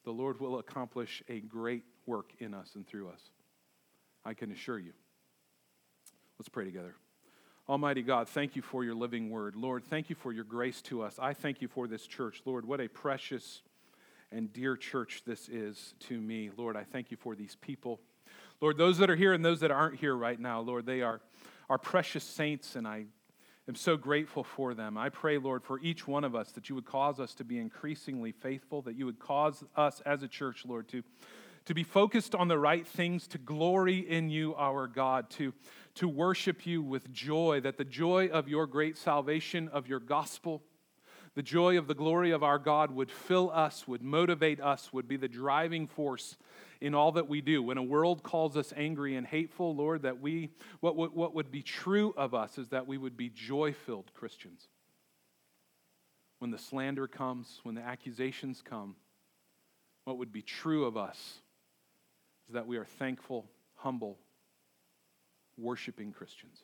the 0.04 0.10
Lord 0.10 0.40
will 0.40 0.58
accomplish 0.58 1.22
a 1.28 1.40
great 1.40 1.84
work 2.06 2.32
in 2.38 2.54
us 2.54 2.72
and 2.74 2.86
through 2.86 3.08
us. 3.08 3.20
I 4.24 4.34
can 4.34 4.50
assure 4.50 4.78
you. 4.78 4.92
Let's 6.38 6.48
pray 6.48 6.64
together. 6.64 6.94
Almighty 7.68 8.02
God, 8.02 8.28
thank 8.28 8.56
you 8.56 8.62
for 8.62 8.84
your 8.84 8.94
living 8.94 9.30
word. 9.30 9.56
Lord, 9.56 9.84
thank 9.84 10.10
you 10.10 10.16
for 10.16 10.32
your 10.32 10.44
grace 10.44 10.82
to 10.82 11.02
us. 11.02 11.18
I 11.18 11.32
thank 11.32 11.62
you 11.62 11.68
for 11.68 11.86
this 11.86 12.06
church. 12.06 12.42
Lord, 12.44 12.66
what 12.66 12.80
a 12.80 12.88
precious 12.88 13.62
and 14.32 14.52
dear 14.52 14.76
church 14.76 15.22
this 15.26 15.48
is 15.48 15.94
to 16.00 16.20
me. 16.20 16.50
Lord, 16.56 16.76
I 16.76 16.84
thank 16.84 17.10
you 17.10 17.16
for 17.16 17.34
these 17.34 17.56
people. 17.56 18.00
Lord, 18.60 18.78
those 18.78 18.98
that 18.98 19.10
are 19.10 19.16
here 19.16 19.32
and 19.32 19.44
those 19.44 19.60
that 19.60 19.70
aren't 19.70 19.98
here 19.98 20.16
right 20.16 20.38
now, 20.38 20.60
Lord, 20.60 20.86
they 20.86 21.02
are, 21.02 21.20
our 21.68 21.78
precious 21.78 22.24
saints, 22.24 22.76
and 22.76 22.86
I 22.86 23.04
am 23.68 23.74
so 23.74 23.96
grateful 23.96 24.44
for 24.44 24.74
them. 24.74 24.96
I 24.96 25.08
pray, 25.08 25.38
Lord, 25.38 25.62
for 25.62 25.80
each 25.80 26.06
one 26.06 26.24
of 26.24 26.34
us 26.34 26.52
that 26.52 26.68
you 26.68 26.74
would 26.74 26.84
cause 26.86 27.20
us 27.20 27.34
to 27.36 27.44
be 27.44 27.58
increasingly 27.58 28.32
faithful, 28.32 28.82
that 28.82 28.96
you 28.96 29.06
would 29.06 29.18
cause 29.18 29.64
us 29.76 30.00
as 30.06 30.22
a 30.22 30.28
church, 30.28 30.64
Lord, 30.66 30.88
to, 30.88 31.02
to 31.66 31.74
be 31.74 31.82
focused 31.82 32.34
on 32.34 32.48
the 32.48 32.58
right 32.58 32.86
things, 32.86 33.26
to 33.28 33.38
glory 33.38 33.98
in 33.98 34.30
you, 34.30 34.54
our 34.56 34.86
God, 34.86 35.30
to, 35.30 35.52
to 35.96 36.08
worship 36.08 36.66
you 36.66 36.82
with 36.82 37.12
joy, 37.12 37.60
that 37.62 37.78
the 37.78 37.84
joy 37.84 38.28
of 38.28 38.48
your 38.48 38.66
great 38.66 38.96
salvation, 38.96 39.68
of 39.68 39.88
your 39.88 40.00
gospel, 40.00 40.62
the 41.34 41.42
joy 41.42 41.76
of 41.76 41.88
the 41.88 41.94
glory 41.94 42.30
of 42.30 42.42
our 42.42 42.58
God 42.58 42.90
would 42.92 43.10
fill 43.10 43.50
us, 43.50 43.88
would 43.88 44.02
motivate 44.02 44.60
us, 44.60 44.92
would 44.92 45.08
be 45.08 45.16
the 45.16 45.28
driving 45.28 45.86
force 45.86 46.36
in 46.80 46.94
all 46.94 47.12
that 47.12 47.28
we 47.28 47.40
do. 47.40 47.62
When 47.62 47.78
a 47.78 47.82
world 47.82 48.22
calls 48.22 48.56
us 48.56 48.72
angry 48.76 49.16
and 49.16 49.26
hateful, 49.26 49.74
Lord, 49.74 50.02
that 50.02 50.20
we, 50.20 50.50
what, 50.80 50.96
what, 50.96 51.16
what 51.16 51.34
would 51.34 51.50
be 51.50 51.62
true 51.62 52.14
of 52.16 52.34
us 52.34 52.58
is 52.58 52.68
that 52.68 52.86
we 52.86 52.98
would 52.98 53.16
be 53.16 53.30
joy 53.30 53.72
filled 53.72 54.12
Christians. 54.14 54.68
When 56.38 56.50
the 56.50 56.58
slander 56.58 57.08
comes, 57.08 57.60
when 57.62 57.74
the 57.74 57.82
accusations 57.82 58.62
come, 58.62 58.96
what 60.04 60.18
would 60.18 60.32
be 60.32 60.42
true 60.42 60.84
of 60.84 60.96
us 60.96 61.38
is 62.48 62.54
that 62.54 62.66
we 62.66 62.76
are 62.76 62.84
thankful, 62.84 63.46
humble, 63.76 64.18
worshiping 65.56 66.12
Christians. 66.12 66.58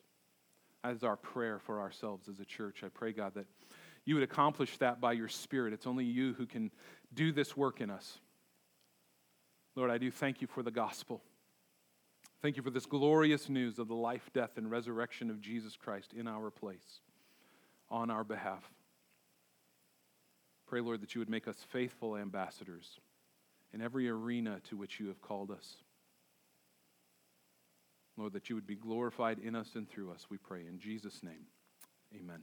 That 0.83 0.93
is 0.93 1.03
our 1.03 1.17
prayer 1.17 1.59
for 1.59 1.79
ourselves 1.79 2.27
as 2.27 2.39
a 2.39 2.45
church. 2.45 2.83
I 2.83 2.89
pray, 2.89 3.11
God, 3.11 3.33
that 3.35 3.45
you 4.05 4.15
would 4.15 4.23
accomplish 4.23 4.77
that 4.77 4.99
by 4.99 5.13
your 5.13 5.27
Spirit. 5.27 5.73
It's 5.73 5.87
only 5.87 6.05
you 6.05 6.33
who 6.33 6.45
can 6.45 6.71
do 7.13 7.31
this 7.31 7.55
work 7.55 7.81
in 7.81 7.89
us. 7.89 8.19
Lord, 9.75 9.91
I 9.91 9.97
do 9.97 10.11
thank 10.11 10.41
you 10.41 10.47
for 10.47 10.63
the 10.63 10.71
gospel. 10.71 11.21
Thank 12.41 12.57
you 12.57 12.63
for 12.63 12.71
this 12.71 12.87
glorious 12.87 13.49
news 13.49 13.77
of 13.77 13.87
the 13.87 13.95
life, 13.95 14.29
death, 14.33 14.57
and 14.57 14.69
resurrection 14.69 15.29
of 15.29 15.39
Jesus 15.39 15.77
Christ 15.77 16.13
in 16.13 16.27
our 16.27 16.49
place, 16.49 17.01
on 17.89 18.09
our 18.09 18.23
behalf. 18.23 18.63
Pray, 20.65 20.81
Lord, 20.81 21.01
that 21.01 21.13
you 21.13 21.19
would 21.19 21.29
make 21.29 21.47
us 21.47 21.57
faithful 21.69 22.17
ambassadors 22.17 22.99
in 23.73 23.81
every 23.81 24.09
arena 24.09 24.59
to 24.69 24.77
which 24.77 24.99
you 24.99 25.07
have 25.07 25.21
called 25.21 25.51
us. 25.51 25.75
Lord, 28.17 28.33
that 28.33 28.49
you 28.49 28.55
would 28.55 28.67
be 28.67 28.75
glorified 28.75 29.39
in 29.39 29.55
us 29.55 29.75
and 29.75 29.87
through 29.87 30.11
us, 30.11 30.27
we 30.29 30.37
pray. 30.37 30.61
In 30.67 30.79
Jesus' 30.79 31.23
name, 31.23 31.45
amen. 32.15 32.41